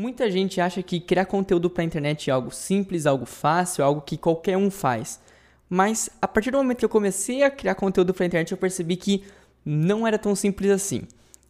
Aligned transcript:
Muita 0.00 0.30
gente 0.30 0.60
acha 0.60 0.80
que 0.80 1.00
criar 1.00 1.24
conteúdo 1.24 1.68
para 1.68 1.82
a 1.82 1.84
internet 1.84 2.30
é 2.30 2.32
algo 2.32 2.52
simples, 2.52 3.04
algo 3.04 3.26
fácil, 3.26 3.82
algo 3.82 4.00
que 4.00 4.16
qualquer 4.16 4.56
um 4.56 4.70
faz. 4.70 5.18
Mas 5.68 6.08
a 6.22 6.28
partir 6.28 6.52
do 6.52 6.58
momento 6.58 6.78
que 6.78 6.84
eu 6.84 6.88
comecei 6.88 7.42
a 7.42 7.50
criar 7.50 7.74
conteúdo 7.74 8.14
para 8.14 8.24
a 8.24 8.28
internet, 8.28 8.52
eu 8.52 8.56
percebi 8.56 8.94
que 8.94 9.24
não 9.64 10.06
era 10.06 10.16
tão 10.16 10.36
simples 10.36 10.70
assim. 10.70 11.02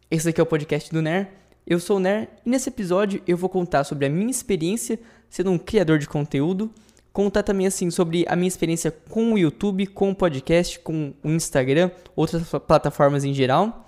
Esse 0.09 0.29
aqui 0.29 0.41
é 0.41 0.43
o 0.43 0.47
podcast 0.47 0.91
do 0.91 0.99
NER. 0.99 1.29
Eu 1.63 1.79
sou 1.79 1.97
o 1.97 1.99
NER 1.99 2.27
e 2.43 2.49
nesse 2.49 2.69
episódio 2.69 3.21
eu 3.27 3.37
vou 3.37 3.49
contar 3.49 3.83
sobre 3.83 4.07
a 4.07 4.09
minha 4.09 4.31
experiência 4.31 4.99
sendo 5.29 5.51
um 5.51 5.59
criador 5.59 5.99
de 5.99 6.07
conteúdo, 6.07 6.71
contar 7.13 7.43
também 7.43 7.67
assim 7.67 7.91
sobre 7.91 8.25
a 8.27 8.35
minha 8.35 8.47
experiência 8.47 8.89
com 8.89 9.31
o 9.33 9.37
YouTube, 9.37 9.85
com 9.85 10.09
o 10.09 10.15
podcast, 10.15 10.79
com 10.79 11.13
o 11.23 11.29
Instagram, 11.29 11.91
outras 12.15 12.41
plataformas 12.65 13.23
em 13.23 13.31
geral. 13.31 13.85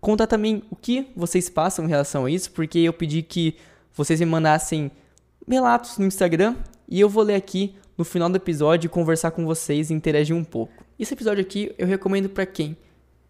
Contar 0.00 0.26
também 0.26 0.62
o 0.70 0.76
que 0.76 1.08
vocês 1.14 1.50
passam 1.50 1.84
em 1.84 1.88
relação 1.88 2.24
a 2.24 2.30
isso, 2.30 2.50
porque 2.52 2.78
eu 2.78 2.92
pedi 2.94 3.20
que 3.20 3.54
vocês 3.98 4.20
me 4.20 4.26
mandassem 4.26 4.92
relatos 5.46 5.98
no 5.98 6.06
Instagram 6.06 6.54
e 6.88 7.00
eu 7.00 7.08
vou 7.08 7.24
ler 7.24 7.34
aqui 7.34 7.74
no 7.96 8.04
final 8.04 8.30
do 8.30 8.36
episódio 8.36 8.88
conversar 8.88 9.32
com 9.32 9.44
vocês 9.44 9.90
e 9.90 9.92
interagir 9.92 10.36
um 10.36 10.44
pouco. 10.44 10.84
Esse 10.96 11.14
episódio 11.14 11.42
aqui 11.42 11.74
eu 11.76 11.84
recomendo 11.84 12.28
para 12.28 12.46
quem 12.46 12.76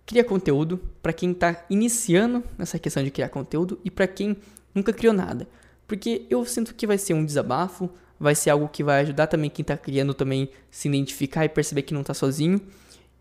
cria 0.04 0.22
conteúdo, 0.22 0.78
para 1.02 1.14
quem 1.14 1.30
está 1.30 1.64
iniciando 1.70 2.44
nessa 2.58 2.78
questão 2.78 3.02
de 3.02 3.10
criar 3.10 3.30
conteúdo 3.30 3.80
e 3.82 3.90
para 3.90 4.06
quem 4.06 4.36
nunca 4.74 4.92
criou 4.92 5.14
nada. 5.14 5.48
Porque 5.86 6.26
eu 6.28 6.44
sinto 6.44 6.74
que 6.74 6.86
vai 6.86 6.98
ser 6.98 7.14
um 7.14 7.24
desabafo, 7.24 7.88
vai 8.20 8.34
ser 8.34 8.50
algo 8.50 8.68
que 8.68 8.84
vai 8.84 9.00
ajudar 9.00 9.26
também 9.26 9.48
quem 9.48 9.62
está 9.62 9.74
criando 9.74 10.12
também 10.12 10.50
se 10.70 10.86
identificar 10.86 11.46
e 11.46 11.48
perceber 11.48 11.80
que 11.80 11.94
não 11.94 12.02
está 12.02 12.12
sozinho. 12.12 12.60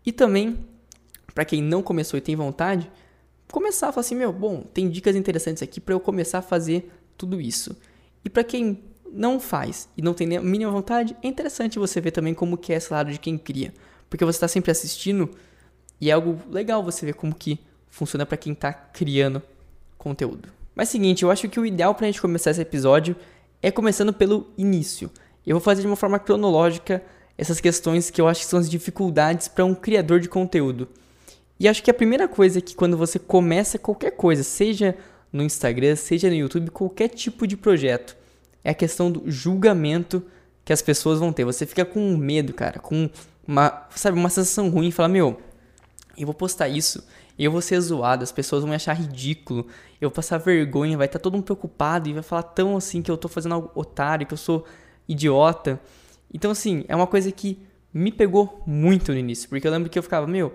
E 0.04 0.12
também 0.12 0.58
para 1.34 1.46
quem 1.46 1.62
não 1.62 1.82
começou 1.82 2.18
e 2.18 2.20
tem 2.20 2.36
vontade, 2.36 2.90
começar 3.50 3.88
a 3.88 3.92
falar 3.92 4.02
assim, 4.02 4.14
meu, 4.14 4.34
bom, 4.34 4.60
tem 4.74 4.90
dicas 4.90 5.16
interessantes 5.16 5.62
aqui 5.62 5.80
para 5.80 5.94
eu 5.94 6.00
começar 6.00 6.38
a 6.38 6.42
fazer 6.42 6.92
tudo 7.18 7.40
isso. 7.40 7.76
E 8.24 8.30
para 8.30 8.44
quem 8.44 8.82
não 9.12 9.40
faz 9.40 9.88
e 9.96 10.02
não 10.02 10.14
tem 10.14 10.36
a 10.36 10.40
mínima 10.40 10.70
vontade, 10.70 11.16
é 11.22 11.28
interessante 11.28 11.78
você 11.78 12.00
ver 12.00 12.12
também 12.12 12.32
como 12.32 12.56
que 12.56 12.72
é 12.72 12.76
esse 12.76 12.92
lado 12.92 13.10
de 13.10 13.18
quem 13.18 13.36
cria. 13.36 13.74
Porque 14.08 14.24
você 14.24 14.36
está 14.36 14.48
sempre 14.48 14.70
assistindo 14.70 15.28
e 16.00 16.08
é 16.08 16.12
algo 16.12 16.38
legal 16.50 16.82
você 16.82 17.04
ver 17.04 17.14
como 17.14 17.34
que 17.34 17.58
funciona 17.90 18.24
para 18.24 18.36
quem 18.36 18.52
está 18.52 18.72
criando 18.72 19.42
conteúdo. 19.96 20.48
Mas 20.74 20.88
seguinte, 20.88 21.24
eu 21.24 21.30
acho 21.30 21.48
que 21.48 21.58
o 21.58 21.66
ideal 21.66 21.94
para 21.94 22.06
a 22.06 22.10
gente 22.10 22.20
começar 22.20 22.52
esse 22.52 22.60
episódio 22.60 23.16
é 23.60 23.70
começando 23.70 24.12
pelo 24.12 24.48
início. 24.56 25.10
Eu 25.44 25.56
vou 25.56 25.60
fazer 25.60 25.80
de 25.80 25.86
uma 25.86 25.96
forma 25.96 26.18
cronológica 26.18 27.02
essas 27.36 27.60
questões 27.60 28.10
que 28.10 28.20
eu 28.20 28.28
acho 28.28 28.40
que 28.40 28.46
são 28.46 28.58
as 28.58 28.70
dificuldades 28.70 29.48
para 29.48 29.64
um 29.64 29.74
criador 29.74 30.20
de 30.20 30.28
conteúdo. 30.28 30.88
E 31.58 31.66
acho 31.66 31.82
que 31.82 31.90
a 31.90 31.94
primeira 31.94 32.28
coisa 32.28 32.58
é 32.58 32.62
que 32.62 32.76
quando 32.76 32.96
você 32.96 33.18
começa 33.18 33.78
qualquer 33.78 34.12
coisa, 34.12 34.44
seja 34.44 34.96
no 35.32 35.42
Instagram, 35.42 35.96
seja 35.96 36.28
no 36.28 36.34
YouTube, 36.34 36.70
qualquer 36.70 37.08
tipo 37.08 37.46
de 37.46 37.56
projeto. 37.56 38.16
É 38.64 38.70
a 38.70 38.74
questão 38.74 39.10
do 39.10 39.30
julgamento 39.30 40.22
que 40.64 40.72
as 40.72 40.82
pessoas 40.82 41.18
vão 41.18 41.32
ter. 41.32 41.44
Você 41.44 41.64
fica 41.64 41.84
com 41.84 42.16
medo, 42.16 42.52
cara, 42.52 42.78
com 42.78 43.08
uma, 43.46 43.86
sabe, 43.94 44.18
uma 44.18 44.28
sensação 44.28 44.68
ruim 44.68 44.90
fala, 44.90 45.08
meu, 45.08 45.40
eu 46.16 46.26
vou 46.26 46.34
postar 46.34 46.68
isso, 46.68 47.06
eu 47.38 47.50
vou 47.50 47.62
ser 47.62 47.80
zoado, 47.80 48.24
as 48.24 48.32
pessoas 48.32 48.62
vão 48.62 48.70
me 48.70 48.76
achar 48.76 48.92
ridículo, 48.92 49.66
eu 50.00 50.08
vou 50.08 50.14
passar 50.14 50.38
vergonha, 50.38 50.96
vai 50.96 51.06
estar 51.06 51.18
tá 51.18 51.22
todo 51.22 51.34
mundo 51.34 51.44
preocupado 51.44 52.08
e 52.08 52.12
vai 52.12 52.22
falar 52.22 52.42
tão 52.42 52.76
assim 52.76 53.00
que 53.00 53.10
eu 53.10 53.16
tô 53.16 53.28
fazendo 53.28 53.54
algo 53.54 53.70
otário, 53.74 54.26
que 54.26 54.34
eu 54.34 54.38
sou 54.38 54.66
idiota. 55.08 55.80
Então, 56.32 56.50
assim, 56.50 56.84
é 56.88 56.94
uma 56.94 57.06
coisa 57.06 57.32
que 57.32 57.58
me 57.94 58.12
pegou 58.12 58.62
muito 58.66 59.12
no 59.12 59.18
início, 59.18 59.48
porque 59.48 59.66
eu 59.66 59.72
lembro 59.72 59.88
que 59.88 59.98
eu 59.98 60.02
ficava, 60.02 60.26
meu, 60.26 60.52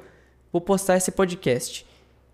vou 0.52 0.62
postar 0.62 0.98
esse 0.98 1.12
podcast. 1.12 1.86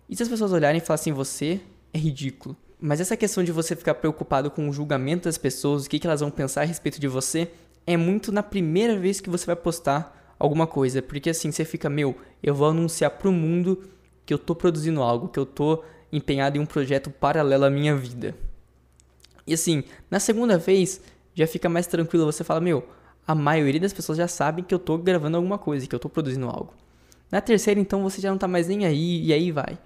E 0.08 0.16
se 0.16 0.22
as 0.22 0.28
pessoas 0.28 0.52
olharem 0.52 0.78
e 0.78 0.84
falarem 0.84 1.00
assim, 1.00 1.12
você 1.12 1.60
é 1.92 1.98
ridículo. 1.98 2.56
Mas 2.80 3.00
essa 3.00 3.16
questão 3.16 3.44
de 3.44 3.52
você 3.52 3.76
ficar 3.76 3.94
preocupado 3.94 4.50
com 4.50 4.68
o 4.68 4.72
julgamento 4.72 5.24
das 5.24 5.36
pessoas, 5.36 5.84
o 5.84 5.90
que, 5.90 6.06
elas 6.06 6.20
vão 6.20 6.30
pensar 6.30 6.62
a 6.62 6.64
respeito 6.64 7.00
de 7.00 7.08
você, 7.08 7.50
é 7.86 7.96
muito 7.96 8.32
na 8.32 8.42
primeira 8.42 8.98
vez 8.98 9.20
que 9.20 9.28
você 9.28 9.44
vai 9.44 9.56
postar 9.56 10.34
alguma 10.38 10.66
coisa. 10.66 11.02
Porque 11.02 11.30
assim, 11.30 11.52
você 11.52 11.64
fica, 11.64 11.90
meu, 11.90 12.16
eu 12.42 12.54
vou 12.54 12.68
anunciar 12.68 13.10
pro 13.10 13.30
mundo 13.30 13.82
que 14.24 14.32
eu 14.32 14.38
tô 14.38 14.54
produzindo 14.54 15.02
algo, 15.02 15.28
que 15.28 15.38
eu 15.38 15.44
tô 15.44 15.84
empenhado 16.10 16.56
em 16.56 16.60
um 16.60 16.66
projeto 16.66 17.10
paralelo 17.10 17.64
à 17.64 17.70
minha 17.70 17.94
vida. 17.94 18.34
E 19.46 19.54
assim, 19.54 19.84
na 20.10 20.18
segunda 20.18 20.56
vez, 20.56 21.00
já 21.34 21.46
fica 21.46 21.68
mais 21.68 21.86
tranquilo, 21.86 22.24
você 22.24 22.44
fala, 22.44 22.60
meu, 22.60 22.86
a 23.26 23.34
maioria 23.34 23.80
das 23.80 23.92
pessoas 23.92 24.18
já 24.18 24.28
sabem 24.28 24.64
que 24.64 24.74
eu 24.74 24.78
tô 24.78 24.96
gravando 24.96 25.36
alguma 25.36 25.58
coisa, 25.58 25.86
que 25.86 25.94
eu 25.94 25.98
tô 25.98 26.08
produzindo 26.08 26.46
algo. 26.46 26.72
Na 27.30 27.40
terceira, 27.40 27.78
então, 27.78 28.02
você 28.02 28.20
já 28.20 28.30
não 28.30 28.38
tá 28.38 28.48
mais 28.48 28.66
nem 28.66 28.84
aí, 28.84 29.24
e 29.24 29.32
aí 29.32 29.52
vai. 29.52 29.78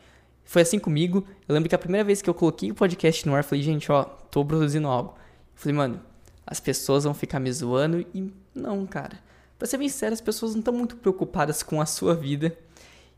Foi 0.44 0.62
assim 0.62 0.78
comigo. 0.78 1.24
Eu 1.48 1.54
lembro 1.54 1.68
que 1.68 1.74
a 1.74 1.78
primeira 1.78 2.04
vez 2.04 2.20
que 2.20 2.28
eu 2.28 2.34
coloquei 2.34 2.70
o 2.70 2.74
podcast 2.74 3.26
no 3.26 3.34
ar, 3.34 3.42
falei, 3.42 3.62
gente, 3.62 3.90
ó, 3.90 4.04
tô 4.04 4.44
produzindo 4.44 4.86
algo. 4.88 5.10
Eu 5.10 5.16
falei, 5.54 5.76
mano, 5.76 6.00
as 6.46 6.60
pessoas 6.60 7.04
vão 7.04 7.14
ficar 7.14 7.40
me 7.40 7.50
zoando 7.50 8.06
e 8.14 8.32
não, 8.54 8.86
cara. 8.86 9.18
Pra 9.58 9.66
ser 9.66 9.78
bem 9.78 9.88
sério, 9.88 10.14
as 10.14 10.20
pessoas 10.20 10.52
não 10.52 10.60
estão 10.60 10.74
muito 10.74 10.96
preocupadas 10.96 11.62
com 11.62 11.80
a 11.80 11.86
sua 11.86 12.14
vida, 12.14 12.56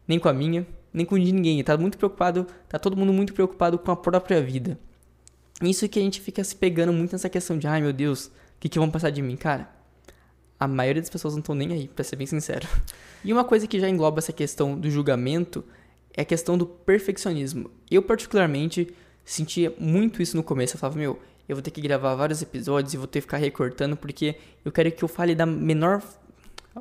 nem 0.07 0.19
com 0.19 0.29
a 0.29 0.33
minha, 0.33 0.67
nem 0.93 1.05
com 1.05 1.19
de 1.19 1.33
ninguém. 1.33 1.63
Tá 1.65 1.77
muito 1.77 1.99
preocupado, 1.99 2.47
tá 2.69 2.79
todo 2.79 2.97
mundo 2.97 3.13
muito 3.13 3.35
preocupado 3.35 3.79
com 3.79 3.91
a 3.91 3.97
própria 3.97 4.41
vida. 4.41 4.79
Isso 5.63 5.89
que 5.89 5.99
a 5.99 6.03
gente 6.03 6.21
fica 6.21 6.45
se 6.45 6.55
pegando 6.55 6.93
muito 6.93 7.13
nessa 7.13 7.29
questão 7.29 7.59
de, 7.59 7.67
ai 7.67 7.81
meu 7.81 7.93
Deus, 7.93 8.27
o 8.27 8.31
que, 8.61 8.69
que 8.69 8.79
vão 8.79 8.91
passar 8.91 9.11
de 9.11 9.23
mim, 9.23 9.37
cara? 9.37 9.69
A 10.61 10.69
maioria 10.69 11.03
das 11.03 11.11
pessoas 11.11 11.35
não 11.35 11.41
estão 11.41 11.55
nem 11.55 11.73
aí, 11.73 11.89
pra 11.89 12.05
ser 12.05 12.17
bem 12.17 12.27
sincero. 12.27 12.69
E 13.25 13.33
uma 13.33 13.45
coisa 13.45 13.67
que 13.67 13.81
já 13.81 13.89
engloba 13.89 14.19
essa 14.19 14.33
questão 14.33 14.79
do 14.79 14.89
julgamento 14.89 15.65
é 16.16 16.22
a 16.22 16.25
questão 16.25 16.56
do 16.56 16.66
perfeccionismo. 16.66 17.71
Eu, 17.91 18.03
particularmente, 18.03 18.94
sentia 19.25 19.75
muito 19.78 20.22
isso 20.22 20.37
no 20.37 20.43
começo. 20.43 20.75
Eu 20.77 20.81
falava, 20.81 20.99
meu, 20.99 21.19
eu 21.49 21.54
vou 21.54 21.62
ter 21.62 21.71
que 21.71 21.81
gravar 21.81 22.15
vários 22.15 22.41
episódios 22.43 22.94
e 22.94 22.97
vou 22.97 23.06
ter 23.06 23.21
que 23.21 23.22
ficar 23.22 23.37
recortando 23.37 23.97
porque 23.97 24.37
eu 24.65 24.72
quero 24.72 24.91
que 24.91 25.04
eu 25.04 25.09
fale 25.09 25.34
da 25.34 25.44
menor. 25.44 26.03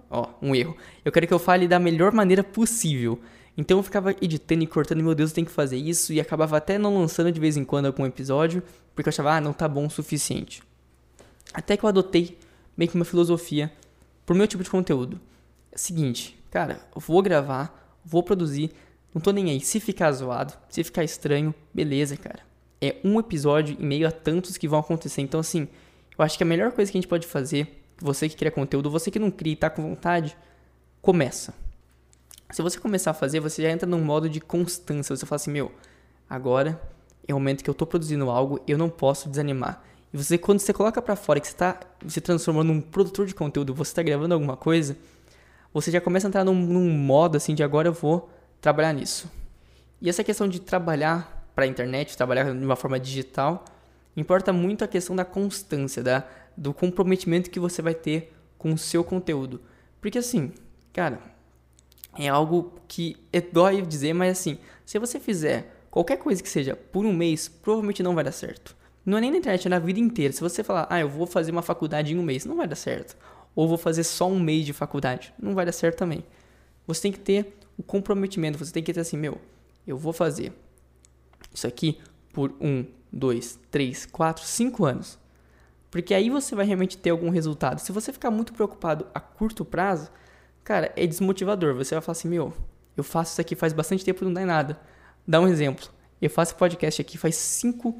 Ó, 0.09 0.29
um 0.41 0.56
erro. 0.56 0.75
Eu 1.03 1.12
quero 1.12 1.28
que 1.28 1.34
eu 1.34 1.40
fale 1.40 1.68
da 1.68 1.79
melhor 1.79 2.12
maneira 2.12 2.44
possível. 2.44 3.19
Então 3.57 3.78
eu 3.78 3.84
ficava 3.84 4.12
editando 4.22 4.63
e 4.63 4.68
cortando, 4.68 5.01
meu 5.01 5.16
Deus, 5.16 5.31
tem 5.31 5.46
que 5.46 5.52
fazer 5.52 5.78
isso, 5.78 6.12
e 6.12 6.19
acabava 6.19 6.57
até 6.57 6.78
não 6.78 6.97
lançando 6.97 7.31
de 7.31 7.40
vez 7.40 7.56
em 7.56 7.63
quando 7.63 7.85
algum 7.85 8.06
episódio, 8.06 8.62
porque 8.94 9.07
eu 9.07 9.12
achava, 9.12 9.34
ah, 9.34 9.41
não 9.41 9.53
tá 9.53 9.67
bom 9.67 9.85
o 9.85 9.90
suficiente. 9.90 10.62
Até 11.53 11.78
que 11.78 11.85
eu 11.85 11.90
adotei 11.90 12.38
meio 12.75 12.91
que 12.91 12.97
uma 12.97 13.06
filosofia 13.06 13.72
pro 14.25 14.35
meu 14.35 14.46
tipo 14.46 14.62
de 14.62 14.69
conteúdo. 14.69 15.19
É 15.72 15.78
seguinte, 15.78 16.38
cara, 16.52 16.81
eu 16.94 17.00
vou 17.00 17.22
gravar, 17.22 17.97
vou 18.03 18.22
produzir, 18.22 18.72
não 19.16 19.22
tô 19.22 19.31
nem 19.31 19.50
aí. 19.50 19.62
Se 19.62 19.80
ficar 19.80 20.12
zoado, 20.12 20.53
se 20.68 20.84
ficar 20.84 21.02
estranho, 21.02 21.56
beleza, 21.74 22.18
cara. 22.18 22.40
É 22.81 22.98
um 23.02 23.18
episódio 23.18 23.78
em 23.80 23.86
meio 23.86 24.06
a 24.06 24.12
tantos 24.12 24.58
que 24.58 24.68
vão 24.68 24.80
acontecer. 24.80 25.22
Então, 25.22 25.40
assim, 25.40 25.70
eu 26.18 26.26
acho 26.26 26.38
que 26.38 26.44
a 26.44 26.46
melhor 26.46 26.74
coisa 26.74 26.92
que 26.92 26.98
a 26.98 27.02
gente 27.02 27.08
pode 27.08 27.26
fazer, 27.26 27.81
você 27.98 28.28
que 28.28 28.36
cria 28.36 28.52
conteúdo, 28.52 28.92
você 28.92 29.09
que 29.09 29.18
não 29.18 29.31
cria 29.31 29.53
e 29.53 29.56
tá 29.56 29.70
com 29.70 29.81
vontade, 29.81 30.36
começa. 31.02 31.53
Se 32.52 32.62
você 32.62 32.78
começar 32.78 33.12
a 33.12 33.14
fazer, 33.14 33.40
você 33.40 33.62
já 33.62 33.70
entra 33.70 33.88
num 33.88 34.03
modo 34.03 34.30
de 34.30 34.42
constância. 34.42 35.16
Você 35.16 35.26
fala 35.26 35.38
assim, 35.38 35.52
meu, 35.52 35.72
agora 36.30 36.80
é 37.26 37.34
o 37.34 37.38
momento 37.38 37.64
que 37.64 37.70
eu 37.70 37.74
tô 37.74 37.86
produzindo 37.88 38.30
algo, 38.30 38.59
eu 38.68 38.78
não 38.78 38.90
posso 38.90 39.30
desanimar. 39.30 39.82
E 40.14 40.18
você, 40.18 40.38
quando 40.38 40.59
você 40.59 40.74
coloca 40.74 41.02
para 41.02 41.16
fora 41.16 41.40
que 41.40 41.47
você 41.47 41.56
tá 41.56 41.80
se 42.06 42.20
transformando 42.20 42.68
num 42.68 42.82
produtor 42.82 43.26
de 43.26 43.34
conteúdo, 43.34 43.74
você 43.74 43.96
tá 43.96 44.03
gravando 44.03 44.34
alguma 44.34 44.58
coisa, 44.58 44.97
você 45.74 45.90
já 45.90 46.02
começa 46.02 46.28
a 46.28 46.30
entrar 46.30 46.44
num, 46.44 46.53
num 46.53 46.90
modo 46.90 47.38
assim 47.38 47.56
de 47.56 47.64
agora 47.64 47.88
eu 47.88 47.94
vou 47.94 48.30
trabalhar 48.66 48.94
nisso. 48.94 49.31
E 50.02 50.09
essa 50.09 50.24
questão 50.24 50.48
de 50.48 50.59
trabalhar 50.59 51.48
para 51.53 51.66
a 51.66 51.68
internet, 51.68 52.18
trabalhar 52.18 52.46
de 52.46 52.66
uma 52.66 52.76
forma 52.76 53.00
digital, 53.00 53.64
importa 54.18 54.52
muito 54.52 54.84
a 54.84 54.88
questão 54.88 55.16
da 55.16 55.24
constância, 55.24 56.02
da, 56.02 56.24
do 56.58 56.74
comprometimento 56.74 57.52
que 57.52 57.59
você 57.59 57.80
vai 57.80 57.94
ter 57.94 58.34
com 58.58 58.74
o 58.74 58.78
seu 58.78 59.03
conteúdo. 59.03 59.62
Porque 60.02 60.18
assim, 60.18 60.52
cara, 60.92 61.20
é 62.18 62.28
algo 62.28 62.74
que 62.88 63.16
é 63.31 63.40
dói 63.40 63.84
dizer, 63.84 64.14
mas 64.14 64.40
assim, 64.40 64.58
se 64.84 64.97
você 64.97 65.20
fizer 65.20 65.86
qualquer 65.92 66.18
coisa 66.18 66.42
que 66.42 66.50
seja 66.50 66.76
por 66.76 67.06
um 67.06 67.14
mês, 67.14 67.47
provavelmente 67.47 68.02
não 68.02 68.16
vai 68.16 68.24
dar 68.24 68.32
certo. 68.32 68.76
Não 69.06 69.20
é 69.20 69.22
nem 69.22 69.30
na 69.30 69.38
internet, 69.38 69.68
é 69.68 69.70
na 69.70 69.78
vida 69.78 70.00
inteira. 70.00 70.34
Se 70.34 70.42
você 70.42 70.64
falar, 70.64 70.88
ah, 70.90 71.00
eu 71.00 71.08
vou 71.08 71.28
fazer 71.28 71.52
uma 71.52 71.62
faculdade 71.62 72.16
em 72.16 72.17
um 72.17 72.23
mês, 72.23 72.46
não 72.46 72.56
vai 72.56 72.67
dar 72.67 72.76
certo. 72.76 73.16
Ou 73.56 73.67
vou 73.67 73.78
fazer 73.78 74.03
só 74.03 74.28
um 74.28 74.40
mês 74.40 74.66
de 74.66 74.73
faculdade, 74.73 75.32
não 75.40 75.53
vai 75.53 75.67
dar 75.67 75.72
certo 75.72 76.00
também. 76.00 76.26
Você 76.88 77.03
tem 77.03 77.12
que 77.12 77.20
ter 77.20 77.59
o 77.78 77.84
comprometimento. 77.84 78.58
Você 78.58 78.72
tem 78.72 78.84
que 78.84 78.94
ter 78.94 79.00
assim, 79.00 79.18
meu, 79.18 79.40
eu 79.86 79.98
vou 79.98 80.14
fazer 80.14 80.54
isso 81.54 81.68
aqui 81.68 82.00
por 82.34 82.54
um, 82.60 82.86
dois, 83.12 83.60
três, 83.72 84.06
quatro, 84.06 84.44
cinco 84.44 84.86
anos. 84.86 85.18
Porque 85.90 86.14
aí 86.14 86.30
você 86.30 86.54
vai 86.56 86.66
realmente 86.66 86.98
ter 86.98 87.12
algum 87.12 87.30
resultado. 87.30 87.80
Se 87.80 87.92
você 87.92 88.12
ficar 88.12 88.30
muito 88.30 88.54
preocupado 88.54 89.08
a 89.14 89.20
curto 89.20 89.64
prazo, 89.64 90.12
cara, 90.64 90.92
é 90.98 91.08
desmotivador. 91.08 91.74
Você 91.76 91.96
vai 91.96 92.02
falar 92.02 92.18
assim, 92.18 92.28
meu, 92.28 92.54
eu 92.98 93.04
faço 93.04 93.32
isso 93.32 93.42
aqui 93.42 93.56
faz 93.56 93.72
bastante 93.72 94.04
tempo 94.04 94.24
e 94.24 94.26
não 94.26 94.34
dá 94.34 94.42
em 94.42 94.46
nada. 94.46 94.80
Dá 95.26 95.40
um 95.40 95.48
exemplo. 95.48 95.88
Eu 96.22 96.30
faço 96.30 96.56
podcast 96.56 97.02
aqui 97.02 97.18
faz 97.18 97.36
cinco 97.36 97.98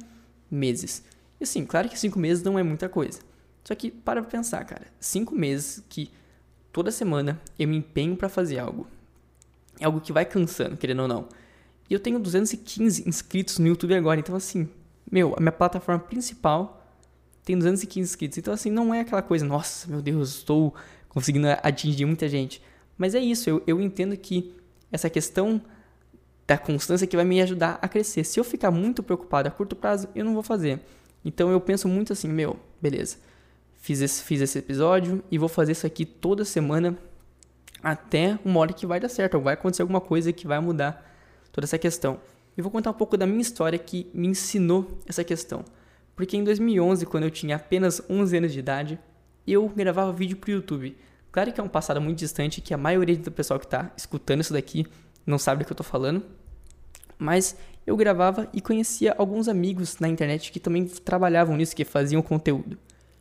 meses. 0.50 1.02
E 1.40 1.44
assim, 1.44 1.64
claro 1.64 1.88
que 1.88 1.98
cinco 1.98 2.18
meses 2.18 2.42
não 2.42 2.58
é 2.58 2.62
muita 2.62 2.88
coisa. 2.88 3.20
Só 3.64 3.74
que 3.74 3.90
para 3.90 4.22
pensar, 4.22 4.64
cara, 4.64 4.86
cinco 5.00 5.34
meses 5.34 5.82
que 5.88 6.10
toda 6.72 6.90
semana 6.90 7.40
eu 7.58 7.66
me 7.66 7.76
empenho 7.76 8.16
para 8.16 8.28
fazer 8.28 8.58
algo 8.58 8.86
é 9.80 9.84
algo 9.84 10.00
que 10.00 10.12
vai 10.12 10.24
cansando, 10.24 10.76
querendo 10.76 11.02
ou 11.02 11.08
não. 11.08 11.28
E 11.88 11.94
eu 11.94 12.00
tenho 12.00 12.18
215 12.18 13.08
inscritos 13.08 13.58
no 13.58 13.66
YouTube 13.66 13.94
agora, 13.94 14.18
então 14.18 14.34
assim, 14.34 14.68
meu, 15.10 15.34
a 15.36 15.40
minha 15.40 15.52
plataforma 15.52 16.00
principal 16.00 16.82
tem 17.44 17.56
215 17.56 18.00
inscritos. 18.00 18.38
Então, 18.38 18.52
assim, 18.52 18.70
não 18.70 18.92
é 18.92 19.00
aquela 19.00 19.22
coisa, 19.22 19.44
nossa, 19.44 19.88
meu 19.88 20.02
Deus, 20.02 20.30
estou 20.30 20.74
conseguindo 21.08 21.46
atingir 21.62 22.04
muita 22.04 22.28
gente. 22.28 22.60
Mas 22.98 23.14
é 23.14 23.20
isso, 23.20 23.48
eu, 23.48 23.62
eu 23.66 23.80
entendo 23.80 24.16
que 24.16 24.52
essa 24.90 25.08
questão 25.08 25.62
da 26.46 26.56
constância 26.56 27.06
que 27.06 27.16
vai 27.16 27.24
me 27.24 27.40
ajudar 27.40 27.78
a 27.82 27.88
crescer. 27.88 28.24
Se 28.24 28.38
eu 28.38 28.44
ficar 28.44 28.70
muito 28.70 29.02
preocupado 29.02 29.48
a 29.48 29.50
curto 29.50 29.74
prazo, 29.74 30.08
eu 30.14 30.24
não 30.24 30.32
vou 30.32 30.42
fazer. 30.42 30.80
Então 31.24 31.50
eu 31.50 31.60
penso 31.60 31.88
muito 31.88 32.12
assim, 32.12 32.28
meu, 32.28 32.56
beleza. 32.80 33.16
Fiz 33.76 34.00
esse, 34.00 34.22
fiz 34.22 34.40
esse 34.40 34.58
episódio 34.58 35.22
e 35.30 35.38
vou 35.38 35.48
fazer 35.48 35.72
isso 35.72 35.86
aqui 35.86 36.04
toda 36.04 36.44
semana 36.44 36.96
até 37.86 38.36
uma 38.44 38.58
hora 38.58 38.72
que 38.72 38.84
vai 38.84 38.98
dar 38.98 39.08
certo, 39.08 39.34
ou 39.34 39.40
vai 39.40 39.54
acontecer 39.54 39.80
alguma 39.80 40.00
coisa 40.00 40.32
que 40.32 40.44
vai 40.44 40.58
mudar 40.58 41.08
toda 41.52 41.66
essa 41.66 41.78
questão. 41.78 42.18
E 42.58 42.60
vou 42.60 42.68
contar 42.68 42.90
um 42.90 42.94
pouco 42.94 43.16
da 43.16 43.28
minha 43.28 43.40
história 43.40 43.78
que 43.78 44.10
me 44.12 44.26
ensinou 44.26 44.98
essa 45.06 45.22
questão. 45.22 45.64
Porque 46.16 46.36
em 46.36 46.42
2011, 46.42 47.06
quando 47.06 47.22
eu 47.22 47.30
tinha 47.30 47.54
apenas 47.54 48.02
11 48.10 48.38
anos 48.38 48.52
de 48.52 48.58
idade, 48.58 48.98
eu 49.46 49.68
gravava 49.68 50.12
vídeo 50.12 50.36
pro 50.36 50.50
YouTube. 50.50 50.96
Claro 51.30 51.52
que 51.52 51.60
é 51.60 51.62
um 51.62 51.68
passado 51.68 52.00
muito 52.00 52.18
distante, 52.18 52.60
que 52.60 52.74
a 52.74 52.76
maioria 52.76 53.16
do 53.16 53.30
pessoal 53.30 53.60
que 53.60 53.66
está 53.66 53.92
escutando 53.96 54.40
isso 54.40 54.52
daqui 54.52 54.84
não 55.24 55.38
sabe 55.38 55.62
do 55.62 55.66
que 55.66 55.72
eu 55.72 55.76
tô 55.76 55.84
falando. 55.84 56.24
Mas 57.16 57.56
eu 57.86 57.96
gravava 57.96 58.48
e 58.52 58.60
conhecia 58.60 59.14
alguns 59.16 59.46
amigos 59.46 60.00
na 60.00 60.08
internet 60.08 60.50
que 60.50 60.58
também 60.58 60.86
trabalhavam 60.86 61.56
nisso, 61.56 61.76
que 61.76 61.84
faziam 61.84 62.20
conteúdo. 62.20 62.76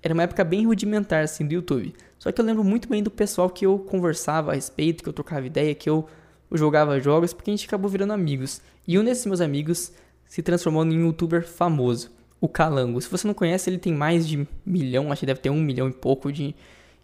Era 0.05 0.13
uma 0.13 0.21
época 0.21 0.43
bem 0.43 0.67
rudimentar 0.67 1.23
assim 1.23 1.47
do 1.47 1.55
YouTube. 1.55 1.91
Só 2.19 2.31
que 2.31 2.39
eu 2.39 2.45
lembro 2.45 2.63
muito 2.63 2.87
bem 2.87 3.01
do 3.01 3.09
pessoal 3.09 3.49
que 3.49 3.65
eu 3.65 3.79
conversava 3.79 4.51
a 4.51 4.53
respeito, 4.53 5.01
que 5.01 5.09
eu 5.09 5.13
trocava 5.13 5.47
ideia, 5.47 5.73
que 5.73 5.89
eu 5.89 6.07
jogava 6.51 6.99
jogos, 6.99 7.33
porque 7.33 7.49
a 7.49 7.53
gente 7.55 7.65
acabou 7.65 7.89
virando 7.89 8.13
amigos. 8.13 8.61
E 8.87 8.99
um 8.99 9.03
desses 9.03 9.25
meus 9.25 9.41
amigos 9.41 9.91
se 10.27 10.43
transformou 10.43 10.85
em 10.85 10.95
um 10.95 11.07
youtuber 11.07 11.43
famoso, 11.47 12.11
o 12.39 12.47
Calango. 12.47 13.01
Se 13.01 13.09
você 13.09 13.25
não 13.25 13.33
conhece, 13.33 13.67
ele 13.67 13.79
tem 13.79 13.95
mais 13.95 14.27
de 14.27 14.47
milhão, 14.63 15.11
acho 15.11 15.21
que 15.21 15.25
deve 15.25 15.39
ter 15.39 15.49
um 15.49 15.59
milhão 15.59 15.89
e 15.89 15.91
pouco 15.91 16.31
de 16.31 16.53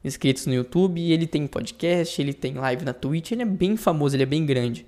inscritos 0.04 0.46
no 0.46 0.54
YouTube, 0.54 1.02
ele 1.02 1.26
tem 1.26 1.48
podcast, 1.48 2.22
ele 2.22 2.34
tem 2.34 2.54
live 2.54 2.86
na 2.86 2.94
Twitch, 2.94 3.32
ele 3.32 3.42
é 3.42 3.46
bem 3.46 3.76
famoso, 3.78 4.16
ele 4.16 4.22
é 4.22 4.28
bem 4.28 4.46
grande. 4.46 4.86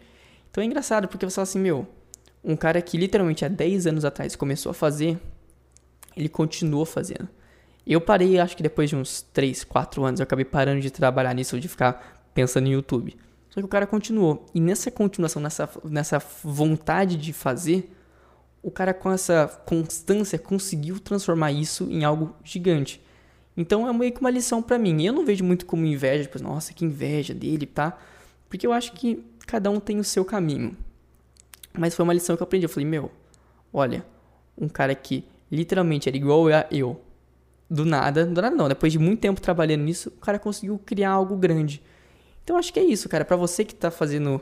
Então 0.52 0.64
é 0.64 0.68
engraçado 0.68 1.08
porque 1.08 1.28
você 1.28 1.34
fala 1.34 1.44
assim, 1.46 1.60
meu, 1.60 1.88
um 2.44 2.56
cara 2.56 2.80
que 2.80 2.96
literalmente 2.96 3.44
há 3.44 3.48
10 3.48 3.88
anos 3.88 4.06
atrás 4.06 4.36
começou 4.36 4.70
a 4.70 4.74
fazer, 4.74 5.20
ele 6.16 6.30
continuou 6.30 6.86
fazendo. 6.86 7.28
Eu 7.86 8.00
parei, 8.00 8.40
acho 8.40 8.56
que 8.56 8.64
depois 8.64 8.90
de 8.90 8.96
uns 8.96 9.22
3, 9.34 9.64
4 9.64 10.04
anos, 10.04 10.20
eu 10.20 10.24
acabei 10.24 10.46
parando 10.46 10.80
de 10.82 10.90
trabalhar 10.90 11.34
nisso, 11.34 11.60
de 11.60 11.68
ficar 11.68 12.24
pensando 12.34 12.68
em 12.68 12.72
YouTube. 12.72 13.16
Só 13.50 13.60
que 13.60 13.66
o 13.66 13.70
cara 13.70 13.86
continuou. 13.86 14.46
E 14.54 14.60
nessa 14.60 14.90
continuação, 14.90 15.42
nessa, 15.42 15.70
nessa 15.84 16.20
vontade 16.44 17.18
de 17.18 17.34
fazer, 17.34 17.94
o 18.64 18.72
cara 18.72 18.94
com 18.94 19.12
essa 19.12 19.48
constância 19.66 20.40
conseguiu 20.40 21.00
transformar 21.00 21.52
isso 21.52 21.88
em 21.92 22.04
algo 22.04 22.34
gigante. 22.44 23.02
Então 23.56 23.88
é 23.88 23.94
meio 23.94 24.12
que 24.12 24.22
uma 24.22 24.32
lição 24.32 24.62
para 24.62 24.80
mim. 24.80 25.04
Eu 25.04 25.14
não 25.14 25.26
vejo 25.26 25.44
muito 25.44 25.66
como 25.66 25.86
inveja, 25.86 26.24
tipo, 26.24 26.42
nossa, 26.42 26.74
que 26.74 26.86
inveja 26.86 27.34
dele, 27.34 27.66
tá? 27.66 27.98
Porque 28.50 28.66
eu 28.66 28.74
acho 28.74 28.94
que 28.94 29.24
cada 29.46 29.70
um 29.70 29.80
tem 29.80 30.00
o 30.00 30.04
seu 30.04 30.24
caminho. 30.26 30.76
Mas 31.78 31.94
foi 31.94 32.04
uma 32.04 32.14
lição 32.14 32.36
que 32.36 32.42
eu 32.42 32.46
aprendi. 32.46 32.66
Eu 32.66 32.70
falei, 32.70 32.88
meu, 32.88 33.12
olha, 33.72 34.06
um 34.58 34.68
cara 34.68 34.96
que 34.96 35.26
literalmente 35.52 36.08
era 36.10 36.18
igual 36.18 36.48
a 36.48 36.66
eu. 36.72 37.00
Do 37.70 37.86
nada, 37.86 38.26
do 38.26 38.42
nada 38.42 38.56
não, 38.56 38.68
depois 38.68 38.92
de 38.92 39.00
muito 39.00 39.20
tempo 39.20 39.42
trabalhando 39.42 39.82
nisso, 39.84 40.10
o 40.10 40.20
cara 40.20 40.38
conseguiu 40.38 40.80
criar 40.86 41.12
algo 41.12 41.36
grande. 41.36 41.82
Então 42.44 42.58
acho 42.58 42.74
que 42.74 42.80
é 42.80 42.84
isso, 42.84 43.08
cara. 43.08 43.24
Para 43.26 43.38
você 43.38 43.64
que 43.64 43.74
tá 43.74 43.90
fazendo, 43.90 44.42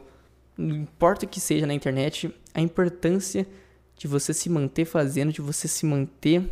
não 0.58 0.76
importa 0.76 1.26
o 1.26 1.30
que 1.30 1.40
seja 1.40 1.66
na 1.66 1.74
internet, 1.74 2.34
a 2.54 2.62
importância 2.62 3.48
de 3.96 4.08
você 4.08 4.34
se 4.34 4.50
manter 4.50 4.86
fazendo, 4.86 5.32
de 5.32 5.42
você 5.42 5.68
se 5.68 5.86
manter 5.86 6.44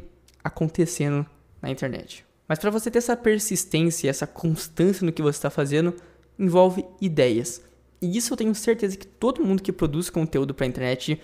acontecendo 0.44 1.26
na 1.62 1.70
internet. 1.70 2.26
Mas 2.48 2.60
para 2.60 2.72
você 2.72 2.90
ter 2.90 3.00
essa 3.00 3.18
persistência, 3.18 4.10
essa 4.10 4.26
constância 4.26 5.06
no 5.06 5.12
que 5.12 5.22
você 5.22 5.38
está 5.38 5.50
fazendo, 5.50 5.94
envolve 6.38 6.86
ideias. 7.02 7.62
E 8.02 8.18
isso 8.18 8.34
eu 8.34 8.38
tenho 8.38 8.56
certeza 8.56 8.98
que 8.98 9.06
todo 9.06 9.44
mundo 9.44 9.62
que 9.62 9.72
produz 9.72 10.10
conteúdo 10.10 10.54
para 10.54 10.66
a 10.66 10.70
internet, 10.70 11.20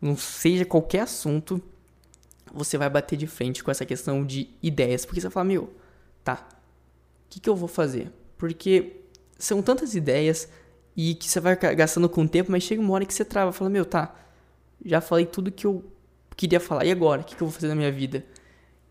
não 0.00 0.16
seja 0.16 0.64
qualquer 0.64 1.00
assunto, 1.00 1.62
você 2.56 2.78
vai 2.78 2.88
bater 2.88 3.16
de 3.16 3.26
frente 3.26 3.62
com 3.62 3.70
essa 3.70 3.84
questão 3.84 4.24
de 4.24 4.48
ideias. 4.62 5.04
Porque 5.04 5.20
você 5.20 5.26
vai 5.26 5.32
falar, 5.32 5.44
meu, 5.44 5.72
tá, 6.24 6.46
o 7.26 7.28
que, 7.30 7.40
que 7.40 7.48
eu 7.48 7.56
vou 7.56 7.68
fazer? 7.68 8.12
Porque 8.38 9.00
são 9.38 9.62
tantas 9.62 9.94
ideias 9.94 10.48
e 10.96 11.14
que 11.14 11.28
você 11.28 11.40
vai 11.40 11.56
gastando 11.56 12.08
com 12.08 12.22
o 12.22 12.28
tempo, 12.28 12.50
mas 12.50 12.62
chega 12.62 12.80
uma 12.80 12.94
hora 12.94 13.04
que 13.04 13.12
você 13.12 13.24
trava, 13.24 13.52
fala, 13.52 13.68
meu, 13.68 13.84
tá, 13.84 14.14
já 14.84 15.00
falei 15.00 15.26
tudo 15.26 15.52
que 15.52 15.66
eu 15.66 15.84
queria 16.36 16.58
falar, 16.58 16.84
e 16.84 16.90
agora? 16.90 17.20
O 17.20 17.24
que, 17.24 17.36
que 17.36 17.42
eu 17.42 17.46
vou 17.46 17.54
fazer 17.54 17.68
na 17.68 17.74
minha 17.74 17.92
vida? 17.92 18.24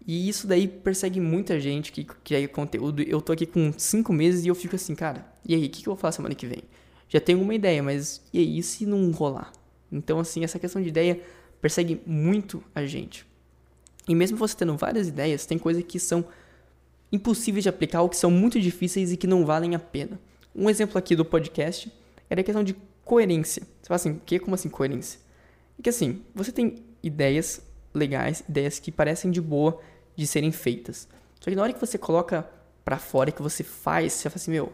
E 0.06 0.29
isso 0.29 0.45
daí 0.45 0.68
persegue 0.68 1.19
muita 1.19 1.59
gente 1.59 1.91
que 1.91 2.03
cria 2.03 2.47
conteúdo. 2.47 3.01
Eu 3.01 3.19
tô 3.21 3.33
aqui 3.33 3.45
com 3.45 3.73
cinco 3.75 4.13
meses 4.13 4.45
e 4.45 4.47
eu 4.47 4.56
fico 4.56 4.75
assim, 4.75 4.94
cara, 4.94 5.25
e 5.44 5.56
aí, 5.56 5.65
o 5.65 5.69
que, 5.69 5.81
que 5.81 5.89
eu 5.89 5.94
vou 5.94 5.97
fazer 6.00 6.18
semana 6.18 6.35
que 6.35 6.45
vem? 6.45 6.63
Já 7.09 7.19
tenho 7.19 7.41
uma 7.41 7.53
ideia, 7.53 7.81
mas 7.81 8.21
e 8.31 8.39
aí, 8.39 8.57
e 8.57 8.63
se 8.63 8.85
não 8.85 9.11
rolar? 9.11 9.51
Então, 9.91 10.19
assim, 10.19 10.44
essa 10.44 10.59
questão 10.59 10.81
de 10.81 10.89
ideia 10.89 11.19
persegue 11.61 12.01
muito 12.06 12.63
a 12.73 12.85
gente. 12.85 13.25
E 14.07 14.16
mesmo 14.16 14.38
você 14.38 14.56
tendo 14.56 14.75
várias 14.78 15.07
ideias, 15.07 15.46
tem 15.46 15.57
coisas 15.57 15.84
que 15.84 16.00
são 16.00 16.25
impossíveis 17.12 17.63
de 17.63 17.69
aplicar 17.69 18.02
ou 18.02 18.10
que 18.10 18.18
são 18.18 18.30
muito 18.30 18.60
difíceis 18.60 19.12
e 19.12 19.18
que 19.18 19.28
não 19.28 19.46
valem 19.46 19.75
a 19.75 19.80
pena. 19.80 20.19
Um 20.56 20.69
exemplo 20.69 20.98
aqui 20.98 21.16
do 21.16 21.25
podcast 21.25 21.92
era 22.30 22.42
a 22.42 22.44
questão 22.44 22.63
de 22.63 22.75
coerência. 23.04 23.63
Você 23.81 23.88
fala 23.88 23.96
assim, 23.96 24.12
o 24.12 24.22
que? 24.25 24.40
Como 24.40 24.56
assim 24.56 24.69
coerência? 24.69 25.19
É 25.78 25.81
que 25.81 25.90
assim, 25.90 26.22
você 26.34 26.52
tem 26.52 26.75
ideias 27.04 27.62
legais, 27.94 28.44
ideias 28.48 28.80
que 28.80 28.92
parecem 28.92 29.31
de 29.31 29.42
boa, 29.42 29.80
de 30.16 30.25
serem 30.25 30.52
feitas. 30.52 31.07
Só 31.40 31.50
que 31.50 31.56
na 31.56 31.62
hora 31.62 31.74
que 31.74 31.80
você 31.80 31.98
coloca 31.98 32.48
para 32.84 32.98
fora, 32.98 33.31
que 33.31 33.42
você 33.42 33.63
faz, 33.63 34.13
você 34.13 34.30
fala 34.30 34.36
assim, 34.36 34.52
meu, 34.52 34.72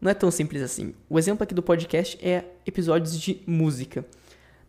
não 0.00 0.10
é 0.10 0.14
tão 0.14 0.30
simples 0.30 0.62
assim. 0.62 0.94
O 1.08 1.18
exemplo 1.18 1.44
aqui 1.44 1.54
do 1.54 1.62
podcast 1.62 2.18
é 2.20 2.44
episódios 2.66 3.18
de 3.18 3.40
música. 3.46 4.04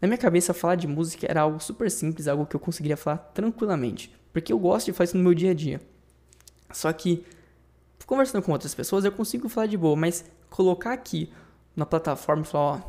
Na 0.04 0.08
minha 0.08 0.18
cabeça, 0.18 0.54
falar 0.54 0.76
de 0.76 0.86
música 0.86 1.26
era 1.30 1.40
algo 1.40 1.64
super 1.64 1.90
simples, 1.90 2.28
algo 2.28 2.46
que 2.46 2.54
eu 2.54 2.60
conseguiria 2.60 2.98
falar 2.98 3.20
tranquilamente. 3.34 4.14
Porque 4.34 4.52
eu 4.52 4.60
gosto 4.60 4.88
de 4.88 4.92
fazer 4.92 5.12
isso 5.12 5.18
no 5.18 5.24
meu 5.24 5.34
dia 5.34 5.52
a 5.52 5.54
dia. 5.54 5.80
Só 6.74 6.92
que, 6.92 7.24
conversando 8.06 8.44
com 8.44 8.52
outras 8.52 8.76
pessoas, 8.76 9.06
eu 9.06 9.14
consigo 9.14 9.48
falar 9.48 9.68
de 9.68 9.78
boa, 9.78 9.96
mas 9.96 10.26
colocar 10.50 10.92
aqui 10.92 11.32
na 11.74 11.86
plataforma 11.86 12.42
e 12.42 12.46
falar, 12.46 12.66
ó, 12.66 12.82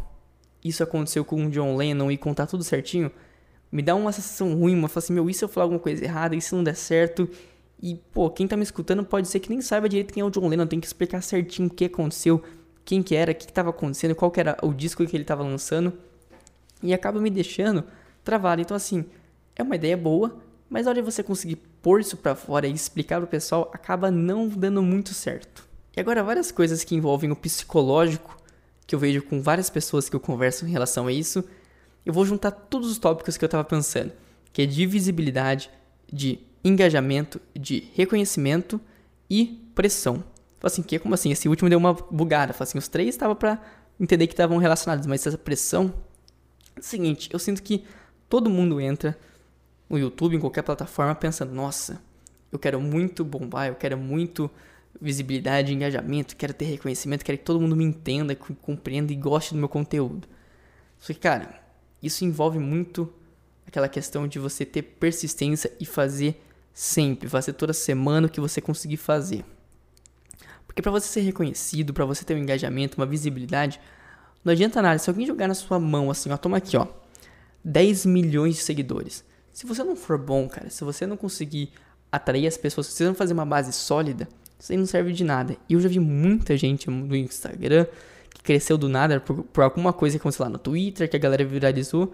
isso 0.65 0.83
aconteceu 0.83 1.25
com 1.25 1.47
o 1.47 1.51
John 1.51 1.77
Lennon 1.77 2.11
e 2.11 2.19
contar 2.19 2.49
tudo 2.49 2.65
certinho, 2.65 3.13
me 3.71 3.81
dá 3.81 3.95
uma 3.95 4.11
sensação 4.11 4.53
ruim, 4.53 4.75
uma 4.75 4.89
fala 4.89 5.05
assim, 5.05 5.13
meu, 5.13 5.31
e 5.31 5.35
se 5.35 5.45
eu 5.45 5.49
falar 5.49 5.67
alguma 5.67 5.79
coisa 5.79 6.03
errada, 6.03 6.35
e 6.35 6.41
se 6.41 6.53
não 6.53 6.65
der 6.65 6.75
certo? 6.75 7.31
E, 7.81 7.95
pô, 8.13 8.29
quem 8.29 8.49
tá 8.49 8.57
me 8.57 8.65
escutando 8.65 9.05
pode 9.05 9.29
ser 9.29 9.39
que 9.39 9.51
nem 9.51 9.61
saiba 9.61 9.89
direito 9.89 10.13
quem 10.13 10.21
é 10.21 10.25
o 10.25 10.31
John 10.31 10.49
Lennon, 10.49 10.67
tem 10.67 10.81
que 10.81 10.87
explicar 10.89 11.23
certinho 11.23 11.69
o 11.69 11.71
que 11.73 11.85
aconteceu, 11.85 12.43
quem 12.85 13.05
que 13.05 13.15
era, 13.15 13.31
o 13.31 13.35
que, 13.37 13.47
que 13.47 13.53
tava 13.53 13.71
acontecendo, 13.71 14.17
qual 14.17 14.33
que 14.33 14.41
era 14.41 14.57
o 14.65 14.75
disco 14.75 15.07
que 15.07 15.17
ele 15.17 15.25
tava 15.25 15.45
lançando, 15.45 15.97
e 16.83 16.93
acaba 16.93 17.21
me 17.21 17.31
deixando 17.31 17.85
travado. 18.23 18.63
Então, 18.63 18.77
assim, 18.77 19.05
é 19.57 19.63
uma 19.63 19.77
ideia 19.77 19.97
boa, 19.97 20.39
mas 20.69 20.85
na 20.85 20.91
hora 20.91 21.03
de 21.03 21.05
você 21.05 21.23
conseguir 21.23 21.57
pôr 21.83 22.01
isso 22.01 22.17
pra 22.17 22.35
fora 22.35 22.67
e 22.67 22.73
explicar 22.73 23.21
pro 23.21 23.27
pessoal, 23.27 23.71
acaba 23.73 24.11
não 24.11 24.49
dando 24.49 24.83
muito 24.83 25.15
certo. 25.15 25.67
E 25.97 26.01
agora, 26.01 26.25
várias 26.25 26.51
coisas 26.51 26.83
que 26.83 26.95
envolvem 26.95 27.31
o 27.31 27.37
psicológico, 27.37 28.37
que 28.87 28.95
eu 28.95 28.99
vejo 28.99 29.23
com 29.23 29.41
várias 29.41 29.71
pessoas 29.71 30.09
que 30.09 30.17
eu 30.17 30.21
converso 30.21 30.67
em 30.67 30.71
relação 30.71 31.07
a 31.07 31.13
isso, 31.13 31.45
eu 32.05 32.13
vou 32.13 32.25
juntar 32.25 32.51
todos 32.51 32.91
os 32.91 32.99
tópicos 32.99 33.37
que 33.37 33.45
eu 33.45 33.47
estava 33.47 33.65
pensando, 33.65 34.13
que 34.53 34.63
é 34.63 34.67
de 34.67 34.87
visibilidade, 34.87 35.71
de 36.13 36.41
engajamento, 36.63 37.41
de 37.55 37.89
reconhecimento 37.95 38.81
e 39.29 39.71
pressão. 39.75 40.17
Fala 40.59 40.73
assim, 40.73 40.83
que 40.83 40.99
como 40.99 41.15
assim? 41.15 41.31
Esse 41.31 41.49
último 41.49 41.69
deu 41.69 41.79
uma 41.79 41.93
bugada. 41.93 42.53
Fala 42.53 42.69
assim, 42.69 42.79
os 42.79 42.89
três 42.89 43.11
estavam 43.11 43.37
para 43.37 43.61
entender 44.01 44.27
que 44.27 44.33
estavam 44.33 44.57
relacionados, 44.57 45.07
mas 45.07 45.27
essa 45.27 45.39
pressão 45.39 45.93
seguinte, 46.83 47.29
eu 47.33 47.39
sinto 47.39 47.63
que 47.63 47.85
todo 48.29 48.51
mundo 48.51 48.81
entra 48.81 49.19
no 49.89 49.99
YouTube, 49.99 50.37
em 50.37 50.41
qualquer 50.41 50.63
plataforma, 50.63 51.15
pensando, 51.15 51.53
nossa, 51.53 52.03
eu 52.51 52.59
quero 52.59 52.81
muito 52.81 53.25
bombar, 53.25 53.69
eu 53.69 53.75
quero 53.75 53.97
muito 53.97 54.51
visibilidade, 55.01 55.73
engajamento, 55.73 56.37
quero 56.37 56.55
ter 56.55 56.67
reconhecimento, 56.67 57.25
quero 57.25 57.39
que 57.39 57.45
todo 57.45 57.61
mundo 57.61 57.77
me 57.77 57.85
entenda, 57.85 58.35
compreenda 58.35 59.13
e 59.13 59.17
goste 59.17 59.55
do 59.55 59.59
meu 59.59 59.69
conteúdo. 59.69 60.29
Só 60.99 61.13
que, 61.13 61.19
cara, 61.19 61.61
isso 62.03 62.25
envolve 62.25 62.59
muito 62.59 63.13
aquela 63.67 63.89
questão 63.89 64.29
de 64.29 64.39
você 64.39 64.65
ter 64.65 64.83
persistência 64.83 65.73
e 65.81 65.85
fazer 65.85 66.41
sempre, 66.73 67.29
fazer 67.29 67.53
toda 67.55 67.73
semana 67.73 68.27
o 68.27 68.31
que 68.31 68.41
você 68.41 68.61
conseguir 68.61 68.97
fazer. 68.97 69.45
Porque 70.67 70.83
para 70.83 70.91
você 70.91 71.07
ser 71.07 71.21
reconhecido, 71.21 71.93
para 71.95 72.05
você 72.05 72.25
ter 72.25 72.35
um 72.35 72.39
engajamento, 72.39 72.97
uma 72.97 73.07
visibilidade, 73.07 73.81
não 74.45 74.53
adianta 74.53 74.83
nada. 74.83 74.99
Se 74.99 75.09
alguém 75.09 75.27
jogar 75.27 75.49
na 75.49 75.55
sua 75.55 75.79
mão 75.79 76.11
assim, 76.11 76.31
ó, 76.31 76.37
toma 76.37 76.59
aqui, 76.59 76.77
ó, 76.77 76.87
10 77.65 78.07
milhões 78.07 78.57
de 78.57 78.63
seguidores. 78.63 79.25
Se 79.53 79.67
você 79.67 79.83
não 79.83 79.97
for 79.97 80.19
bom, 80.19 80.49
cara, 80.49 80.69
se 80.69 80.85
você 80.85 81.07
não 81.07 81.17
conseguir 81.17 81.71
atrair 82.11 82.47
as 82.47 82.57
pessoas, 82.57 82.89
se 82.89 82.95
você 82.95 83.05
não 83.05 83.15
fazer 83.15 83.33
uma 83.33 83.47
base 83.47 83.73
sólida, 83.73 84.29
isso 84.59 84.73
aí 84.73 84.79
não 84.79 84.87
serve 84.87 85.13
de 85.13 85.25
nada. 85.25 85.57
E 85.69 85.75
eu 85.75 85.81
já 85.81 85.89
vi 85.89 85.99
muita 85.99 86.57
gente 86.57 86.91
no 86.91 87.15
Instagram, 87.17 87.87
que 88.31 88.43
cresceu 88.43 88.77
do 88.77 88.89
nada 88.89 89.21
por, 89.21 89.45
por 89.45 89.63
alguma 89.63 89.93
coisa 89.93 90.17
que 90.17 90.23
aconteceu 90.23 90.45
lá 90.45 90.51
no 90.51 90.59
Twitter, 90.59 91.09
que 91.09 91.17
a 91.17 91.19
galera 91.19 91.45
viralizou. 91.45 92.13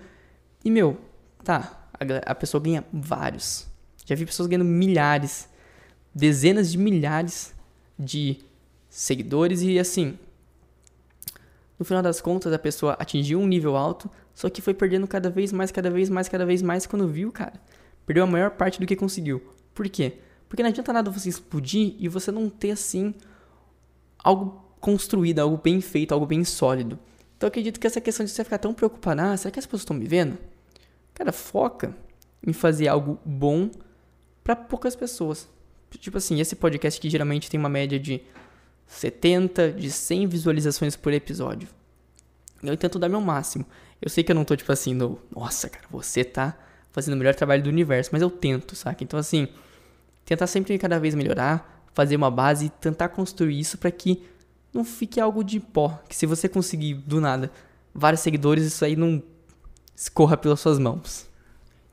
E, 0.65 0.71
meu, 0.71 0.99
tá, 1.43 1.89
a, 1.95 2.33
a 2.33 2.35
pessoa 2.35 2.63
ganha 2.63 2.85
vários. 2.93 3.67
Já 4.05 4.15
vi 4.15 4.27
pessoas 4.27 4.49
ganhando 4.49 4.65
milhares, 4.65 5.49
dezenas 6.15 6.71
de 6.73 6.79
milhares 6.79 7.55
de 7.99 8.39
seguidores 8.89 9.63
e 9.63 9.79
assim. 9.79 10.19
No 11.81 11.87
final 11.87 12.03
das 12.03 12.21
contas, 12.21 12.53
a 12.53 12.59
pessoa 12.59 12.93
atingiu 12.99 13.41
um 13.41 13.47
nível 13.47 13.75
alto, 13.75 14.11
só 14.35 14.51
que 14.51 14.61
foi 14.61 14.75
perdendo 14.75 15.09
cada 15.09 15.31
vez 15.31 15.51
mais, 15.51 15.73
cada 15.73 15.91
vez 15.91 16.11
mais, 16.11 16.29
cada 16.29 16.45
vez 16.45 16.61
mais 16.61 16.85
quando 16.85 17.09
viu, 17.09 17.33
cara. 17.33 17.55
Perdeu 18.05 18.23
a 18.23 18.27
maior 18.27 18.51
parte 18.51 18.79
do 18.79 18.85
que 18.85 18.95
conseguiu. 18.95 19.43
Por 19.75 19.89
quê? 19.89 20.19
Porque 20.47 20.63
não 20.63 20.69
adianta 20.69 20.93
nada 20.93 21.11
você 21.11 21.31
explodir 21.31 21.95
e 21.99 22.07
você 22.07 22.31
não 22.31 22.51
ter 22.51 22.73
assim 22.73 23.15
algo 24.19 24.63
construído, 24.79 25.39
algo 25.39 25.57
bem 25.57 25.81
feito, 25.81 26.13
algo 26.13 26.27
bem 26.27 26.45
sólido. 26.45 26.99
Então 27.39 27.47
eu 27.47 27.49
acredito 27.49 27.81
que 27.81 27.87
essa 27.87 27.99
questão 27.99 28.27
de 28.27 28.31
você 28.31 28.45
ficar 28.45 28.59
tão 28.59 28.75
preocupado, 28.75 29.23
ah, 29.23 29.35
será 29.35 29.51
que 29.51 29.59
as 29.59 29.65
pessoas 29.65 29.81
estão 29.81 29.97
me 29.97 30.07
vendo? 30.07 30.37
Cara, 31.15 31.33
foca 31.33 31.97
em 32.47 32.53
fazer 32.53 32.89
algo 32.89 33.19
bom 33.25 33.71
para 34.45 34.55
poucas 34.55 34.95
pessoas. 34.95 35.49
Tipo 35.99 36.19
assim, 36.19 36.41
esse 36.41 36.55
podcast 36.57 37.01
que 37.01 37.09
geralmente 37.09 37.49
tem 37.49 37.59
uma 37.59 37.71
média 37.71 37.99
de 37.99 38.21
70, 38.91 39.73
de 39.73 39.91
100 39.91 40.27
visualizações 40.27 40.97
por 40.97 41.13
episódio. 41.13 41.69
Eu 42.63 42.77
tento 42.77 42.99
dar 42.99 43.09
meu 43.09 43.21
máximo. 43.21 43.65
Eu 44.03 44.11
sei 44.11 44.25
que 44.25 44.33
eu 44.33 44.35
não 44.35 44.45
tô 44.45 44.57
tipo 44.57 44.71
assim, 44.73 44.93
no, 44.93 45.19
nossa, 45.35 45.69
cara, 45.69 45.87
você 45.91 46.25
tá 46.25 46.59
fazendo 46.91 47.15
o 47.15 47.17
melhor 47.17 47.35
trabalho 47.35 47.63
do 47.63 47.69
universo, 47.69 48.11
mas 48.13 48.21
eu 48.21 48.31
tento, 48.31 48.75
saca? 48.75 49.05
Então 49.05 49.19
assim, 49.19 49.49
tentar 50.25 50.47
sempre 50.47 50.77
cada 50.77 50.99
vez 50.99 51.15
melhorar, 51.15 51.89
fazer 51.95 52.17
uma 52.17 52.31
base 52.31 52.67
e 52.67 52.69
tentar 52.69 53.11
construir 53.11 53.59
isso 53.59 53.79
para 53.79 53.91
que 53.91 54.23
não 54.73 54.85
fique 54.85 55.21
algo 55.21 55.45
de 55.45 55.61
pó, 55.61 56.01
que 56.09 56.17
se 56.17 56.27
você 56.27 56.49
conseguir 56.49 56.95
do 56.95 57.21
nada 57.21 57.51
vários 57.95 58.21
seguidores, 58.21 58.65
isso 58.65 58.85
aí 58.85 58.97
não 58.97 59.23
escorra 59.95 60.37
pelas 60.37 60.61
suas 60.61 60.79
mãos. 60.79 61.27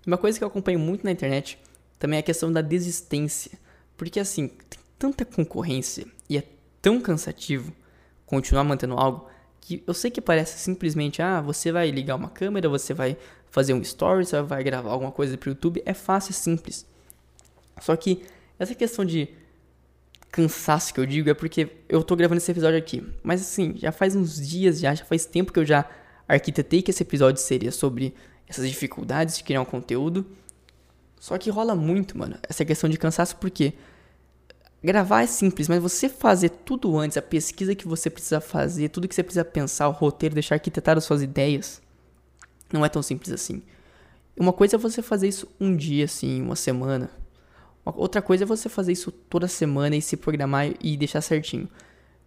Uma 0.06 0.18
coisa 0.18 0.38
que 0.38 0.44
eu 0.44 0.48
acompanho 0.48 0.80
muito 0.80 1.04
na 1.04 1.12
internet 1.12 1.60
também 2.00 2.18
é 2.18 2.20
a 2.22 2.24
questão 2.24 2.52
da 2.52 2.62
desistência, 2.62 3.52
porque 3.96 4.20
assim, 4.20 4.48
tem 4.48 4.80
tanta 4.98 5.26
concorrência 5.26 6.06
e 6.30 6.38
é 6.38 6.44
tão 6.82 7.00
cansativo 7.02 7.74
continuar 8.26 8.64
mantendo 8.64 8.96
algo 8.96 9.28
que 9.62 9.84
eu 9.86 9.94
sei 9.94 10.10
que 10.10 10.22
parece 10.22 10.60
simplesmente, 10.60 11.22
ah, 11.22 11.42
você 11.42 11.72
vai 11.72 11.92
ligar 11.92 12.16
uma 12.16 12.30
câmera, 12.30 12.70
você 12.70 12.94
vai 12.94 13.18
fazer 13.50 13.74
um 13.74 13.82
story, 13.82 14.26
você 14.26 14.42
vai 14.42 14.64
gravar 14.64 14.92
alguma 14.92 15.12
coisa 15.12 15.38
para 15.38 15.48
o 15.48 15.52
YouTube, 15.52 15.82
é 15.86 15.94
fácil, 15.94 16.32
é 16.32 16.34
simples. 16.34 16.86
Só 17.82 17.96
que 17.96 18.24
essa 18.58 18.74
questão 18.74 19.04
de 19.04 19.30
cansaço 20.32 20.94
que 20.94 21.00
eu 21.00 21.06
digo 21.06 21.30
é 21.30 21.34
porque 21.34 21.70
eu 21.90 22.04
tô 22.04 22.16
gravando 22.16 22.38
esse 22.38 22.52
episódio 22.52 22.78
aqui. 22.78 23.06
Mas 23.24 23.42
assim, 23.42 23.74
já 23.76 23.92
faz 23.92 24.16
uns 24.16 24.36
dias, 24.48 24.80
já, 24.80 24.94
já 24.94 25.04
faz 25.04 25.26
tempo 25.26 25.52
que 25.52 25.60
eu 25.60 25.66
já 25.66 25.86
arquitetei 26.28 26.82
que 26.82 26.92
esse 26.92 27.04
episódio 27.04 27.42
seria 27.42 27.72
sobre 27.72 28.14
essas 28.48 28.68
dificuldades 28.70 29.38
de 29.38 29.44
criar 29.44 29.62
um 29.62 29.66
conteúdo. 29.66 30.26
Só 31.20 31.38
que 31.38 31.50
rola 31.50 31.76
muito, 31.76 32.18
mano, 32.18 32.38
essa 32.48 32.64
questão 32.64 32.90
de 32.90 32.98
cansaço, 32.98 33.36
porque 33.38 33.74
gravar 34.84 35.24
é 35.24 35.28
simples, 35.28 35.68
mas 35.68 35.82
você 35.82 36.08
fazer 36.08 36.50
tudo 36.50 36.98
antes, 36.98 37.18
a 37.18 37.22
pesquisa 37.22 37.76
que 37.76 37.88
você 37.88 38.10
precisa 38.10 38.40
fazer, 38.40 38.90
tudo 38.90 39.08
que 39.08 39.16
você 39.16 39.24
precisa 39.24 39.46
pensar, 39.46 39.88
o 39.88 39.92
roteiro, 39.92 40.34
deixar 40.36 40.56
arquitetado 40.56 40.98
as 40.98 41.04
suas 41.04 41.22
ideias, 41.22 41.82
não 42.72 42.86
é 42.86 42.90
tão 42.90 43.02
simples 43.02 43.32
assim. 43.32 43.62
Uma 44.40 44.54
coisa 44.54 44.76
é 44.76 44.80
você 44.80 45.02
fazer 45.02 45.28
isso 45.28 45.48
um 45.60 45.76
dia, 45.76 46.06
assim, 46.06 46.42
uma 46.42 46.56
semana. 46.56 47.10
Outra 47.84 48.22
coisa 48.22 48.44
é 48.44 48.48
você 48.48 48.70
fazer 48.70 48.92
isso 48.92 49.12
toda 49.12 49.48
semana 49.48 49.96
e 49.96 50.02
se 50.02 50.18
programar 50.18 50.70
e 50.82 50.98
deixar 50.98 51.22
certinho. 51.22 51.68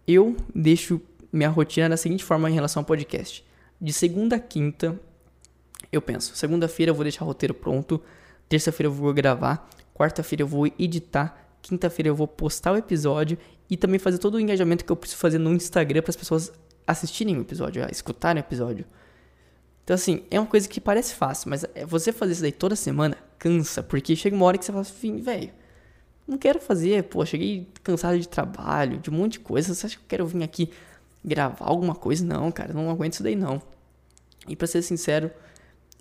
Eu 0.07 0.35
deixo 0.53 0.99
minha 1.31 1.49
rotina 1.49 1.87
da 1.87 1.95
seguinte 1.95 2.23
forma 2.23 2.49
em 2.49 2.53
relação 2.53 2.81
ao 2.81 2.85
podcast. 2.85 3.45
De 3.79 3.93
segunda 3.93 4.35
a 4.35 4.39
quinta, 4.39 4.99
eu 5.91 6.01
penso, 6.01 6.35
segunda-feira 6.35 6.89
eu 6.89 6.95
vou 6.95 7.03
deixar 7.03 7.23
o 7.23 7.27
roteiro 7.27 7.53
pronto, 7.53 8.01
terça-feira 8.49 8.87
eu 8.87 8.93
vou 8.93 9.13
gravar, 9.13 9.69
quarta-feira 9.93 10.43
eu 10.43 10.47
vou 10.47 10.67
editar, 10.77 11.50
quinta-feira 11.61 12.09
eu 12.09 12.15
vou 12.15 12.27
postar 12.27 12.71
o 12.71 12.77
episódio 12.77 13.37
e 13.69 13.77
também 13.77 13.99
fazer 13.99 14.17
todo 14.17 14.35
o 14.35 14.39
engajamento 14.39 14.83
que 14.83 14.91
eu 14.91 14.95
preciso 14.95 15.19
fazer 15.19 15.37
no 15.37 15.53
Instagram 15.53 16.01
para 16.01 16.09
as 16.09 16.15
pessoas 16.15 16.51
assistirem 16.85 17.37
o 17.37 17.41
episódio, 17.41 17.85
escutarem 17.89 18.41
o 18.41 18.45
episódio. 18.45 18.85
Então, 19.83 19.95
assim, 19.95 20.23
é 20.29 20.39
uma 20.39 20.47
coisa 20.47 20.67
que 20.67 20.79
parece 20.79 21.15
fácil, 21.15 21.49
mas 21.49 21.65
é, 21.75 21.85
você 21.85 22.11
fazer 22.11 22.33
isso 22.33 22.41
daí 22.41 22.51
toda 22.51 22.75
semana 22.75 23.17
cansa, 23.39 23.81
porque 23.81 24.15
chega 24.15 24.35
uma 24.35 24.45
hora 24.45 24.57
que 24.57 24.65
você 24.65 24.71
fala 24.71 24.81
assim, 24.81 25.21
velho, 25.21 25.51
não 26.27 26.37
quero 26.37 26.59
fazer, 26.59 27.03
pô, 27.03 27.25
cheguei 27.25 27.67
cansado 27.83 28.19
de 28.19 28.27
trabalho, 28.27 28.99
de 28.99 29.09
um 29.09 29.13
monte 29.13 29.33
de 29.33 29.39
coisa, 29.39 29.73
você 29.73 29.85
acha 29.85 29.97
que 29.97 30.03
eu 30.03 30.07
quero 30.07 30.25
vir 30.27 30.43
aqui 30.43 30.69
gravar 31.23 31.65
alguma 31.65 31.95
coisa? 31.95 32.25
Não, 32.25 32.51
cara, 32.51 32.73
não 32.73 32.89
aguento 32.89 33.13
isso 33.13 33.23
daí 33.23 33.35
não. 33.35 33.61
E 34.47 34.55
pra 34.55 34.67
ser 34.67 34.81
sincero, 34.81 35.31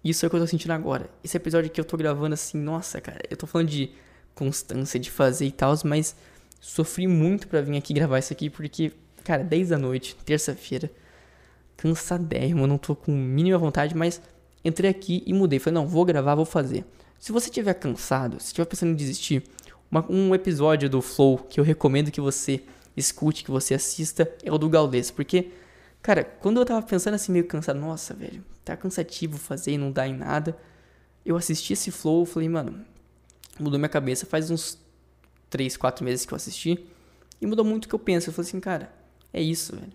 isso 0.04 0.24
é 0.24 0.26
o 0.26 0.30
que 0.30 0.36
eu 0.36 0.40
tô 0.40 0.46
sentindo 0.46 0.72
agora. 0.72 1.10
Esse 1.22 1.36
episódio 1.36 1.70
que 1.70 1.80
eu 1.80 1.84
tô 1.84 1.96
gravando 1.96 2.34
assim, 2.34 2.58
nossa, 2.58 3.00
cara, 3.00 3.20
eu 3.28 3.36
tô 3.36 3.46
falando 3.46 3.68
de 3.68 3.90
constância 4.34 4.99
de 4.99 5.10
fazer 5.10 5.46
e 5.46 5.52
tal, 5.52 5.75
mas 5.84 6.16
sofri 6.60 7.06
muito 7.06 7.49
para 7.49 7.60
vir 7.60 7.76
aqui 7.76 7.92
gravar 7.94 8.18
isso 8.18 8.32
aqui, 8.32 8.50
porque, 8.50 8.92
cara, 9.25 9.42
10 9.42 9.70
da 9.70 9.78
noite, 9.78 10.16
terça-feira, 10.25 10.90
cansadérrimo, 11.76 12.66
não 12.66 12.78
tô 12.78 12.94
com 12.94 13.12
mínima 13.12 13.58
vontade, 13.58 13.96
mas 13.96 14.20
entrei 14.64 14.90
aqui 14.90 15.22
e 15.26 15.32
mudei. 15.32 15.58
Falei, 15.58 15.75
não, 15.75 15.87
vou 15.87 16.04
gravar, 16.04 16.34
vou 16.34 16.44
fazer. 16.44 16.84
Se 17.18 17.32
você 17.32 17.50
tiver 17.50 17.75
cansado, 17.75 18.38
se 18.40 18.46
estiver 18.46 18.66
pensando 18.66 18.92
em 18.92 18.96
desistir, 18.96 19.42
uma, 19.90 20.04
um 20.10 20.34
episódio 20.34 20.88
do 20.88 21.02
Flow 21.02 21.38
que 21.38 21.58
eu 21.58 21.64
recomendo 21.64 22.10
que 22.10 22.20
você 22.20 22.62
escute, 22.96 23.44
que 23.44 23.50
você 23.50 23.75
assista, 23.75 24.30
é 24.42 24.52
o 24.52 24.58
do 24.58 24.68
Gaules, 24.68 25.10
porque, 25.10 25.50
cara, 26.02 26.25
quando 26.25 26.60
eu 26.60 26.64
tava 26.64 26.82
pensando 26.82 27.14
assim, 27.14 27.32
meio 27.32 27.46
cansado, 27.46 27.78
nossa, 27.78 28.14
velho, 28.14 28.44
tá 28.64 28.76
cansativo 28.76 29.38
fazer 29.38 29.72
e 29.72 29.78
não 29.78 29.90
dá 29.90 30.06
em 30.06 30.14
nada, 30.14 30.56
eu 31.25 31.37
assisti 31.37 31.72
esse 31.72 31.90
Flow, 31.90 32.25
falei, 32.25 32.49
mano, 32.49 32.84
mudou 33.62 33.78
minha 33.78 33.88
cabeça 33.88 34.26
faz 34.26 34.50
uns 34.50 34.78
3, 35.48 35.76
4 35.76 36.04
meses 36.04 36.24
que 36.24 36.32
eu 36.32 36.36
assisti, 36.36 36.86
e 37.40 37.46
mudou 37.46 37.64
muito 37.64 37.86
o 37.86 37.88
que 37.88 37.94
eu 37.94 37.98
penso, 37.98 38.28
eu 38.28 38.32
falei 38.32 38.48
assim, 38.48 38.60
cara, 38.60 38.92
é 39.32 39.40
isso, 39.40 39.74
velho, 39.74 39.92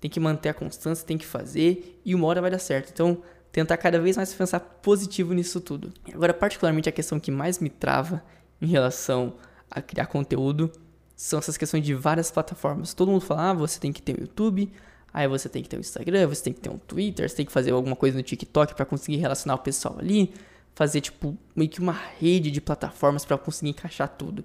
tem 0.00 0.10
que 0.10 0.20
manter 0.20 0.48
a 0.48 0.54
constância, 0.54 1.06
tem 1.06 1.18
que 1.18 1.26
fazer, 1.26 2.00
e 2.04 2.14
uma 2.14 2.26
hora 2.26 2.40
vai 2.40 2.50
dar 2.50 2.58
certo, 2.58 2.90
então 2.92 3.22
tentar 3.52 3.76
cada 3.76 3.98
vez 4.00 4.16
mais 4.16 4.32
pensar 4.32 4.60
positivo 4.60 5.32
nisso 5.32 5.60
tudo. 5.60 5.92
Agora, 6.12 6.32
particularmente 6.32 6.88
a 6.88 6.92
questão 6.92 7.18
que 7.18 7.30
mais 7.30 7.58
me 7.58 7.68
trava 7.68 8.22
em 8.60 8.66
relação 8.66 9.34
a 9.70 9.82
criar 9.82 10.06
conteúdo 10.06 10.70
são 11.16 11.38
essas 11.38 11.56
questões 11.56 11.84
de 11.84 11.94
várias 11.94 12.30
plataformas. 12.30 12.94
Todo 12.94 13.10
mundo 13.10 13.20
fala, 13.20 13.50
ah, 13.50 13.54
você 13.54 13.78
tem 13.78 13.92
que 13.92 14.00
ter 14.00 14.18
um 14.18 14.22
YouTube, 14.22 14.72
aí 15.12 15.26
você 15.28 15.48
tem 15.48 15.62
que 15.62 15.68
ter 15.68 15.76
um 15.76 15.80
Instagram, 15.80 16.28
você 16.28 16.44
tem 16.44 16.52
que 16.52 16.60
ter 16.60 16.70
um 16.70 16.78
Twitter, 16.78 17.28
você 17.28 17.36
tem 17.36 17.46
que 17.46 17.52
fazer 17.52 17.72
alguma 17.72 17.96
coisa 17.96 18.16
no 18.16 18.22
TikTok 18.22 18.74
para 18.74 18.86
conseguir 18.86 19.18
relacionar 19.18 19.56
o 19.56 19.58
pessoal 19.58 19.96
ali, 19.98 20.32
fazer 20.74 21.00
tipo 21.00 21.36
meio 21.54 21.70
que 21.70 21.80
uma 21.80 21.92
rede 21.92 22.50
de 22.50 22.60
plataformas 22.60 23.24
para 23.24 23.36
conseguir 23.38 23.70
encaixar 23.70 24.08
tudo. 24.08 24.44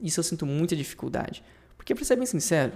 Isso 0.00 0.20
eu 0.20 0.24
sinto 0.24 0.44
muita 0.44 0.76
dificuldade. 0.76 1.42
Porque 1.76 1.94
para 1.94 2.04
ser 2.04 2.16
bem 2.16 2.26
sincero, 2.26 2.72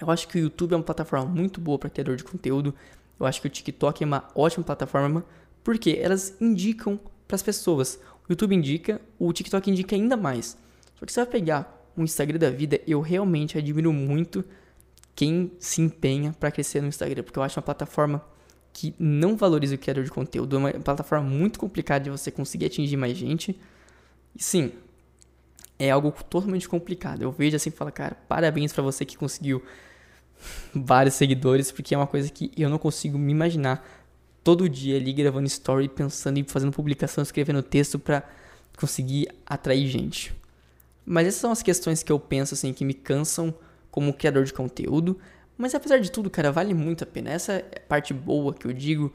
eu 0.00 0.10
acho 0.10 0.26
que 0.28 0.38
o 0.38 0.40
YouTube 0.40 0.72
é 0.72 0.76
uma 0.76 0.82
plataforma 0.82 1.26
muito 1.26 1.60
boa 1.60 1.78
para 1.78 1.90
criador 1.90 2.16
de 2.16 2.24
conteúdo. 2.24 2.74
Eu 3.18 3.26
acho 3.26 3.40
que 3.40 3.46
o 3.46 3.50
TikTok 3.50 4.02
é 4.02 4.06
uma 4.06 4.28
ótima 4.34 4.64
plataforma 4.64 5.24
porque 5.62 5.98
elas 6.00 6.34
indicam 6.40 6.98
para 7.28 7.36
as 7.36 7.42
pessoas. 7.42 7.98
O 8.28 8.32
YouTube 8.32 8.54
indica, 8.54 9.00
o 9.18 9.32
TikTok 9.32 9.70
indica 9.70 9.94
ainda 9.94 10.16
mais. 10.16 10.56
Só 10.98 11.06
que 11.06 11.12
você 11.12 11.20
vai 11.20 11.30
pegar 11.30 11.90
o 11.96 12.02
Instagram 12.02 12.38
da 12.38 12.50
vida, 12.50 12.80
eu 12.86 13.00
realmente 13.00 13.58
admiro 13.58 13.92
muito 13.92 14.44
quem 15.14 15.52
se 15.58 15.82
empenha 15.82 16.34
para 16.38 16.50
crescer 16.50 16.80
no 16.80 16.88
Instagram, 16.88 17.22
porque 17.22 17.38
eu 17.38 17.42
acho 17.42 17.58
uma 17.58 17.64
plataforma 17.64 18.24
que 18.72 18.94
não 18.98 19.36
valoriza 19.36 19.74
o 19.74 19.78
criador 19.78 20.04
de 20.04 20.10
conteúdo, 20.10 20.56
é 20.56 20.58
uma 20.58 20.72
plataforma 20.72 21.28
muito 21.28 21.58
complicada 21.58 22.04
de 22.04 22.10
você 22.10 22.30
conseguir 22.30 22.66
atingir 22.66 22.96
mais 22.96 23.16
gente. 23.16 23.58
Sim, 24.36 24.72
é 25.78 25.90
algo 25.90 26.12
totalmente 26.30 26.68
complicado. 26.68 27.22
Eu 27.22 27.32
vejo 27.32 27.56
assim 27.56 27.68
e 27.68 27.72
falo, 27.72 27.92
cara, 27.92 28.16
parabéns 28.28 28.72
para 28.72 28.82
você 28.82 29.04
que 29.04 29.16
conseguiu 29.16 29.62
vários 30.74 31.14
seguidores, 31.14 31.70
porque 31.70 31.94
é 31.94 31.98
uma 31.98 32.06
coisa 32.06 32.30
que 32.30 32.50
eu 32.56 32.70
não 32.70 32.78
consigo 32.78 33.18
me 33.18 33.32
imaginar 33.32 33.86
todo 34.42 34.68
dia 34.68 34.96
ali 34.96 35.12
gravando 35.12 35.46
story, 35.46 35.88
pensando 35.88 36.38
e 36.38 36.44
fazendo 36.44 36.72
publicação, 36.72 37.22
escrevendo 37.22 37.62
texto 37.62 37.98
para 37.98 38.22
conseguir 38.76 39.28
atrair 39.46 39.86
gente. 39.86 40.34
Mas 41.04 41.26
essas 41.26 41.40
são 41.40 41.52
as 41.52 41.62
questões 41.62 42.02
que 42.02 42.10
eu 42.10 42.18
penso 42.18 42.54
assim 42.54 42.72
que 42.72 42.84
me 42.84 42.94
cansam 42.94 43.54
como 43.90 44.12
criador 44.14 44.44
de 44.44 44.52
conteúdo, 44.52 45.18
mas 45.62 45.76
apesar 45.76 45.98
de 45.98 46.10
tudo, 46.10 46.28
cara, 46.28 46.50
vale 46.50 46.74
muito 46.74 47.04
a 47.04 47.06
pena. 47.06 47.30
Essa 47.30 47.52
é 47.52 47.78
parte 47.78 48.12
boa 48.12 48.52
que 48.52 48.66
eu 48.66 48.72
digo. 48.72 49.12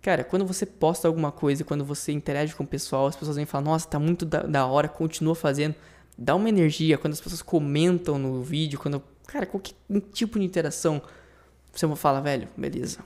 Cara, 0.00 0.22
quando 0.22 0.46
você 0.46 0.64
posta 0.64 1.08
alguma 1.08 1.32
coisa, 1.32 1.64
quando 1.64 1.84
você 1.84 2.12
interage 2.12 2.54
com 2.54 2.62
o 2.62 2.66
pessoal, 2.66 3.08
as 3.08 3.16
pessoas 3.16 3.34
vêm 3.36 3.44
falar, 3.44 3.64
nossa, 3.64 3.88
tá 3.88 3.98
muito 3.98 4.24
da, 4.24 4.44
da 4.44 4.64
hora, 4.64 4.88
continua 4.88 5.34
fazendo. 5.34 5.74
Dá 6.16 6.36
uma 6.36 6.48
energia 6.48 6.96
quando 6.96 7.14
as 7.14 7.20
pessoas 7.20 7.42
comentam 7.42 8.16
no 8.16 8.44
vídeo, 8.44 8.78
quando. 8.78 9.02
Cara, 9.26 9.44
qualquer 9.44 9.74
tipo 10.12 10.38
de 10.38 10.44
interação. 10.44 11.02
Você 11.72 11.96
fala, 11.96 12.20
velho, 12.20 12.46
beleza. 12.56 13.00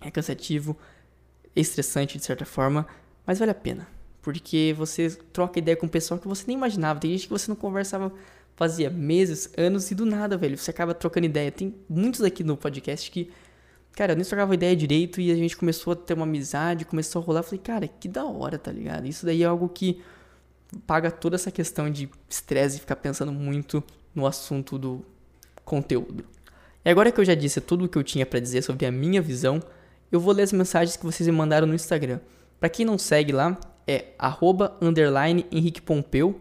É 0.00 0.12
cansativo, 0.12 0.76
é 1.56 1.60
estressante 1.60 2.18
de 2.18 2.24
certa 2.24 2.44
forma, 2.44 2.86
mas 3.26 3.40
vale 3.40 3.50
a 3.50 3.54
pena. 3.54 3.88
Porque 4.22 4.72
você 4.78 5.10
troca 5.32 5.58
ideia 5.58 5.76
com 5.76 5.86
o 5.86 5.90
pessoal 5.90 6.20
que 6.20 6.28
você 6.28 6.44
nem 6.46 6.56
imaginava. 6.56 7.00
Tem 7.00 7.10
gente 7.10 7.24
que 7.24 7.32
você 7.32 7.50
não 7.50 7.56
conversava 7.56 8.12
fazia 8.60 8.90
meses, 8.90 9.50
anos 9.56 9.90
e 9.90 9.94
do 9.94 10.04
nada, 10.04 10.36
velho, 10.36 10.58
você 10.58 10.70
acaba 10.70 10.92
trocando 10.92 11.24
ideia. 11.24 11.50
Tem 11.50 11.74
muitos 11.88 12.20
aqui 12.20 12.44
no 12.44 12.58
podcast 12.58 13.10
que 13.10 13.30
cara, 13.96 14.12
eu 14.12 14.16
nem 14.16 14.24
trocava 14.24 14.52
ideia 14.52 14.76
direito 14.76 15.18
e 15.18 15.32
a 15.32 15.34
gente 15.34 15.56
começou 15.56 15.94
a 15.94 15.96
ter 15.96 16.12
uma 16.12 16.24
amizade, 16.24 16.84
começou 16.84 17.22
a 17.22 17.24
rolar. 17.24 17.42
Falei, 17.42 17.58
cara, 17.58 17.88
que 17.88 18.06
da 18.06 18.22
hora, 18.26 18.58
tá 18.58 18.70
ligado? 18.70 19.06
Isso 19.06 19.24
daí 19.24 19.42
é 19.42 19.46
algo 19.46 19.66
que 19.66 20.02
paga 20.86 21.10
toda 21.10 21.36
essa 21.36 21.50
questão 21.50 21.90
de 21.90 22.10
estresse 22.28 22.76
e 22.76 22.80
ficar 22.80 22.96
pensando 22.96 23.32
muito 23.32 23.82
no 24.14 24.26
assunto 24.26 24.78
do 24.78 25.02
conteúdo. 25.64 26.22
E 26.84 26.90
agora 26.90 27.10
que 27.10 27.18
eu 27.18 27.24
já 27.24 27.34
disse 27.34 27.62
tudo 27.62 27.86
o 27.86 27.88
que 27.88 27.96
eu 27.96 28.04
tinha 28.04 28.26
para 28.26 28.40
dizer 28.40 28.60
sobre 28.60 28.84
a 28.84 28.92
minha 28.92 29.22
visão, 29.22 29.62
eu 30.12 30.20
vou 30.20 30.34
ler 30.34 30.42
as 30.42 30.52
mensagens 30.52 30.98
que 30.98 31.06
vocês 31.06 31.26
me 31.26 31.34
mandaram 31.34 31.66
no 31.66 31.74
Instagram. 31.74 32.20
Para 32.58 32.68
quem 32.68 32.84
não 32.84 32.98
segue 32.98 33.32
lá, 33.32 33.58
é 33.86 34.08
arroba, 34.18 34.76
underline 34.82 35.46
Henrique 35.50 35.80
Pompeu. 35.80 36.38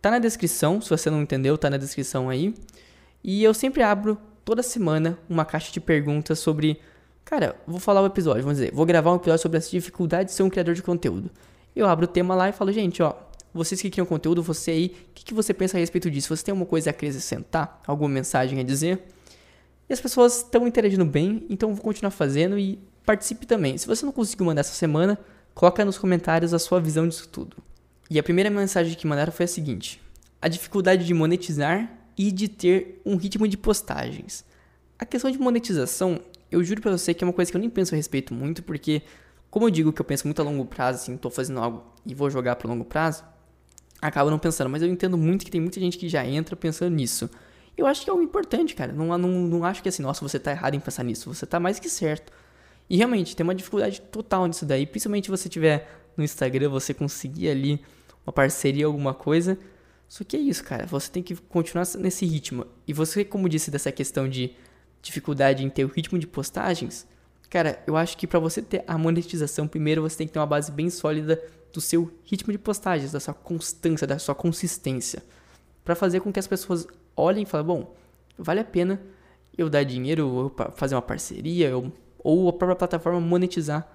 Tá 0.00 0.10
na 0.10 0.18
descrição, 0.18 0.80
se 0.80 0.88
você 0.88 1.10
não 1.10 1.20
entendeu, 1.20 1.58
tá 1.58 1.68
na 1.68 1.76
descrição 1.76 2.28
aí. 2.30 2.54
E 3.22 3.44
eu 3.44 3.52
sempre 3.52 3.82
abro 3.82 4.18
toda 4.44 4.62
semana 4.62 5.18
uma 5.28 5.44
caixa 5.44 5.72
de 5.72 5.80
perguntas 5.80 6.38
sobre. 6.38 6.80
Cara, 7.24 7.54
vou 7.66 7.78
falar 7.78 8.00
o 8.00 8.06
episódio, 8.06 8.42
vamos 8.42 8.58
dizer, 8.58 8.72
vou 8.72 8.86
gravar 8.86 9.12
um 9.12 9.16
episódio 9.16 9.42
sobre 9.42 9.58
as 9.58 9.70
dificuldades 9.70 10.32
de 10.32 10.36
ser 10.36 10.42
um 10.42 10.50
criador 10.50 10.74
de 10.74 10.82
conteúdo. 10.82 11.30
Eu 11.76 11.86
abro 11.86 12.06
o 12.06 12.08
tema 12.08 12.34
lá 12.34 12.48
e 12.48 12.52
falo, 12.52 12.72
gente, 12.72 13.02
ó, 13.02 13.14
vocês 13.52 13.80
que 13.80 13.90
criam 13.90 14.06
conteúdo, 14.06 14.42
você 14.42 14.70
aí, 14.70 14.96
o 15.10 15.14
que, 15.14 15.24
que 15.24 15.34
você 15.34 15.52
pensa 15.52 15.76
a 15.76 15.80
respeito 15.80 16.10
disso? 16.10 16.34
Você 16.34 16.44
tem 16.44 16.52
alguma 16.52 16.66
coisa 16.66 16.90
a 16.90 16.92
acrescentar? 16.92 17.80
Alguma 17.86 18.08
mensagem 18.08 18.58
a 18.58 18.62
dizer? 18.62 19.06
E 19.88 19.92
as 19.92 20.00
pessoas 20.00 20.38
estão 20.38 20.66
interagindo 20.66 21.04
bem, 21.04 21.46
então 21.50 21.74
vou 21.74 21.84
continuar 21.84 22.10
fazendo 22.10 22.58
e 22.58 22.78
participe 23.04 23.46
também. 23.46 23.76
Se 23.76 23.86
você 23.86 24.04
não 24.04 24.12
conseguiu 24.12 24.46
mandar 24.46 24.60
essa 24.60 24.72
semana, 24.72 25.18
coloca 25.54 25.84
nos 25.84 25.98
comentários 25.98 26.54
a 26.54 26.58
sua 26.58 26.80
visão 26.80 27.06
disso 27.06 27.28
tudo. 27.28 27.56
E 28.10 28.18
a 28.18 28.22
primeira 28.24 28.50
mensagem 28.50 28.94
que 28.94 29.06
mandaram 29.06 29.32
foi 29.32 29.44
a 29.44 29.48
seguinte: 29.48 30.02
a 30.42 30.48
dificuldade 30.48 31.06
de 31.06 31.14
monetizar 31.14 31.88
e 32.18 32.32
de 32.32 32.48
ter 32.48 33.00
um 33.06 33.16
ritmo 33.16 33.46
de 33.46 33.56
postagens. 33.56 34.44
A 34.98 35.06
questão 35.06 35.30
de 35.30 35.38
monetização, 35.38 36.20
eu 36.50 36.62
juro 36.64 36.82
pra 36.82 36.90
você 36.90 37.14
que 37.14 37.22
é 37.22 37.26
uma 37.26 37.32
coisa 37.32 37.50
que 37.50 37.56
eu 37.56 37.60
nem 37.60 37.70
penso 37.70 37.94
a 37.94 37.96
respeito 37.96 38.34
muito, 38.34 38.64
porque, 38.64 39.02
como 39.48 39.66
eu 39.66 39.70
digo 39.70 39.92
que 39.92 40.00
eu 40.00 40.04
penso 40.04 40.26
muito 40.26 40.42
a 40.42 40.44
longo 40.44 40.64
prazo, 40.66 41.02
assim, 41.02 41.16
tô 41.16 41.30
fazendo 41.30 41.60
algo 41.60 41.84
e 42.04 42.12
vou 42.12 42.28
jogar 42.28 42.56
pro 42.56 42.68
longo 42.68 42.84
prazo, 42.84 43.24
acaba 44.02 44.28
não 44.28 44.38
pensando, 44.38 44.68
mas 44.68 44.82
eu 44.82 44.88
entendo 44.88 45.16
muito 45.16 45.44
que 45.44 45.50
tem 45.50 45.60
muita 45.60 45.78
gente 45.78 45.96
que 45.96 46.08
já 46.08 46.26
entra 46.26 46.56
pensando 46.56 46.94
nisso. 46.94 47.30
Eu 47.78 47.86
acho 47.86 48.02
que 48.02 48.10
é 48.10 48.12
algo 48.12 48.22
importante, 48.22 48.74
cara. 48.74 48.92
Não, 48.92 49.16
não, 49.16 49.28
não 49.28 49.64
acho 49.64 49.82
que 49.82 49.88
assim, 49.88 50.02
nossa, 50.02 50.20
você 50.20 50.38
tá 50.38 50.50
errado 50.50 50.74
em 50.74 50.80
pensar 50.80 51.04
nisso, 51.04 51.32
você 51.32 51.46
tá 51.46 51.60
mais 51.60 51.78
que 51.78 51.88
certo. 51.88 52.32
E 52.90 52.96
realmente, 52.96 53.36
tem 53.36 53.44
uma 53.44 53.54
dificuldade 53.54 54.00
total 54.00 54.46
nisso 54.46 54.66
daí, 54.66 54.84
principalmente 54.84 55.26
se 55.26 55.30
você 55.30 55.48
tiver 55.48 55.88
no 56.16 56.24
Instagram, 56.24 56.68
você 56.68 56.92
conseguir 56.92 57.48
ali 57.48 57.80
uma 58.26 58.32
parceria, 58.32 58.86
alguma 58.86 59.14
coisa. 59.14 59.58
Só 60.08 60.24
que 60.24 60.36
é 60.36 60.40
isso, 60.40 60.64
cara. 60.64 60.86
Você 60.86 61.10
tem 61.10 61.22
que 61.22 61.36
continuar 61.36 61.86
nesse 61.98 62.26
ritmo. 62.26 62.66
E 62.86 62.92
você, 62.92 63.24
como 63.24 63.48
disse 63.48 63.70
dessa 63.70 63.92
questão 63.92 64.28
de 64.28 64.54
dificuldade 65.02 65.64
em 65.64 65.70
ter 65.70 65.84
o 65.84 65.88
ritmo 65.88 66.18
de 66.18 66.26
postagens, 66.26 67.06
cara, 67.48 67.82
eu 67.86 67.96
acho 67.96 68.16
que 68.16 68.26
para 68.26 68.38
você 68.38 68.60
ter 68.60 68.84
a 68.86 68.98
monetização, 68.98 69.66
primeiro 69.66 70.02
você 70.02 70.18
tem 70.18 70.26
que 70.26 70.32
ter 70.32 70.38
uma 70.38 70.46
base 70.46 70.70
bem 70.70 70.90
sólida 70.90 71.42
do 71.72 71.80
seu 71.80 72.10
ritmo 72.24 72.52
de 72.52 72.58
postagens, 72.58 73.12
da 73.12 73.20
sua 73.20 73.34
constância, 73.34 74.06
da 74.06 74.18
sua 74.18 74.34
consistência, 74.34 75.22
para 75.84 75.94
fazer 75.94 76.20
com 76.20 76.32
que 76.32 76.38
as 76.38 76.46
pessoas 76.46 76.86
olhem 77.16 77.44
e 77.44 77.46
falem, 77.46 77.66
bom, 77.66 77.94
vale 78.36 78.60
a 78.60 78.64
pena 78.64 79.00
eu 79.56 79.68
dar 79.68 79.84
dinheiro, 79.84 80.28
ou 80.28 80.54
fazer 80.74 80.94
uma 80.94 81.02
parceria, 81.02 81.68
eu, 81.68 81.92
ou 82.18 82.48
a 82.48 82.52
própria 82.52 82.76
plataforma 82.76 83.20
monetizar 83.20 83.88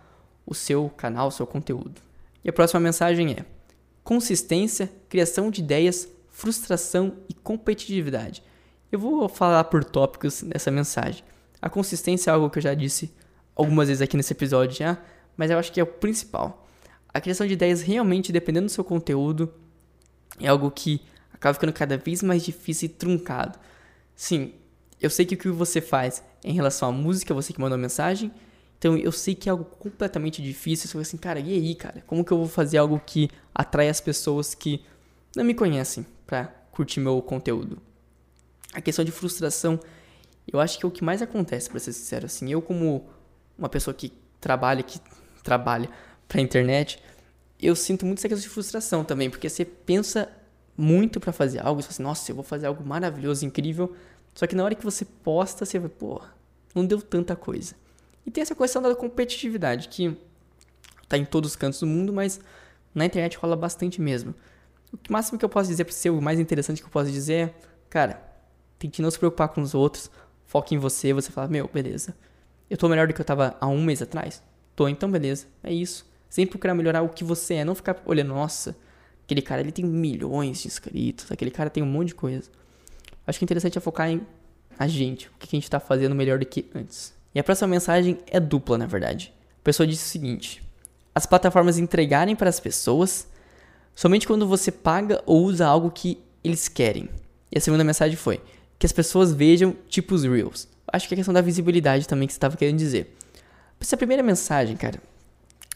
o 0.46 0.54
seu 0.54 0.90
canal, 0.90 1.28
o 1.28 1.32
seu 1.32 1.48
conteúdo. 1.48 2.02
E 2.44 2.50
a 2.50 2.54
próxima 2.54 2.80
mensagem 2.80 3.32
é: 3.32 3.46
consistência, 4.06 4.90
criação 5.10 5.50
de 5.50 5.62
ideias, 5.62 6.08
frustração 6.30 7.18
e 7.28 7.34
competitividade. 7.34 8.44
Eu 8.92 9.00
vou 9.00 9.28
falar 9.28 9.64
por 9.66 9.84
tópicos 9.84 10.44
nessa 10.44 10.70
mensagem. 10.70 11.24
A 11.60 11.70
consistência 11.70 12.30
é 12.30 12.34
algo 12.34 12.50
que 12.50 12.60
eu 12.60 12.64
já 12.64 12.76
disse 12.76 13.12
algumas 13.56 13.88
vezes 13.88 14.04
aqui 14.04 14.16
nesse 14.16 14.32
episódio 14.32 14.78
já, 14.78 15.02
mas 15.36 15.50
eu 15.50 15.58
acho 15.58 15.72
que 15.72 15.80
é 15.80 15.84
o 15.84 15.88
principal. 15.88 16.68
A 17.12 17.20
criação 17.20 17.48
de 17.48 17.54
ideias 17.54 17.82
realmente, 17.82 18.32
dependendo 18.32 18.68
do 18.68 18.72
seu 18.72 18.84
conteúdo, 18.84 19.52
é 20.40 20.48
algo 20.48 20.70
que 20.70 21.02
acaba 21.34 21.56
ficando 21.56 21.74
cada 21.74 21.98
vez 21.98 22.22
mais 22.22 22.46
difícil 22.46 22.86
e 22.86 22.90
truncado. 22.90 23.58
Sim, 24.16 24.54
eu 25.02 25.10
sei 25.10 25.26
que 25.26 25.34
o 25.34 25.38
que 25.38 25.50
você 25.50 25.82
faz 25.82 26.24
em 26.44 26.54
relação 26.54 26.90
à 26.90 26.92
música, 26.92 27.34
você 27.34 27.52
que 27.52 27.60
mandou 27.60 27.76
a 27.76 27.82
mensagem, 27.82 28.32
então 28.86 28.96
eu 28.96 29.12
sei 29.12 29.34
que 29.34 29.50
é 29.50 29.52
algo 29.52 29.66
completamente 29.66 30.44
difícil. 30.44 30.88
Você 30.88 30.96
assim, 31.00 31.18
cara, 31.18 31.40
e 31.40 31.52
aí, 31.52 31.74
cara? 31.74 32.04
Como 32.06 32.24
que 32.24 32.32
eu 32.32 32.38
vou 32.38 32.48
fazer 32.48 32.78
algo 32.78 33.02
que 33.04 33.32
atrai 33.54 33.90
as 33.90 34.00
pessoas 34.00 34.54
que 34.54 34.86
não 35.36 35.44
me 35.44 35.56
conhecem 35.56 36.06
pra 36.28 36.46
curtir 36.72 37.00
meu 37.00 37.20
conteúdo? 37.20 37.80
A 38.74 38.82
questão 38.82 39.04
de 39.04 39.12
frustração, 39.12 39.80
eu 40.54 40.60
acho 40.60 40.78
que 40.78 40.86
é 40.86 40.88
o 40.88 40.92
que 40.92 41.04
mais 41.04 41.20
acontece, 41.20 41.68
para 41.68 41.80
ser 41.80 41.94
sincero. 41.94 42.28
Assim, 42.28 42.52
eu 42.52 42.62
como 42.62 43.10
uma 43.58 43.68
pessoa 43.68 43.92
que 43.92 44.14
trabalha, 44.40 44.84
que 44.84 45.00
trabalha 45.44 45.90
pra 46.28 46.40
internet, 46.40 47.02
eu 47.60 47.76
sinto 47.76 48.06
muito 48.06 48.20
essa 48.20 48.30
questão 48.30 48.44
de 48.44 48.54
frustração 48.54 49.04
também, 49.04 49.32
porque 49.32 49.50
você 49.50 49.66
pensa 49.66 50.30
muito 50.78 51.20
para 51.20 51.34
fazer 51.34 51.58
algo, 51.58 51.82
você 51.82 51.88
fala 51.88 51.94
assim, 51.96 52.04
nossa, 52.04 52.32
eu 52.32 52.36
vou 52.36 52.44
fazer 52.44 52.68
algo 52.68 52.86
maravilhoso, 52.86 53.48
incrível, 53.48 53.96
só 54.36 54.46
que 54.46 54.56
na 54.56 54.64
hora 54.64 54.76
que 54.76 54.84
você 54.84 55.06
posta, 55.06 55.66
você 55.66 55.80
vai, 55.80 55.90
pô, 55.90 56.22
não 56.76 56.86
deu 56.86 57.02
tanta 57.02 57.36
coisa. 57.36 57.74
E 58.26 58.32
tem 58.32 58.42
essa 58.42 58.56
questão 58.56 58.82
da 58.82 58.96
competitividade, 58.96 59.88
que 59.88 60.18
tá 61.08 61.18
em 61.18 61.26
todos 61.26 61.52
os 61.52 61.56
cantos 61.56 61.80
do 61.80 61.88
mundo, 61.88 62.12
mas 62.12 62.40
na 62.94 63.06
internet 63.06 63.38
rola 63.38 63.56
bastante 63.56 64.02
mesmo. 64.02 64.34
O 64.94 65.12
máximo 65.12 65.38
que 65.38 65.46
eu 65.46 65.50
posso 65.50 65.70
dizer 65.70 65.84
para 65.84 65.94
ser 65.94 66.10
o 66.10 66.22
mais 66.22 66.40
interessante 66.40 66.82
que 66.82 66.88
eu 66.88 66.92
posso 66.92 67.12
dizer 67.12 67.34
é, 67.34 67.54
cara, 67.90 68.22
tente 68.80 69.02
não 69.02 69.12
se 69.12 69.20
preocupar 69.20 69.50
com 69.50 69.62
os 69.62 69.74
outros, 69.74 70.10
foque 70.46 70.74
em 70.74 70.78
você, 70.78 71.14
você 71.14 71.32
fala, 71.32 71.48
meu, 71.48 71.70
beleza. 71.72 72.16
Eu 72.70 72.78
tô 72.78 72.90
melhor 72.90 73.08
do 73.08 73.14
que 73.14 73.22
eu 73.22 73.26
tava 73.26 73.56
há 73.60 73.68
um 73.68 73.84
mês 73.84 74.02
atrás? 74.02 74.42
Tô, 74.76 74.88
então 74.88 75.10
beleza, 75.12 75.46
é 75.64 75.72
isso. 75.72 76.06
Sempre 76.30 76.52
procurar 76.52 76.74
melhorar 76.74 77.02
o 77.02 77.10
que 77.10 77.24
você 77.24 77.56
é, 77.56 77.66
não 77.66 77.76
ficar 77.76 78.02
olhando, 78.06 78.30
nossa, 78.30 78.76
aquele 79.24 79.42
cara 79.42 79.62
ele 79.62 79.72
tem 79.72 79.86
milhões 79.86 80.62
de 80.62 80.68
inscritos, 80.68 81.32
aquele 81.32 81.52
cara 81.52 81.70
tem 81.70 81.84
um 81.84 81.86
monte 81.86 82.10
de 82.10 82.16
coisa. 82.16 82.50
Acho 83.28 83.40
que 83.40 83.44
o 83.44 83.46
interessante 83.46 83.78
é 83.78 83.82
focar 83.82 84.10
em 84.10 84.26
a 84.78 84.88
gente, 84.88 85.28
o 85.28 85.32
que 85.40 85.48
a 85.48 85.58
gente 85.58 85.70
tá 85.70 85.80
fazendo 85.80 86.14
melhor 86.14 86.38
do 86.40 86.46
que 86.46 86.70
antes. 86.76 87.14
E 87.36 87.40
a 87.40 87.44
próxima 87.44 87.68
mensagem 87.68 88.18
é 88.28 88.40
dupla, 88.40 88.78
na 88.78 88.86
verdade. 88.86 89.34
A 89.60 89.64
pessoa 89.64 89.86
disse 89.86 90.06
o 90.06 90.10
seguinte: 90.10 90.64
as 91.14 91.26
plataformas 91.26 91.78
entregarem 91.78 92.36
para 92.36 92.50
as 92.50 92.62
pessoas 92.62 93.28
somente 93.94 94.26
quando 94.26 94.48
você 94.48 94.72
paga 94.72 95.22
ou 95.26 95.44
usa 95.44 95.68
algo 95.68 95.92
que 95.92 96.18
eles 96.42 96.70
querem. 96.70 97.10
E 97.52 97.58
a 97.58 97.62
segunda 97.62 97.84
mensagem 97.84 98.16
foi 98.16 98.42
que 98.80 98.86
as 98.86 98.94
pessoas 98.94 99.34
vejam 99.34 99.76
tipo 99.90 100.16
os 100.16 100.24
Reels. 100.24 100.68
Acho 100.92 101.08
que 101.08 101.14
é 101.14 101.16
a 101.16 101.18
questão 101.18 101.34
da 101.34 101.42
visibilidade 101.42 102.08
também 102.08 102.28
que 102.28 102.34
você 102.34 102.38
estava 102.38 102.56
querendo 102.56 102.78
dizer. 102.78 103.16
Essa 103.80 103.98
primeira 103.98 104.24
mensagem, 104.24 104.76
cara, 104.78 105.02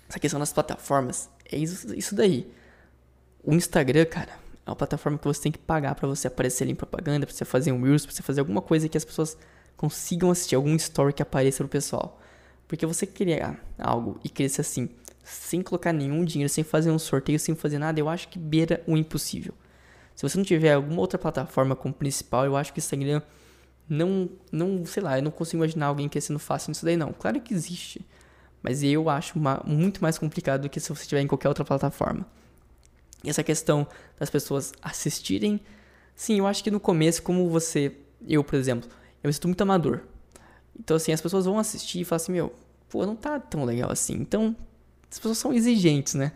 essa 0.08 0.19
questão 0.19 0.39
das 0.39 0.54
plataformas, 0.54 1.30
é 1.52 1.58
isso, 1.58 1.93
isso 1.93 2.15
daí. 2.15 2.50
O 3.43 3.54
Instagram, 3.54 4.06
cara, 4.06 4.32
é 4.65 4.69
uma 4.69 4.76
plataforma 4.76 5.17
que 5.17 5.26
você 5.26 5.41
tem 5.41 5.52
que 5.52 5.60
pagar 5.60 5.95
para 5.95 6.08
você 6.08 6.28
aparecer 6.28 6.63
ali 6.63 6.72
em 6.72 6.76
propaganda, 6.76 7.26
para 7.26 7.36
você 7.36 7.45
fazer 7.45 7.72
um 7.72 7.82
Reels, 7.82 8.06
para 8.06 8.15
você 8.15 8.24
fazer 8.24 8.39
alguma 8.39 8.62
coisa 8.62 8.88
que 8.88 8.98
as 8.98 9.06
pessoas 9.06 9.38
consigam 9.80 10.30
assistir 10.30 10.56
algum 10.56 10.76
story 10.76 11.13
que 11.13 11.22
apareça 11.22 11.63
pro 11.63 11.70
pessoal. 11.70 12.20
Porque 12.68 12.86
você 12.86 13.08
criar 13.08 13.58
algo 13.78 14.20
e 14.22 14.28
crescer 14.28 14.60
assim, 14.60 14.89
sem 15.24 15.62
colocar 15.62 15.94
nenhum 15.94 16.26
dinheiro, 16.26 16.52
sem 16.52 16.65
fazer 16.65 16.92
um 16.92 17.00
sorteio, 17.00 17.39
sem 17.39 17.56
fazer 17.56 17.80
nada, 17.80 17.98
eu 17.98 18.10
acho 18.10 18.28
que 18.28 18.38
beira 18.38 18.84
o 18.86 18.98
impossível. 18.98 19.54
Se 20.13 20.28
você 20.28 20.38
não 20.38 20.44
tiver 20.44 20.74
alguma 20.74 21.00
outra 21.00 21.18
plataforma 21.18 21.78
como 21.78 21.94
principal, 21.94 22.44
eu 22.44 22.58
acho 22.58 22.74
que 22.74 22.80
Instagram 22.80 23.22
não, 23.88 24.30
não, 24.52 24.86
sei 24.86 25.02
lá, 25.02 25.18
eu 25.18 25.24
não 25.24 25.32
consigo 25.32 25.63
imaginar 25.63 25.86
alguém 25.86 26.10
crescendo 26.10 26.39
fácil 26.39 26.72
nisso 26.72 26.84
daí 26.84 26.98
não. 26.98 27.13
Claro 27.13 27.39
que 27.39 27.54
existe, 27.54 28.06
mas 28.62 28.84
eu 28.84 29.10
acho 29.10 29.39
uma, 29.39 29.63
muito 29.65 30.02
mais 30.02 30.18
complicado 30.18 30.63
do 30.63 30.70
que 30.70 30.82
se 30.82 30.89
você 30.89 31.06
tiver 31.06 31.22
em 31.22 31.28
qualquer 31.28 31.48
outra 31.48 31.63
plataforma. 31.63 32.28
E 33.24 33.30
essa 33.30 33.44
questão 33.46 33.88
das 34.20 34.30
pessoas 34.30 34.74
assistirem, 34.82 35.62
sim, 36.13 36.39
eu 36.39 36.48
acho 36.48 36.62
que 36.62 36.70
no 36.70 36.82
começo, 36.82 37.24
como 37.24 37.48
você, 37.50 37.96
eu, 38.28 38.44
por 38.44 38.56
exemplo, 38.56 38.99
eu 39.24 39.28
me 39.28 39.34
sinto 39.34 39.48
muito 39.48 39.62
amador. 39.62 40.02
Então, 40.80 40.96
assim, 40.96 41.12
as 41.12 41.22
pessoas 41.22 41.46
vão 41.46 41.60
assistir 41.60 42.02
e 42.02 42.06
falam 42.06 42.22
assim, 42.22 42.32
meu, 42.32 42.54
pô, 42.88 43.06
não 43.06 43.16
tá 43.16 43.40
tão 43.40 43.66
legal 43.66 43.92
assim. 43.92 44.14
Então, 44.14 44.56
as 45.12 45.18
pessoas 45.20 45.38
são 45.38 45.54
exigentes, 45.54 46.14
né? 46.14 46.32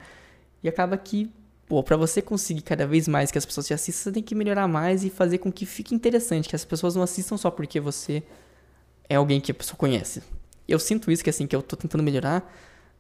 E 0.62 0.68
acaba 0.68 0.98
que, 0.98 1.32
pô, 1.68 1.82
pra 1.82 1.96
você 1.96 2.22
conseguir 2.22 2.62
cada 2.62 2.86
vez 2.86 3.08
mais 3.08 3.32
que 3.32 3.38
as 3.38 3.46
pessoas 3.46 3.68
te 3.68 3.74
assistam, 3.74 4.04
você 4.04 4.12
tem 4.12 4.24
que 4.24 4.36
melhorar 4.36 4.68
mais 4.68 5.04
e 5.04 5.10
fazer 5.10 5.38
com 5.38 5.52
que 5.52 5.66
fique 5.66 5.96
interessante, 5.96 6.50
que 6.50 6.56
as 6.56 6.66
pessoas 6.66 6.96
não 6.96 7.04
assistam 7.04 7.38
só 7.38 7.50
porque 7.50 7.80
você 7.80 8.22
é 9.10 9.16
alguém 9.16 9.40
que 9.40 9.52
a 9.52 9.56
pessoa 9.56 9.78
conhece. 9.78 10.22
Eu 10.68 10.80
sinto 10.80 11.12
isso, 11.12 11.24
que 11.24 11.30
assim, 11.30 11.48
que 11.48 11.56
eu 11.56 11.62
tô 11.62 11.76
tentando 11.76 12.04
melhorar, 12.04 12.54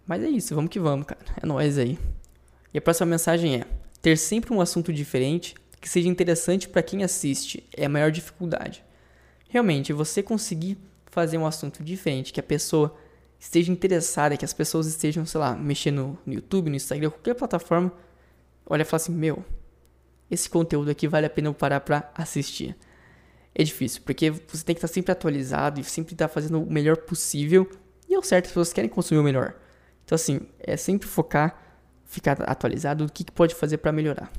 mas 0.05 0.23
é 0.23 0.29
isso, 0.29 0.53
vamos 0.55 0.69
que 0.69 0.79
vamos, 0.79 1.05
cara. 1.05 1.21
É 1.41 1.45
nóis 1.45 1.77
aí. 1.77 1.97
E 2.73 2.77
a 2.77 2.81
próxima 2.81 3.07
mensagem 3.07 3.55
é: 3.55 3.65
ter 4.01 4.17
sempre 4.17 4.53
um 4.53 4.59
assunto 4.59 4.91
diferente 4.91 5.55
que 5.79 5.89
seja 5.89 6.07
interessante 6.07 6.67
para 6.67 6.83
quem 6.83 7.03
assiste 7.03 7.63
é 7.75 7.85
a 7.85 7.89
maior 7.89 8.11
dificuldade 8.11 8.83
realmente 9.53 9.93
você 9.93 10.23
conseguir 10.23 10.79
fazer 11.05 11.37
um 11.37 11.45
assunto 11.45 11.83
diferente, 11.83 12.33
que 12.33 12.39
a 12.39 12.43
pessoa 12.43 12.97
esteja 13.39 13.71
interessada, 13.71 14.35
que 14.35 14.43
as 14.43 14.51
pessoas 14.51 14.87
estejam, 14.87 15.27
sei 15.27 15.39
lá, 15.39 15.55
mexendo 15.55 16.17
no 16.25 16.33
YouTube, 16.33 16.71
no 16.71 16.75
Instagram, 16.75 17.11
qualquer 17.11 17.35
plataforma, 17.35 17.93
olha 18.65 18.81
e 18.81 18.85
fala 18.85 18.97
assim: 18.97 19.13
meu, 19.13 19.45
esse 20.29 20.49
conteúdo 20.49 20.89
aqui 20.89 21.07
vale 21.07 21.27
a 21.27 21.29
pena 21.29 21.49
eu 21.49 21.53
parar 21.53 21.81
pra 21.81 22.11
assistir. 22.15 22.75
é 23.53 23.63
difícil, 23.63 24.01
porque 24.03 24.31
você 24.31 24.65
tem 24.65 24.73
que 24.73 24.79
estar 24.79 24.87
sempre 24.87 25.11
atualizado 25.11 25.79
e 25.79 25.83
sempre 25.83 26.13
estar 26.15 26.27
fazendo 26.27 26.59
o 26.59 26.71
melhor 26.71 26.97
possível. 26.97 27.69
E 28.09 28.15
é 28.15 28.17
o 28.17 28.23
certo, 28.23 28.45
as 28.45 28.51
pessoas 28.51 28.73
querem 28.73 28.89
consumir 28.89 29.21
o 29.21 29.23
melhor. 29.23 29.53
Então, 30.03 30.15
assim, 30.15 30.41
é 30.59 30.75
sempre 30.75 31.07
focar, 31.07 31.79
ficar 32.05 32.41
atualizado 32.41 33.05
do 33.05 33.13
que, 33.13 33.23
que 33.23 33.31
pode 33.31 33.53
fazer 33.53 33.77
para 33.77 33.91
melhorar. 33.91 34.31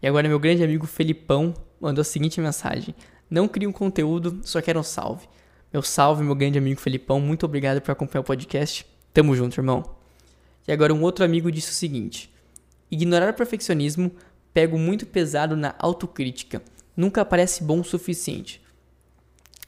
E 0.00 0.06
agora, 0.06 0.26
meu 0.26 0.40
grande 0.40 0.64
amigo 0.64 0.86
Felipão 0.86 1.52
mandou 1.78 2.00
a 2.00 2.04
seguinte 2.04 2.40
mensagem: 2.40 2.94
Não 3.32 3.48
crie 3.48 3.66
um 3.66 3.72
conteúdo, 3.72 4.42
só 4.44 4.60
quero 4.60 4.78
um 4.78 4.82
salve. 4.82 5.26
Meu 5.72 5.80
salve, 5.80 6.22
meu 6.22 6.34
grande 6.34 6.58
amigo 6.58 6.78
Felipão, 6.78 7.18
muito 7.18 7.46
obrigado 7.46 7.80
por 7.80 7.90
acompanhar 7.90 8.20
o 8.20 8.24
podcast. 8.24 8.84
Tamo 9.10 9.34
junto, 9.34 9.58
irmão. 9.58 9.82
E 10.68 10.70
agora, 10.70 10.92
um 10.92 11.00
outro 11.00 11.24
amigo 11.24 11.50
disse 11.50 11.70
o 11.70 11.74
seguinte: 11.74 12.30
Ignorar 12.90 13.30
o 13.30 13.34
perfeccionismo, 13.34 14.12
pego 14.52 14.76
muito 14.76 15.06
pesado 15.06 15.56
na 15.56 15.74
autocrítica. 15.78 16.60
Nunca 16.94 17.24
parece 17.24 17.64
bom 17.64 17.80
o 17.80 17.84
suficiente. 17.84 18.60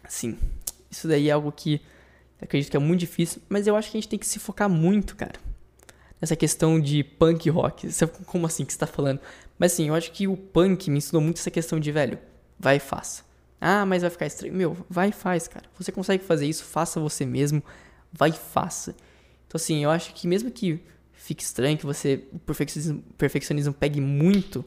Sim, 0.07 0.37
isso 0.91 1.09
daí 1.09 1.31
é 1.31 1.33
algo 1.33 1.51
que 1.51 1.81
acredito 2.39 2.71
que 2.71 2.77
é 2.77 2.81
muito 2.81 3.01
difícil, 3.01 3.41
mas 3.49 3.67
eu 3.67 3.75
acho 3.77 3.91
que 3.91 3.97
a 3.97 4.01
gente 4.03 4.11
tem 4.11 4.19
que 4.19 4.27
se 4.27 4.39
focar 4.39 4.69
muito, 4.69 5.17
cara. 5.17 5.41
Nessa 6.21 6.37
questão 6.37 6.79
de 6.79 7.03
punk 7.03 7.49
rock. 7.49 7.89
Como 8.27 8.45
assim 8.45 8.67
que 8.67 8.75
você 8.75 8.79
tá 8.79 8.87
falando? 8.87 9.21
Mas 9.59 9.73
assim, 9.73 9.89
eu 9.89 9.95
acho 9.95 10.13
que 10.13 10.29
o 10.29 10.37
punk 10.37 10.91
me 10.91 10.99
ensinou 10.99 11.23
muito 11.23 11.39
essa 11.39 11.51
questão 11.51 11.81
de, 11.81 11.91
velho, 11.91 12.19
vai 12.59 12.77
e 12.77 12.81
faça. 12.81 13.24
Ah, 13.61 13.87
mas 13.87 14.03
vai 14.03 14.11
ficar 14.11 14.27
estranho. 14.27 14.55
Meu, 14.55 14.77
vai 14.89 15.09
e 15.09 15.13
faz, 15.13 15.49
cara. 15.49 15.67
Você 15.79 15.91
consegue 15.91 16.25
fazer 16.25 16.47
isso, 16.47 16.65
faça 16.65 17.01
você 17.01 17.25
mesmo, 17.25 17.63
vai 18.13 18.31
e 18.31 18.33
faça. 18.33 18.95
Então 19.47 19.57
assim, 19.57 19.83
eu 19.83 19.91
acho 19.91 20.13
que 20.15 20.27
mesmo 20.27 20.51
que 20.51 20.81
fique 21.13 21.43
estranho, 21.43 21.79
que 21.79 21.87
você, 21.87 22.25
o 22.33 22.39
perfeccionismo, 22.39 23.03
perfeccionismo 23.17 23.73
pegue 23.73 24.01
muito, 24.01 24.65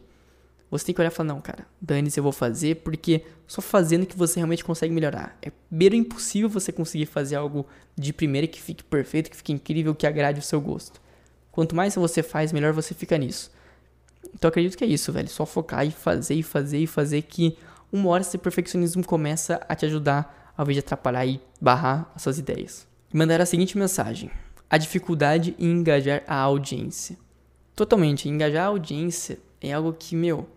você 0.70 0.86
tem 0.86 0.96
que 0.96 1.00
olhar 1.00 1.12
e 1.12 1.14
falar, 1.14 1.28
não, 1.28 1.40
cara, 1.40 1.66
dane-se, 1.80 2.20
eu 2.20 2.24
vou 2.24 2.32
fazer, 2.32 2.78
porque 2.78 3.24
só 3.48 3.62
fazendo 3.62 4.06
que 4.06 4.18
você 4.18 4.40
realmente 4.40 4.64
consegue 4.64 4.94
melhorar. 4.94 5.38
É 5.42 5.52
beiro 5.72 5.96
impossível 5.96 6.50
você 6.50 6.72
conseguir 6.72 7.06
fazer 7.06 7.36
algo 7.36 7.66
de 7.96 8.12
primeira 8.12 8.48
que 8.48 8.62
fique 8.62 8.84
perfeito, 8.84 9.30
que 9.30 9.38
fique 9.38 9.54
incrível, 9.54 9.96
que 9.96 10.06
agrade 10.06 10.40
o 10.40 10.44
seu 10.44 10.60
gosto. 10.60 11.00
Quanto 11.52 11.76
mais 11.76 11.96
você 11.96 12.22
faz, 12.22 12.52
melhor 12.52 12.74
você 12.74 12.94
fica 12.94 13.18
nisso. 13.18 13.52
Então 14.34 14.50
acredito 14.50 14.78
que 14.78 14.84
é 14.84 14.88
isso, 14.88 15.12
velho. 15.12 15.30
Só 15.30 15.46
focar 15.46 15.86
e 15.88 15.92
fazer 15.92 16.36
e 16.36 16.44
fazer 16.44 16.80
e 16.80 16.88
fazer 16.88 17.22
que 17.22 17.58
uma 17.92 18.10
hora 18.10 18.22
esse 18.22 18.38
perfeccionismo 18.38 19.06
começa 19.06 19.62
a 19.68 19.76
te 19.76 19.86
ajudar 19.86 20.54
ao 20.58 20.64
invés 20.64 20.76
de 20.76 20.80
atrapalhar 20.80 21.26
e 21.26 21.42
barrar 21.62 22.12
as 22.16 22.22
suas 22.22 22.38
ideias. 22.38 22.88
Mandar 23.14 23.40
a 23.40 23.46
seguinte 23.46 23.78
mensagem: 23.78 24.30
a 24.70 24.78
dificuldade 24.78 25.56
em 25.58 25.72
engajar 25.72 26.24
a 26.28 26.36
audiência. 26.36 27.18
Totalmente, 27.76 28.28
engajar 28.28 28.66
a 28.66 28.68
audiência 28.68 29.40
é 29.62 29.72
algo 29.72 29.94
que, 29.94 30.16
meu, 30.16 30.48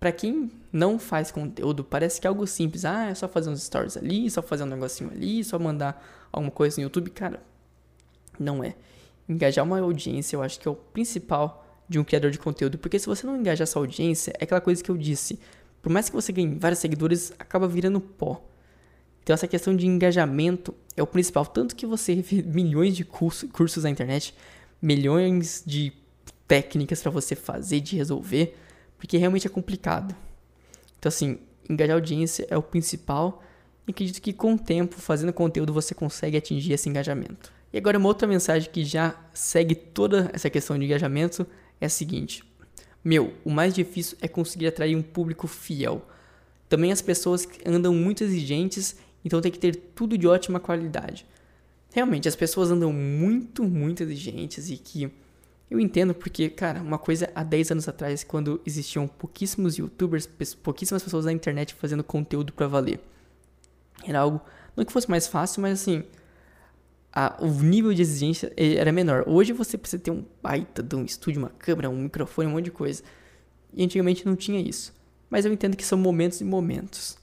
para 0.00 0.10
quem 0.12 0.50
não 0.72 0.98
faz 0.98 1.30
conteúdo, 1.30 1.84
parece 1.84 2.20
que 2.20 2.26
é 2.26 2.28
algo 2.28 2.46
simples. 2.46 2.84
Ah, 2.84 3.10
é 3.10 3.14
só 3.14 3.28
fazer 3.28 3.50
uns 3.50 3.62
stories 3.62 3.96
ali, 3.96 4.30
só 4.30 4.42
fazer 4.42 4.64
um 4.64 4.66
negocinho 4.66 5.10
ali, 5.10 5.44
só 5.44 5.58
mandar 5.58 6.04
alguma 6.32 6.50
coisa 6.50 6.76
no 6.76 6.82
YouTube. 6.82 7.10
Cara, 7.10 7.40
não 8.38 8.62
é. 8.62 8.74
Engajar 9.28 9.64
uma 9.64 9.78
audiência, 9.78 10.36
eu 10.36 10.42
acho 10.42 10.58
que 10.58 10.66
é 10.66 10.70
o 10.70 10.74
principal 10.74 11.64
de 11.88 11.98
um 11.98 12.04
criador 12.04 12.30
de 12.30 12.38
conteúdo. 12.38 12.76
Porque 12.76 12.98
se 12.98 13.06
você 13.06 13.26
não 13.26 13.36
engajar 13.36 13.62
essa 13.62 13.78
audiência, 13.78 14.32
é 14.38 14.44
aquela 14.44 14.60
coisa 14.60 14.82
que 14.82 14.90
eu 14.90 14.96
disse. 14.96 15.38
Por 15.84 15.92
mais 15.92 16.08
que 16.08 16.16
você 16.16 16.32
ganhe 16.32 16.56
vários 16.58 16.80
seguidores, 16.80 17.32
acaba 17.38 17.68
virando 17.68 18.00
pó. 18.00 18.44
Então 19.22 19.34
essa 19.34 19.46
questão 19.46 19.76
de 19.76 19.86
engajamento 19.86 20.74
é 20.96 21.02
o 21.02 21.06
principal. 21.06 21.46
Tanto 21.46 21.76
que 21.76 21.86
você 21.86 22.16
vê 22.16 22.40
milhões 22.48 22.96
de 22.96 23.04
cursos, 23.04 23.48
cursos 23.52 23.84
na 23.84 23.90
internet, 23.90 24.34
milhões 24.82 25.62
de 25.64 25.92
técnicas 26.48 27.00
para 27.00 27.10
você 27.10 27.36
fazer, 27.36 27.80
de 27.80 27.96
resolver 27.96 28.56
porque 29.04 29.18
realmente 29.18 29.46
é 29.46 29.50
complicado. 29.50 30.16
Então, 30.98 31.10
assim, 31.10 31.38
engajar 31.68 31.96
audiência 31.96 32.46
é 32.48 32.56
o 32.56 32.62
principal 32.62 33.42
e 33.86 33.90
acredito 33.90 34.18
que 34.22 34.32
com 34.32 34.54
o 34.54 34.58
tempo, 34.58 34.96
fazendo 34.96 35.30
conteúdo, 35.30 35.74
você 35.74 35.94
consegue 35.94 36.38
atingir 36.38 36.72
esse 36.72 36.88
engajamento. 36.88 37.52
E 37.70 37.76
agora, 37.76 37.98
uma 37.98 38.08
outra 38.08 38.26
mensagem 38.26 38.70
que 38.72 38.82
já 38.82 39.14
segue 39.34 39.74
toda 39.74 40.30
essa 40.32 40.48
questão 40.48 40.78
de 40.78 40.86
engajamento 40.86 41.46
é 41.78 41.84
a 41.84 41.90
seguinte: 41.90 42.42
Meu, 43.04 43.34
o 43.44 43.50
mais 43.50 43.74
difícil 43.74 44.16
é 44.22 44.26
conseguir 44.26 44.66
atrair 44.66 44.96
um 44.96 45.02
público 45.02 45.46
fiel. 45.46 46.06
Também 46.68 46.90
as 46.90 47.02
pessoas 47.02 47.46
andam 47.66 47.94
muito 47.94 48.24
exigentes, 48.24 48.96
então 49.24 49.40
tem 49.40 49.52
que 49.52 49.58
ter 49.58 49.76
tudo 49.94 50.16
de 50.16 50.26
ótima 50.26 50.58
qualidade. 50.58 51.26
Realmente, 51.92 52.26
as 52.26 52.34
pessoas 52.34 52.70
andam 52.70 52.92
muito, 52.92 53.62
muito 53.62 54.02
exigentes 54.02 54.70
e 54.70 54.76
que 54.76 55.12
eu 55.70 55.78
entendo 55.78 56.14
porque, 56.14 56.48
cara, 56.48 56.80
uma 56.80 56.98
coisa 56.98 57.30
há 57.34 57.42
10 57.42 57.72
anos 57.72 57.88
atrás, 57.88 58.24
quando 58.24 58.60
existiam 58.66 59.06
pouquíssimos 59.06 59.76
youtubers, 59.76 60.26
pouquíssimas 60.62 61.02
pessoas 61.02 61.24
na 61.24 61.32
internet 61.32 61.74
fazendo 61.74 62.02
conteúdo 62.02 62.52
para 62.52 62.66
valer. 62.66 63.00
Era 64.06 64.20
algo, 64.20 64.40
não 64.76 64.84
que 64.84 64.92
fosse 64.92 65.08
mais 65.08 65.26
fácil, 65.26 65.62
mas 65.62 65.80
assim, 65.80 66.04
a, 67.14 67.36
o 67.40 67.46
nível 67.46 67.94
de 67.94 68.02
exigência 68.02 68.52
era 68.56 68.90
menor. 68.90 69.22
Hoje 69.28 69.52
você 69.52 69.78
precisa 69.78 70.02
ter 70.02 70.10
um 70.10 70.24
baita 70.42 70.82
de 70.82 70.96
um 70.96 71.04
estúdio, 71.04 71.40
uma 71.40 71.50
câmera, 71.50 71.88
um 71.88 72.02
microfone, 72.02 72.48
um 72.48 72.52
monte 72.52 72.64
de 72.64 72.70
coisa. 72.72 73.04
E 73.72 73.84
antigamente 73.84 74.26
não 74.26 74.34
tinha 74.34 74.60
isso. 74.60 74.92
Mas 75.30 75.44
eu 75.44 75.52
entendo 75.52 75.76
que 75.76 75.84
são 75.84 75.96
momentos 75.96 76.40
e 76.40 76.44
momentos. 76.44 77.16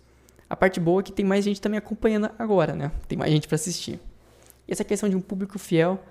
A 0.50 0.56
parte 0.56 0.80
boa 0.80 1.02
é 1.02 1.04
que 1.04 1.12
tem 1.12 1.26
mais 1.26 1.44
gente 1.44 1.60
também 1.60 1.78
acompanhando 1.78 2.30
agora, 2.40 2.74
né? 2.74 2.92
Tem 3.08 3.18
mais 3.18 3.32
gente 3.32 3.50
para 3.50 3.56
assistir. 3.56 4.00
E 4.66 4.72
essa 4.72 4.84
questão 4.84 5.10
de 5.10 5.16
um 5.16 5.22
público 5.22 5.60
fiel 5.60 6.02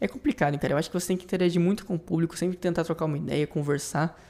é 0.00 0.06
complicado, 0.06 0.56
cara. 0.58 0.74
Eu 0.74 0.78
acho 0.78 0.88
que 0.88 0.98
você 0.98 1.08
tem 1.08 1.16
que 1.16 1.24
interagir 1.24 1.60
muito 1.60 1.84
com 1.84 1.96
o 1.96 1.98
público, 1.98 2.38
sempre 2.38 2.56
tentar 2.56 2.84
trocar 2.84 3.04
uma 3.04 3.18
ideia, 3.18 3.46
conversar 3.48 4.20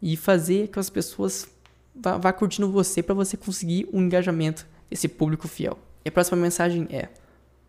e 0.00 0.16
fazer 0.16 0.68
que 0.68 0.78
as 0.78 0.88
pessoas 0.88 1.48
vá, 1.94 2.16
vá 2.16 2.32
curtindo 2.32 2.70
você 2.70 3.02
para 3.02 3.14
você 3.14 3.36
conseguir 3.36 3.88
um 3.92 4.02
engajamento 4.02 4.66
desse 4.88 5.08
público 5.08 5.48
fiel. 5.48 5.78
E 6.04 6.08
a 6.08 6.12
próxima 6.12 6.36
mensagem 6.36 6.86
é: 6.90 7.08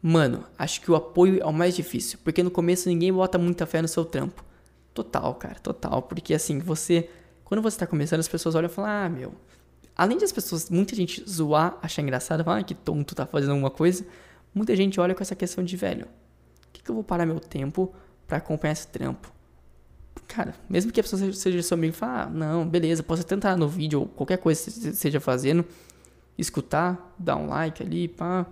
Mano, 0.06 0.44
acho 0.58 0.82
que 0.82 0.92
o 0.92 0.96
apoio 0.96 1.42
é 1.42 1.46
o 1.46 1.54
mais 1.54 1.76
difícil, 1.76 2.20
porque 2.24 2.44
no 2.44 2.52
começo 2.52 2.90
ninguém 2.90 3.12
bota 3.12 3.38
muita 3.38 3.66
fé 3.66 3.82
no 3.82 3.88
seu 3.88 4.04
trampo. 4.04 4.44
Total, 4.94 5.34
cara, 5.36 5.56
total. 5.56 6.02
Porque 6.02 6.34
assim, 6.34 6.60
você. 6.60 7.10
Quando 7.46 7.62
você 7.62 7.78
tá 7.80 7.88
começando, 7.88 8.20
as 8.20 8.28
pessoas 8.28 8.54
olham 8.54 8.70
e 8.70 8.74
falam: 8.74 8.92
Ah, 8.92 9.10
meu. 9.10 9.34
Além 9.96 10.18
de 10.18 10.26
as 10.26 10.32
pessoas, 10.32 10.70
muita 10.70 10.96
gente 10.96 11.24
zoar, 11.30 11.78
achar 11.82 12.02
engraçado, 12.02 12.44
falar 12.44 12.60
ah, 12.60 12.64
que 12.64 12.74
tonto 12.76 13.16
tá 13.16 13.26
fazendo 13.26 13.52
alguma 13.52 13.72
coisa, 13.72 14.06
muita 14.54 14.76
gente 14.76 15.00
olha 15.00 15.16
com 15.16 15.22
essa 15.22 15.36
questão 15.36 15.64
de 15.64 15.78
velho 15.78 16.08
que, 16.74 16.82
que 16.82 16.92
eu 16.92 16.96
vou 16.96 17.04
parar 17.04 17.26
meu 17.26 17.40
tempo 17.40 17.94
para 18.28 18.38
acompanhar 18.38 18.74
esse 18.74 18.88
trampo? 18.88 19.32
Cara, 20.28 20.56
mesmo 20.68 20.92
que 20.92 21.00
a 21.00 21.04
pessoa 21.04 21.32
seja 21.32 21.62
seu 21.62 21.76
amigo 21.76 21.94
e 21.94 21.96
fale, 21.96 22.24
ah, 22.24 22.30
não, 22.30 22.68
beleza, 22.68 23.04
posso 23.04 23.24
tentar 23.24 23.56
no 23.56 23.68
vídeo 23.68 24.02
ou 24.02 24.08
qualquer 24.08 24.38
coisa 24.38 24.64
que 24.64 24.72
você 24.72 24.90
esteja 24.90 25.20
fazendo, 25.20 25.64
escutar, 26.38 27.14
dar 27.18 27.36
um 27.36 27.48
like 27.48 27.84
ali, 27.84 28.08
pá. 28.08 28.46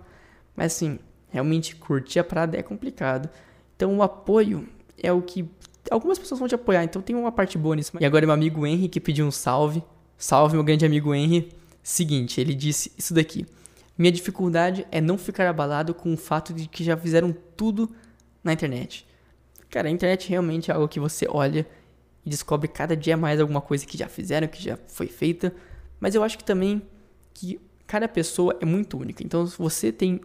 Mas 0.54 0.74
assim, 0.74 0.98
realmente 1.32 1.74
curtir 1.74 2.20
a 2.20 2.24
parada 2.24 2.56
é 2.56 2.62
complicado. 2.62 3.28
Então 3.74 3.96
o 3.96 4.02
apoio 4.02 4.68
é 5.02 5.12
o 5.12 5.20
que. 5.22 5.48
Algumas 5.90 6.18
pessoas 6.18 6.38
vão 6.38 6.46
te 6.46 6.54
apoiar, 6.54 6.84
então 6.84 7.02
tem 7.02 7.16
uma 7.16 7.32
parte 7.32 7.58
boa 7.58 7.74
nisso. 7.74 7.92
E 7.98 8.04
agora 8.04 8.24
meu 8.24 8.34
amigo 8.34 8.64
Henry 8.64 8.88
que 8.88 9.00
pediu 9.00 9.26
um 9.26 9.30
salve. 9.30 9.82
Salve, 10.16 10.54
meu 10.54 10.62
grande 10.62 10.86
amigo 10.86 11.12
Henry. 11.12 11.50
Seguinte, 11.82 12.40
ele 12.40 12.54
disse 12.54 12.92
isso 12.96 13.12
daqui. 13.12 13.44
Minha 13.98 14.12
dificuldade 14.12 14.86
é 14.92 15.00
não 15.00 15.18
ficar 15.18 15.48
abalado 15.48 15.92
com 15.92 16.12
o 16.12 16.16
fato 16.16 16.52
de 16.52 16.68
que 16.68 16.84
já 16.84 16.96
fizeram 16.96 17.34
tudo 17.56 17.90
na 18.44 18.52
internet. 18.52 19.06
Cara, 19.68 19.88
a 19.88 19.90
internet 19.90 20.28
realmente 20.28 20.70
é 20.70 20.74
algo 20.74 20.86
que 20.86 21.00
você 21.00 21.26
olha 21.28 21.66
e 22.24 22.30
descobre 22.30 22.68
cada 22.68 22.96
dia 22.96 23.16
mais 23.16 23.40
alguma 23.40 23.60
coisa 23.60 23.84
que 23.84 23.98
já 23.98 24.06
fizeram, 24.06 24.46
que 24.46 24.62
já 24.62 24.78
foi 24.86 25.08
feita. 25.08 25.52
Mas 25.98 26.14
eu 26.14 26.22
acho 26.22 26.38
que 26.38 26.44
também 26.44 26.82
que 27.34 27.60
cada 27.86 28.06
pessoa 28.06 28.56
é 28.60 28.64
muito 28.64 28.96
única. 28.96 29.24
Então, 29.24 29.46
se 29.46 29.58
você 29.58 29.90
tem 29.90 30.20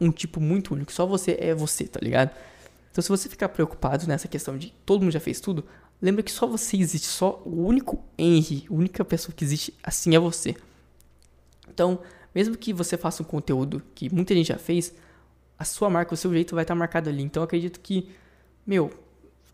um 0.00 0.10
tipo 0.10 0.40
muito 0.40 0.74
único, 0.74 0.92
só 0.92 1.06
você 1.06 1.36
é 1.40 1.54
você, 1.54 1.84
tá 1.84 2.00
ligado? 2.02 2.30
Então, 2.90 3.02
se 3.02 3.08
você 3.08 3.28
ficar 3.28 3.48
preocupado 3.48 4.06
nessa 4.06 4.28
questão 4.28 4.56
de 4.56 4.72
todo 4.84 5.02
mundo 5.02 5.12
já 5.12 5.20
fez 5.20 5.40
tudo, 5.40 5.64
lembra 6.00 6.22
que 6.22 6.32
só 6.32 6.46
você 6.46 6.76
existe, 6.76 7.06
só 7.06 7.42
o 7.44 7.64
único 7.66 8.02
Henry, 8.16 8.66
a 8.68 8.74
única 8.74 9.04
pessoa 9.04 9.34
que 9.34 9.44
existe 9.44 9.74
assim 9.82 10.14
é 10.14 10.18
você. 10.18 10.56
Então, 11.68 12.00
mesmo 12.34 12.56
que 12.56 12.72
você 12.72 12.96
faça 12.96 13.22
um 13.22 13.26
conteúdo 13.26 13.82
que 13.94 14.12
muita 14.12 14.34
gente 14.34 14.48
já 14.48 14.58
fez, 14.58 14.92
a 15.58 15.64
sua 15.64 15.90
marca, 15.90 16.14
o 16.14 16.16
seu 16.16 16.32
jeito 16.32 16.54
vai 16.54 16.62
estar 16.62 16.74
marcado 16.74 17.08
ali. 17.08 17.22
Então 17.22 17.42
acredito 17.42 17.80
que, 17.80 18.08
meu, 18.66 18.90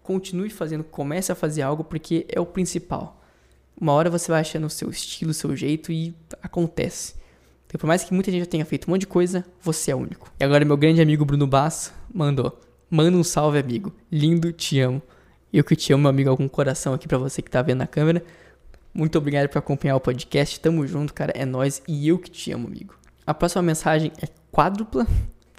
continue 0.02 0.50
fazendo, 0.50 0.84
comece 0.84 1.32
a 1.32 1.34
fazer 1.34 1.62
algo 1.62 1.82
porque 1.82 2.26
é 2.28 2.40
o 2.40 2.46
principal. 2.46 3.22
Uma 3.80 3.92
hora 3.92 4.10
você 4.10 4.30
vai 4.30 4.40
achando 4.42 4.66
o 4.66 4.70
seu 4.70 4.90
estilo, 4.90 5.30
o 5.30 5.34
seu 5.34 5.56
jeito 5.56 5.90
e 5.90 6.14
acontece. 6.42 7.14
Por 7.78 7.86
mais 7.86 8.04
que 8.04 8.14
muita 8.14 8.30
gente 8.30 8.40
já 8.40 8.46
tenha 8.46 8.64
feito 8.64 8.88
um 8.88 8.92
monte 8.92 9.02
de 9.02 9.06
coisa, 9.06 9.44
você 9.60 9.90
é 9.90 9.96
único. 9.96 10.32
E 10.38 10.44
agora 10.44 10.64
meu 10.64 10.76
grande 10.76 11.00
amigo 11.00 11.24
Bruno 11.24 11.46
Basso 11.46 11.92
mandou. 12.12 12.60
Manda 12.90 13.16
um 13.16 13.24
salve, 13.24 13.58
amigo. 13.58 13.92
Lindo, 14.10 14.52
te 14.52 14.80
amo. 14.80 15.02
Eu 15.52 15.64
que 15.64 15.74
te 15.74 15.92
amo, 15.92 16.02
meu 16.02 16.10
amigo, 16.10 16.36
com 16.36 16.48
coração 16.48 16.94
aqui 16.94 17.08
para 17.08 17.18
você 17.18 17.42
que 17.42 17.50
tá 17.50 17.62
vendo 17.62 17.78
na 17.78 17.86
câmera. 17.86 18.24
Muito 18.92 19.18
obrigado 19.18 19.48
por 19.48 19.58
acompanhar 19.58 19.96
o 19.96 20.00
podcast. 20.00 20.60
Tamo 20.60 20.86
junto, 20.86 21.12
cara. 21.12 21.32
É 21.34 21.44
nós 21.44 21.82
e 21.88 22.08
eu 22.08 22.18
que 22.18 22.30
te 22.30 22.52
amo, 22.52 22.66
amigo. 22.66 22.94
A 23.26 23.34
próxima 23.34 23.62
mensagem 23.62 24.12
é 24.22 24.28
quádrupla 24.52 25.06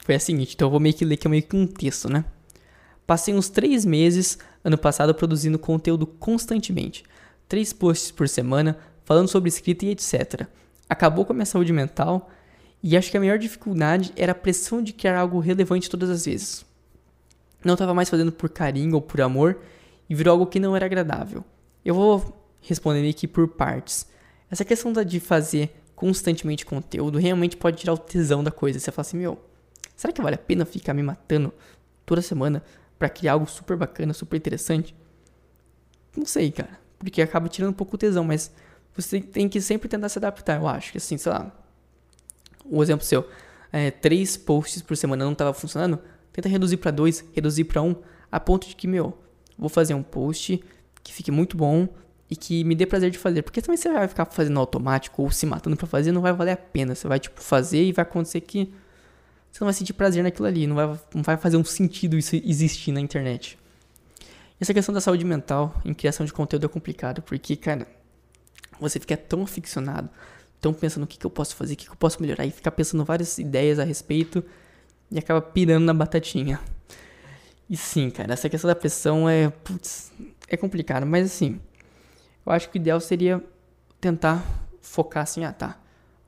foi 0.06 0.14
a 0.14 0.20
seguinte, 0.20 0.54
então 0.54 0.68
eu 0.68 0.72
vou 0.72 0.80
meio 0.80 0.94
que 0.94 1.04
ler 1.04 1.18
que 1.18 1.26
é 1.26 1.30
meio 1.30 1.42
que 1.42 1.56
um 1.56 1.66
texto, 1.66 2.08
né? 2.08 2.24
Passei 3.08 3.34
uns 3.34 3.50
três 3.50 3.84
meses 3.84 4.38
ano 4.64 4.78
passado 4.78 5.16
produzindo 5.16 5.58
conteúdo 5.58 6.06
constantemente, 6.06 7.04
três 7.50 7.74
posts 7.74 8.12
por 8.12 8.30
semana 8.30 8.78
falando 9.04 9.28
sobre 9.28 9.50
escrita 9.50 9.84
e 9.84 9.90
etc. 9.90 10.48
Acabou 10.90 11.26
com 11.26 11.34
a 11.34 11.36
minha 11.36 11.46
saúde 11.46 11.74
mental 11.74 12.30
E 12.84 12.96
acho 12.96 13.10
que 13.10 13.18
a 13.18 13.20
maior 13.20 13.40
dificuldade 13.40 14.14
era 14.16 14.32
a 14.32 14.36
pressão 14.36 14.82
de 14.82 14.94
criar 14.94 15.18
algo 15.18 15.40
relevante 15.40 15.90
todas 15.90 16.10
as 16.10 16.26
vezes. 16.26 16.66
Não 17.64 17.74
estava 17.74 17.94
mais 17.94 18.10
fazendo 18.10 18.32
por 18.32 18.50
carinho 18.50 18.96
ou 18.96 19.02
por 19.02 19.22
amor 19.22 19.58
e 20.08 20.14
virou 20.14 20.34
algo 20.34 20.46
que 20.46 20.60
não 20.60 20.76
era 20.76 20.86
agradável. 20.86 21.44
Eu 21.84 21.96
vou 21.96 22.48
responder 22.62 23.10
aqui 23.10 23.28
por 23.28 23.48
partes. 23.48 24.08
Essa 24.52 24.64
questão 24.64 24.94
de 24.94 25.20
fazer 25.20 25.76
constantemente 25.96 26.66
conteúdo 26.66 27.18
realmente 27.18 27.58
pode 27.58 27.78
tirar 27.78 27.94
o 27.94 27.98
tesão 27.98 28.44
da 28.44 28.52
coisa. 28.52 28.80
Você 28.80 28.92
fala 28.92 29.08
assim, 29.08 29.18
meu, 29.18 29.40
será 29.96 30.14
que 30.14 30.22
vale 30.22 30.36
a 30.36 30.40
pena 30.40 30.66
ficar 30.66 30.94
me 30.94 31.02
matando 31.02 31.52
toda 32.06 32.22
semana 32.22 32.64
para 33.00 33.10
criar 33.10 33.34
algo 33.34 33.48
super 33.48 33.76
bacana, 33.76 34.14
super 34.14 34.38
interessante? 34.38 34.96
Não 36.16 36.26
sei, 36.26 36.52
cara. 36.52 36.80
Porque 37.00 37.22
acaba 37.22 37.50
tirando 37.50 37.72
um 37.72 37.74
pouco 37.74 37.96
o 37.96 37.98
tesão, 37.98 38.24
mas 38.24 38.52
você 38.96 39.20
tem 39.20 39.50
que 39.50 39.60
sempre 39.60 39.90
tentar 39.90 40.10
se 40.10 40.18
adaptar, 40.18 40.60
eu 40.60 40.68
acho. 40.68 40.92
Que 40.92 40.98
assim, 40.98 41.18
sei 41.18 41.32
lá. 41.32 41.52
Um 42.70 42.82
exemplo 42.82 43.06
seu. 43.06 43.28
É, 43.72 43.92
três 43.92 44.38
posts 44.38 44.82
por 44.82 44.96
semana 44.96 45.26
não 45.26 45.34
estava 45.34 45.54
funcionando. 45.54 46.00
Tenta 46.32 46.50
reduzir 46.50 46.78
para 46.78 46.92
dois, 46.92 47.24
reduzir 47.34 47.66
para 47.66 47.82
um, 47.82 47.96
a 48.32 48.40
ponto 48.40 48.68
de 48.68 48.76
que, 48.76 48.88
meu, 48.88 49.18
vou 49.58 49.70
fazer 49.70 49.94
um 49.94 50.04
post 50.04 50.64
que 51.04 51.14
fique 51.14 51.32
muito 51.32 51.56
bom 51.56 51.88
e 52.30 52.36
que 52.36 52.64
me 52.64 52.74
dê 52.74 52.86
prazer 52.86 53.12
de 53.12 53.18
fazer. 53.18 53.42
Porque 53.42 53.62
também 53.62 53.78
você 53.78 53.92
vai 53.92 54.08
ficar 54.08 54.26
fazendo 54.26 54.60
automático 54.60 55.22
ou 55.22 55.32
se 55.32 55.46
matando 55.46 55.78
para 55.78 55.88
fazer, 55.88 56.12
não 56.12 56.22
vai 56.22 56.34
valer 56.34 56.52
a 56.52 56.58
pena. 56.58 56.96
Você 56.96 57.08
vai, 57.08 57.20
tipo, 57.20 57.42
fazer 57.42 57.84
e 57.84 57.92
vai 57.92 58.04
acontecer 58.04 58.42
que 58.42 58.74
você 59.52 59.64
não 59.64 59.68
vai 59.68 59.74
sentir 59.74 59.94
prazer 59.94 60.24
naquilo 60.24 60.48
ali. 60.48 60.68
Não 60.68 60.76
vai, 60.76 61.00
não 61.14 61.24
vai 61.24 61.38
fazer 61.38 61.58
um 61.58 61.64
sentido 61.64 62.18
isso 62.18 62.36
existir 62.36 62.92
na 62.92 63.00
internet. 63.00 63.58
Essa 64.60 64.74
questão 64.74 64.94
da 64.94 65.02
saúde 65.02 65.26
mental 65.26 65.80
em 65.84 65.94
criação 65.94 66.26
de 66.26 66.34
conteúdo 66.34 66.66
é 66.66 66.70
complicado, 66.70 67.22
porque, 67.22 67.56
cara, 67.56 67.88
você 68.80 69.00
fica 69.00 69.16
tão 69.16 69.44
aficionado, 69.44 70.10
tão 70.60 70.74
pensando 70.74 71.04
o 71.04 71.08
que, 71.08 71.18
que 71.18 71.26
eu 71.26 71.30
posso 71.30 71.56
fazer, 71.56 71.74
o 71.74 71.78
que, 71.78 71.86
que 71.86 71.92
eu 71.92 71.96
posso 71.96 72.22
melhorar, 72.22 72.46
e 72.46 72.52
fica 72.52 72.72
pensando 72.72 73.04
várias 73.04 73.38
ideias 73.38 73.80
a 73.80 73.84
respeito 73.84 74.44
e 75.12 75.20
acaba 75.20 75.42
pirando 75.42 75.86
na 75.86 75.94
batatinha. 75.94 76.60
E 77.70 77.76
sim, 77.76 78.10
cara, 78.10 78.34
essa 78.34 78.50
questão 78.50 78.68
da 78.68 78.76
pressão 78.76 79.28
é, 79.28 79.50
putz, 79.50 80.12
é 80.48 80.56
complicado, 80.56 81.06
mas 81.06 81.26
assim, 81.26 81.60
eu 82.46 82.52
acho 82.52 82.70
que 82.70 82.78
o 82.78 82.80
ideal 82.80 83.00
seria 83.00 83.44
tentar 84.00 84.44
focar 84.82 85.24
assim, 85.24 85.44
ah 85.44 85.52
tá, 85.52 85.80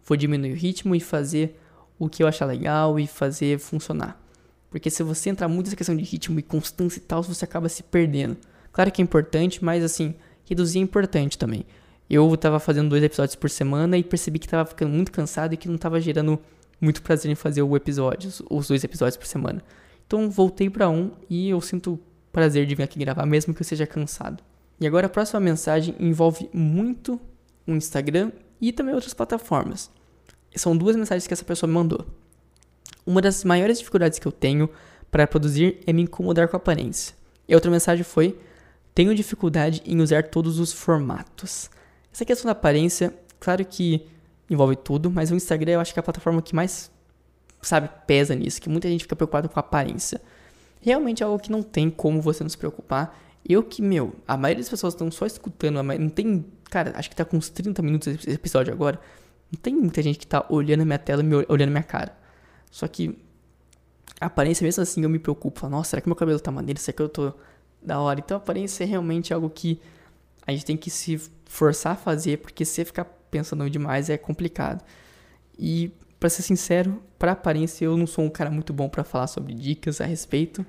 vou 0.04 0.18
diminuir 0.18 0.52
o 0.52 0.56
ritmo 0.56 0.96
e 0.96 1.00
fazer 1.00 1.60
o 2.00 2.10
que 2.10 2.24
eu 2.24 2.28
achar 2.28 2.46
legal 2.46 3.00
e 3.00 3.06
fazer 3.06 3.60
funcionar. 3.60 4.22
Porque 4.70 4.90
se 4.90 5.02
você 5.04 5.30
entrar 5.30 5.48
muito 5.48 5.68
nessa 5.68 5.76
questão 5.76 5.96
de 5.96 6.04
ritmo 6.04 6.40
e 6.40 6.44
constância 6.44 7.00
e 7.00 7.02
tal, 7.02 7.24
você 7.24 7.46
acaba 7.46 7.70
se 7.70 7.84
perdendo. 7.84 8.38
Claro 8.72 8.92
que 8.92 9.02
é 9.02 9.04
importante, 9.04 9.64
mas 9.64 9.84
assim, 9.84 10.14
reduzir 10.46 10.80
é 10.80 10.82
importante 10.82 11.38
também. 11.38 11.66
Eu 12.10 12.36
tava 12.38 12.60
fazendo 12.60 12.90
dois 12.90 13.04
episódios 13.04 13.36
por 13.36 13.50
semana 13.50 13.98
e 13.98 14.04
percebi 14.04 14.40
que 14.40 14.48
tava 14.48 14.68
ficando 14.68 14.92
muito 14.92 15.12
cansado 15.12 15.54
e 15.54 15.58
que 15.58 15.68
não 15.68 15.78
tava 15.78 16.00
gerando 16.00 16.40
muito 16.80 17.02
prazer 17.02 17.30
em 17.30 17.36
fazer 17.36 17.62
o 17.62 17.76
episódio, 17.76 18.32
os 18.50 18.68
dois 18.68 18.84
episódios 18.84 19.18
por 19.18 19.26
semana. 19.26 19.62
Então 20.06 20.30
voltei 20.30 20.70
para 20.70 20.90
um 20.90 21.12
e 21.30 21.50
eu 21.50 21.60
sinto 21.60 22.00
prazer 22.32 22.66
de 22.66 22.76
vir 22.76 22.84
aqui 22.84 22.98
gravar, 22.98 23.26
mesmo 23.26 23.54
que 23.54 23.62
eu 23.62 23.66
seja 23.66 23.86
cansado. 23.86 24.42
E 24.80 24.88
agora 24.88 25.08
a 25.08 25.10
próxima 25.10 25.40
mensagem 25.40 25.96
envolve 26.00 26.50
muito 26.54 27.20
o 27.66 27.72
Instagram 27.72 28.32
e 28.62 28.72
também 28.72 28.94
outras 28.94 29.14
plataformas. 29.14 29.92
São 30.56 30.78
duas 30.78 30.96
mensagens 30.96 31.28
que 31.28 31.34
essa 31.34 31.44
pessoa 31.44 31.68
me 31.68 31.74
mandou. 31.74 32.06
Uma 33.06 33.22
das 33.22 33.44
maiores 33.44 33.80
dificuldades 33.80 34.20
que 34.20 34.28
eu 34.28 34.32
tenho 34.32 34.70
para 35.12 35.28
produzir 35.28 35.80
é 35.86 35.92
me 35.92 36.04
incomodar 36.04 36.48
com 36.48 36.56
a 36.56 36.60
aparência. 36.60 37.16
E 37.48 37.54
a 37.54 37.58
outra 37.58 37.72
mensagem 37.72 38.04
foi: 38.04 38.38
tenho 38.94 39.14
dificuldade 39.16 39.82
em 39.86 40.00
usar 40.02 40.24
todos 40.24 40.60
os 40.60 40.72
formatos. 40.72 41.70
Essa 42.18 42.26
questão 42.26 42.48
da 42.48 42.54
aparência, 42.54 43.14
claro 43.40 43.64
que 43.64 44.08
envolve 44.50 44.76
tudo, 44.76 45.12
mas 45.12 45.30
o 45.30 45.36
Instagram 45.36 45.74
eu 45.74 45.80
acho 45.80 45.94
que 45.94 46.00
é 46.00 46.02
a 46.02 46.04
plataforma 46.04 46.42
que 46.42 46.56
mais, 46.56 46.90
sabe, 47.62 47.88
pesa 48.08 48.34
nisso, 48.34 48.60
que 48.60 48.68
muita 48.68 48.90
gente 48.90 49.04
fica 49.04 49.16
preocupada 49.16 49.48
com 49.48 49.60
a 49.60 49.62
aparência. 49.62 50.20
Realmente 50.82 51.22
é 51.22 51.28
algo 51.28 51.38
que 51.38 51.52
não 51.52 51.62
tem 51.62 51.92
como 51.92 52.20
você 52.20 52.44
não 52.44 52.50
se 52.50 52.58
preocupar. 52.58 53.16
Eu 53.48 53.62
que, 53.62 53.84
meu, 53.84 54.16
a 54.28 54.36
maioria 54.36 54.64
das 54.64 54.68
pessoas 54.68 54.96
estão 54.96 55.12
só 55.12 55.28
escutando, 55.28 55.84
não 55.84 56.10
tem, 56.10 56.44
cara, 56.72 56.92
acho 56.96 57.08
que 57.08 57.16
tá 57.16 57.24
com 57.24 57.38
uns 57.38 57.50
30 57.50 57.84
minutos 57.84 58.08
esse 58.08 58.32
episódio 58.32 58.74
agora. 58.74 59.00
Não 59.52 59.62
tem 59.62 59.76
muita 59.76 60.02
gente 60.02 60.18
que 60.18 60.26
tá 60.26 60.44
olhando 60.50 60.82
a 60.82 60.86
minha 60.86 60.98
tela, 60.98 61.22
me 61.22 61.36
olhando 61.48 61.70
a 61.70 61.72
minha 61.72 61.84
cara. 61.84 62.18
Só 62.72 62.88
que 62.88 63.16
a 64.20 64.26
aparência, 64.26 64.64
mesmo 64.64 64.82
assim, 64.82 65.04
eu 65.04 65.10
me 65.10 65.20
preocupo. 65.20 65.60
Falo, 65.60 65.74
Nossa, 65.74 65.92
será 65.92 66.02
que 66.02 66.10
meu 66.10 66.16
cabelo 66.16 66.40
tá 66.40 66.50
maneiro? 66.50 66.80
Será 66.80 66.98
que 66.98 67.02
eu 67.04 67.10
tô 67.10 67.32
da 67.80 68.00
hora? 68.00 68.20
Então 68.20 68.36
a 68.38 68.40
aparência 68.40 68.84
é 68.84 68.88
realmente 68.88 69.32
algo 69.36 69.52
que 69.52 69.80
a 70.48 70.52
gente 70.52 70.66
tem 70.66 70.76
que 70.76 70.90
se 70.90 71.37
forçar 71.48 71.94
a 71.94 71.96
fazer, 71.96 72.38
porque 72.38 72.66
se 72.66 72.84
ficar 72.86 73.06
pensando 73.32 73.70
demais 73.70 74.10
é 74.10 74.18
complicado. 74.18 74.84
E, 75.58 75.92
para 76.20 76.30
ser 76.30 76.42
sincero, 76.42 77.02
pra 77.18 77.32
aparência 77.32 77.86
eu 77.86 77.98
não 77.98 78.08
sou 78.08 78.26
um 78.26 78.30
cara 78.30 78.50
muito 78.50 78.74
bom 78.74 78.90
para 78.90 79.04
falar 79.04 79.28
sobre 79.28 79.54
dicas 79.54 80.02
a 80.02 80.06
respeito, 80.06 80.66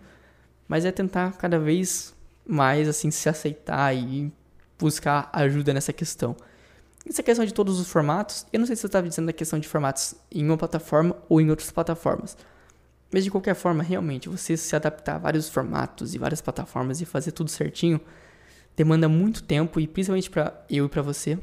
mas 0.66 0.84
é 0.84 0.92
tentar 0.92 1.32
cada 1.36 1.58
vez 1.58 2.14
mais, 2.46 2.88
assim, 2.88 3.10
se 3.10 3.28
aceitar 3.28 3.94
e 3.94 4.32
buscar 4.78 5.28
ajuda 5.32 5.72
nessa 5.74 5.92
questão. 5.92 6.36
Essa 7.08 7.22
questão 7.22 7.44
de 7.44 7.54
todos 7.54 7.80
os 7.80 7.88
formatos, 7.88 8.46
eu 8.52 8.58
não 8.58 8.66
sei 8.66 8.76
se 8.76 8.82
você 8.82 8.86
estava 8.86 9.08
dizendo 9.08 9.28
a 9.30 9.32
questão 9.32 9.58
de 9.58 9.66
formatos 9.66 10.14
em 10.30 10.44
uma 10.44 10.58
plataforma 10.58 11.16
ou 11.28 11.40
em 11.40 11.48
outras 11.50 11.70
plataformas. 11.70 12.36
Mas 13.10 13.24
de 13.24 13.30
qualquer 13.30 13.54
forma, 13.54 13.82
realmente, 13.82 14.28
você 14.28 14.56
se 14.56 14.76
adaptar 14.76 15.14
a 15.14 15.18
vários 15.18 15.48
formatos 15.48 16.14
e 16.14 16.18
várias 16.18 16.42
plataformas 16.42 17.00
e 17.00 17.06
fazer 17.06 17.32
tudo 17.32 17.50
certinho 17.50 17.98
demanda 18.78 19.08
muito 19.08 19.42
tempo 19.42 19.80
e 19.80 19.88
principalmente 19.88 20.30
para 20.30 20.64
eu 20.70 20.86
e 20.86 20.88
para 20.88 21.02
você 21.02 21.36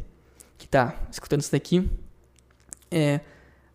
que 0.57 0.65
tá 0.65 0.95
escutando 1.11 1.41
isso 1.41 1.51
daqui, 1.51 1.89
é 2.89 3.19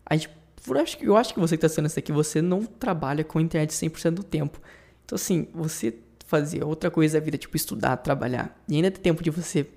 a 0.03 0.15
gente 0.15 0.29
eu 0.67 0.77
acho, 0.79 0.97
eu 1.01 1.17
acho 1.17 1.33
que 1.33 1.39
você 1.39 1.55
que 1.55 1.59
está 1.59 1.67
assistindo 1.67 1.85
isso 1.87 1.95
daqui, 1.95 2.11
você 2.11 2.41
não 2.41 2.63
trabalha 2.63 3.23
com 3.23 3.39
a 3.39 3.41
internet 3.41 3.71
100% 3.71 4.11
do 4.11 4.23
tempo. 4.23 4.59
Então, 5.03 5.15
assim, 5.15 5.47
você 5.53 5.95
fazer 6.27 6.63
outra 6.63 6.91
coisa 6.91 7.19
da 7.19 7.25
vida, 7.25 7.35
tipo 7.35 7.57
estudar, 7.57 7.97
trabalhar, 7.97 8.55
e 8.69 8.75
ainda 8.75 8.91
ter 8.91 8.99
tempo 8.99 9.23
de 9.23 9.31
você 9.31 9.67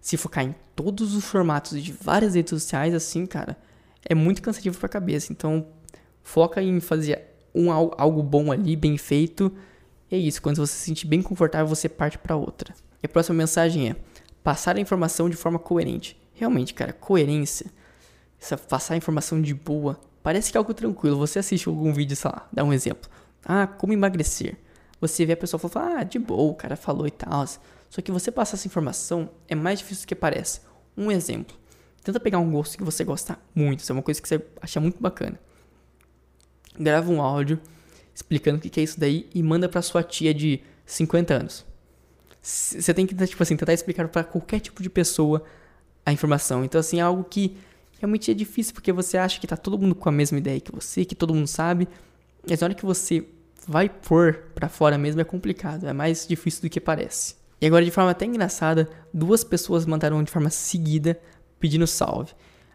se 0.00 0.18
focar 0.18 0.44
em 0.44 0.54
todos 0.76 1.14
os 1.14 1.24
formatos 1.24 1.82
de 1.82 1.92
várias 1.92 2.34
redes 2.34 2.50
sociais, 2.50 2.92
assim, 2.92 3.24
cara, 3.24 3.56
é 4.04 4.14
muito 4.14 4.42
cansativo 4.42 4.78
pra 4.78 4.88
cabeça. 4.88 5.32
Então, 5.32 5.66
foca 6.22 6.62
em 6.62 6.78
fazer 6.78 7.22
um, 7.54 7.72
algo 7.72 8.22
bom 8.22 8.52
ali, 8.52 8.76
bem 8.76 8.98
feito. 8.98 9.50
E 10.10 10.14
é 10.14 10.18
isso, 10.18 10.42
quando 10.42 10.56
você 10.56 10.74
se 10.74 10.84
sentir 10.84 11.06
bem 11.06 11.22
confortável, 11.22 11.66
você 11.66 11.88
parte 11.88 12.18
para 12.18 12.36
outra. 12.36 12.74
E 13.04 13.06
a 13.06 13.08
próxima 13.08 13.36
mensagem 13.36 13.90
é: 13.90 13.96
passar 14.42 14.76
a 14.76 14.80
informação 14.80 15.28
de 15.28 15.36
forma 15.36 15.58
coerente. 15.58 16.18
Realmente, 16.32 16.72
cara, 16.72 16.90
coerência. 16.90 17.70
Essa, 18.40 18.56
passar 18.56 18.94
a 18.94 18.96
informação 18.96 19.42
de 19.42 19.52
boa. 19.52 20.00
Parece 20.22 20.50
que 20.50 20.56
é 20.56 20.58
algo 20.58 20.72
tranquilo. 20.72 21.18
Você 21.18 21.38
assiste 21.38 21.68
algum 21.68 21.92
vídeo, 21.92 22.16
sei 22.16 22.30
lá, 22.30 22.48
dá 22.50 22.64
um 22.64 22.72
exemplo. 22.72 23.10
Ah, 23.44 23.66
como 23.66 23.92
emagrecer. 23.92 24.56
Você 25.02 25.26
vê 25.26 25.34
a 25.34 25.36
pessoa 25.36 25.60
falar, 25.60 25.98
ah, 25.98 26.02
de 26.02 26.18
boa, 26.18 26.50
o 26.50 26.54
cara 26.54 26.76
falou 26.76 27.06
e 27.06 27.10
tal. 27.10 27.46
Só 27.90 28.00
que 28.00 28.10
você 28.10 28.32
passar 28.32 28.56
essa 28.56 28.66
informação 28.66 29.28
é 29.46 29.54
mais 29.54 29.80
difícil 29.80 30.06
do 30.06 30.08
que 30.08 30.14
parece. 30.14 30.62
Um 30.96 31.10
exemplo. 31.10 31.54
Tenta 32.02 32.18
pegar 32.18 32.38
um 32.38 32.50
gosto 32.50 32.78
que 32.78 32.84
você 32.84 33.04
gosta 33.04 33.38
muito, 33.54 33.80
isso 33.80 33.92
é 33.92 33.94
uma 33.94 34.02
coisa 34.02 34.20
que 34.20 34.26
você 34.26 34.42
acha 34.62 34.80
muito 34.80 34.98
bacana. 34.98 35.38
Grava 36.78 37.12
um 37.12 37.20
áudio 37.20 37.60
explicando 38.14 38.58
o 38.58 38.60
que 38.60 38.80
é 38.80 38.82
isso 38.82 38.98
daí 38.98 39.28
e 39.34 39.42
manda 39.42 39.68
para 39.68 39.82
sua 39.82 40.02
tia 40.02 40.32
de 40.32 40.62
50 40.86 41.34
anos. 41.34 41.73
Você 42.44 42.92
tem 42.92 43.06
que 43.06 43.14
tipo 43.26 43.42
assim, 43.42 43.56
tentar 43.56 43.72
explicar 43.72 44.06
para 44.08 44.22
qualquer 44.22 44.60
tipo 44.60 44.82
de 44.82 44.90
pessoa 44.90 45.42
a 46.04 46.12
informação. 46.12 46.62
Então 46.62 46.78
assim, 46.78 46.98
é 46.98 47.02
algo 47.02 47.24
que 47.24 47.56
realmente 47.98 48.30
é 48.30 48.34
difícil 48.34 48.74
porque 48.74 48.92
você 48.92 49.16
acha 49.16 49.40
que 49.40 49.46
tá 49.46 49.56
todo 49.56 49.78
mundo 49.78 49.94
com 49.94 50.08
a 50.10 50.12
mesma 50.12 50.36
ideia 50.36 50.60
que 50.60 50.70
você, 50.70 51.06
que 51.06 51.14
todo 51.14 51.32
mundo 51.34 51.46
sabe, 51.46 51.88
mas 52.46 52.60
na 52.60 52.66
hora 52.66 52.74
que 52.74 52.84
você 52.84 53.26
vai 53.66 53.88
pôr 53.88 54.50
para 54.54 54.68
fora 54.68 54.98
mesmo 54.98 55.22
é 55.22 55.24
complicado, 55.24 55.86
é 55.86 55.92
mais 55.94 56.26
difícil 56.26 56.60
do 56.60 56.68
que 56.68 56.78
parece. 56.78 57.36
E 57.60 57.66
agora, 57.66 57.82
de 57.82 57.90
forma 57.90 58.10
até 58.10 58.26
engraçada, 58.26 58.90
duas 59.12 59.42
pessoas 59.42 59.86
mandaram 59.86 60.22
de 60.22 60.30
forma 60.30 60.50
seguida 60.50 61.18
pedindo 61.58 61.86
salve. 61.86 62.32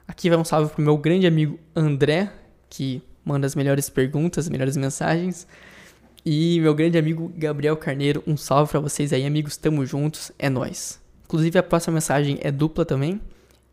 Aqui 0.07 0.29
vai 0.29 0.39
um 0.39 0.43
salve 0.43 0.73
pro 0.73 0.81
meu 0.81 0.97
grande 0.97 1.27
amigo 1.27 1.59
André, 1.75 2.31
que 2.67 3.03
manda 3.23 3.45
as 3.45 3.53
melhores 3.53 3.87
perguntas, 3.87 4.45
as 4.45 4.49
melhores 4.49 4.75
mensagens. 4.75 5.45
E 6.31 6.59
meu 6.61 6.75
grande 6.75 6.95
amigo 6.95 7.33
Gabriel 7.35 7.75
Carneiro, 7.75 8.23
um 8.27 8.37
salve 8.37 8.69
para 8.69 8.79
vocês 8.79 9.11
aí, 9.11 9.25
amigos, 9.25 9.57
tamo 9.57 9.83
juntos, 9.83 10.31
é 10.37 10.47
nós. 10.47 11.01
Inclusive 11.25 11.57
a 11.57 11.63
próxima 11.63 11.95
mensagem 11.95 12.37
é 12.41 12.51
dupla 12.51 12.85
também 12.85 13.19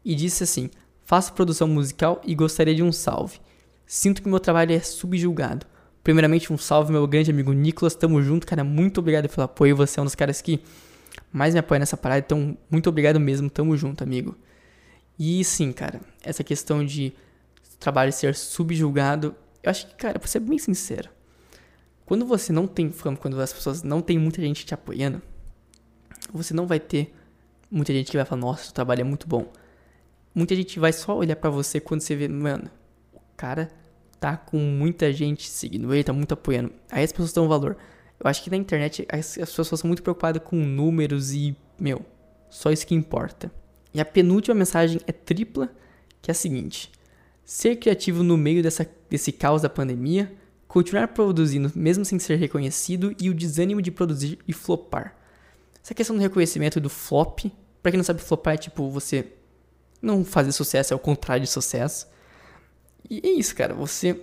e 0.03 0.14
disse 0.14 0.42
assim: 0.42 0.71
"Faço 1.05 1.35
produção 1.35 1.69
musical 1.69 2.19
e 2.25 2.35
gostaria 2.35 2.75
de 2.75 2.83
um 2.83 2.90
salve. 2.90 3.40
Sinto 3.85 4.23
que 4.23 4.29
meu 4.31 4.40
trabalho 4.40 4.73
é 4.73 4.81
subjulgado. 4.81 5.66
Primeiramente 6.03 6.51
um 6.51 6.57
salve 6.57 6.92
meu 6.92 7.07
grande 7.07 7.31
amigo 7.31 7.53
Nicolas, 7.53 7.95
tamo 7.95 8.23
junto, 8.23 8.47
cara, 8.47 8.64
muito 8.64 9.01
obrigado 9.01 9.29
pelo 9.29 9.42
apoio, 9.42 9.77
você 9.77 10.01
é 10.01 10.03
um 10.03 10.07
dos 10.07 10.14
caras 10.14 10.40
que 10.40 10.59
mais 11.31 11.53
me 11.53 11.61
apoia 11.61 11.81
nessa 11.81 11.99
parada. 11.99 12.21
Então, 12.25 12.57
muito 12.71 12.88
obrigado 12.88 13.21
mesmo. 13.21 13.51
Tamo 13.51 13.77
junto, 13.77 14.03
amigo. 14.03 14.35
E 15.19 15.45
sim, 15.45 15.73
cara, 15.73 16.01
essa 16.25 16.42
questão 16.42 16.83
de 16.83 17.12
trabalho 17.79 18.14
ser 18.14 18.35
subjulgado, 18.35 19.35
eu 19.62 19.69
acho 19.69 19.88
que, 19.88 19.95
cara, 19.97 20.19
pra 20.19 20.27
ser 20.27 20.40
bem 20.40 20.57
sincero, 20.57 21.11
quando 22.07 22.25
você 22.25 22.53
não 22.53 22.66
tem 22.69 22.90
fama, 22.90 23.16
quando 23.16 23.38
as 23.40 23.53
pessoas 23.53 23.83
não 23.83 24.01
tem 24.01 24.16
muita 24.16 24.40
gente 24.40 24.64
te 24.64 24.73
apoiando, 24.73 25.21
você 26.33 26.55
não 26.55 26.66
vai 26.66 26.79
ter 26.79 27.12
muita 27.71 27.92
gente 27.92 28.11
que 28.11 28.16
vai 28.16 28.25
falar, 28.25 28.40
nossa, 28.40 28.71
o 28.71 28.73
trabalho 28.73 29.01
é 29.01 29.05
muito 29.05 29.27
bom. 29.29 29.53
Muita 30.33 30.55
gente 30.55 30.79
vai 30.79 30.92
só 30.92 31.16
olhar 31.16 31.35
para 31.37 31.51
você 31.51 31.81
quando 31.81 32.01
você 32.01 32.14
vê, 32.14 32.29
mano, 32.29 32.71
o 33.12 33.21
cara 33.37 33.71
tá 34.21 34.37
com 34.37 34.57
muita 34.57 35.12
gente 35.12 35.49
seguindo 35.49 35.92
ele, 35.92 36.05
tá 36.05 36.12
muito 36.12 36.33
apoiando. 36.33 36.73
Aí 36.90 37.03
as 37.03 37.11
pessoas 37.11 37.33
dão 37.33 37.49
valor. 37.49 37.77
Eu 38.21 38.31
acho 38.31 38.42
que 38.42 38.51
na 38.51 38.57
internet 38.57 39.07
as, 39.11 39.37
as 39.38 39.51
pessoas 39.51 39.81
são 39.81 39.88
muito 39.88 40.03
preocupadas 40.03 40.42
com 40.42 40.57
números 40.57 41.33
e, 41.33 41.57
meu, 41.79 42.05
só 42.49 42.71
isso 42.71 42.87
que 42.87 42.95
importa. 42.95 43.51
E 43.92 44.01
a 44.01 44.05
penúltima 44.05 44.55
mensagem 44.55 45.01
é 45.07 45.12
tripla, 45.12 45.71
que 46.23 46.31
é 46.31 46.33
a 46.33 46.35
seguinte: 46.35 46.90
ser 47.45 47.77
criativo 47.77 48.23
no 48.23 48.37
meio 48.37 48.62
dessa, 48.62 48.88
desse 49.11 49.33
caos 49.33 49.62
da 49.62 49.69
pandemia, 49.69 50.33
continuar 50.77 51.09
produzindo 51.09 51.73
mesmo 51.75 52.05
sem 52.05 52.19
ser 52.19 52.37
reconhecido 52.37 53.17
e 53.19 53.31
o 53.31 53.35
desânimo 53.35 53.81
de 53.81 53.91
produzir 53.91 54.39
e 54.47 54.53
flopar. 54.53 55.17
Essa 55.83 55.95
questão 55.95 56.15
do 56.15 56.21
reconhecimento 56.21 56.79
do 56.79 56.91
flop, 56.91 57.47
para 57.83 57.93
quem 57.93 57.97
não 57.97 58.05
sabe, 58.05 58.21
flopar 58.21 58.53
é 58.53 58.57
tipo 58.59 58.91
você 58.91 59.33
não 60.03 60.23
fazer 60.23 60.53
sucesso, 60.53 60.93
é 60.93 60.97
o 60.97 60.99
contrário 60.99 61.43
de 61.43 61.51
sucesso. 61.51 62.07
E 63.09 63.23
é 63.25 63.31
isso, 63.31 63.57
cara, 63.57 63.73
você 63.73 64.21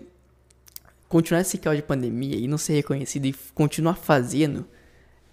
continuar 1.09 1.41
esse 1.41 1.57
caos 1.57 1.75
de 1.75 1.81
pandemia 1.81 2.35
e 2.35 2.47
não 2.47 2.59
ser 2.59 2.73
reconhecido 2.73 3.25
e 3.25 3.33
continuar 3.55 3.95
fazendo, 3.95 4.63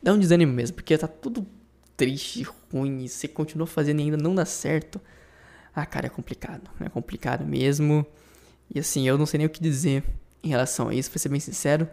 dá 0.02 0.14
um 0.14 0.18
desânimo 0.18 0.54
mesmo, 0.54 0.76
porque 0.76 0.96
tá 0.96 1.06
tudo 1.06 1.46
triste, 1.98 2.46
ruim, 2.72 3.04
e 3.04 3.11
você 3.11 3.28
continua 3.28 3.66
fazendo 3.66 4.00
e 4.00 4.04
ainda 4.04 4.16
não 4.16 4.35
dá 4.35 4.46
certo. 4.46 4.98
Ah, 5.74 5.85
cara, 5.85 6.06
é 6.06 6.09
complicado, 6.09 6.70
é 6.80 6.88
complicado 6.88 7.44
mesmo. 7.44 8.06
E 8.74 8.78
assim, 8.78 9.06
eu 9.06 9.18
não 9.18 9.26
sei 9.26 9.37
nem 9.37 9.46
o 9.46 9.50
que 9.50 9.61
dizer 9.61 10.02
em 10.42 10.48
relação 10.48 10.88
a 10.88 10.94
isso, 10.94 11.11
pra 11.11 11.18
ser 11.18 11.29
bem 11.29 11.40
sincero. 11.40 11.88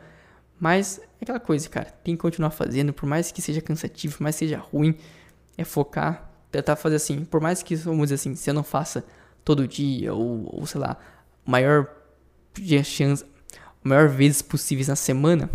Mas 0.60 1.00
é 1.00 1.24
aquela 1.24 1.40
coisa, 1.40 1.70
cara, 1.70 1.86
tem 2.04 2.16
que 2.16 2.22
continuar 2.22 2.50
fazendo, 2.50 2.92
por 2.92 3.08
mais 3.08 3.32
que 3.32 3.42
seja 3.42 3.62
cansativo, 3.62 4.18
por 4.18 4.24
mais 4.24 4.36
que 4.36 4.46
seja 4.46 4.58
ruim, 4.58 4.96
é 5.58 5.64
focar, 5.64 6.32
tentar 6.52 6.76
fazer 6.76 6.96
assim, 6.96 7.26
por 7.26 7.42
mais 7.42 7.62
que, 7.62 7.76
vamos 7.76 8.04
dizer 8.04 8.16
assim, 8.16 8.36
você 8.36 8.52
não 8.52 8.64
faça 8.64 9.06
todo 9.44 9.68
dia, 9.68 10.14
ou, 10.14 10.50
ou 10.56 10.66
sei 10.66 10.82
lá, 10.82 10.98
maior 11.46 11.88
chance, 12.84 13.24
maior 13.84 14.10
vezes 14.10 14.42
possíveis 14.42 14.88
na 14.88 14.96
semana, 14.96 15.50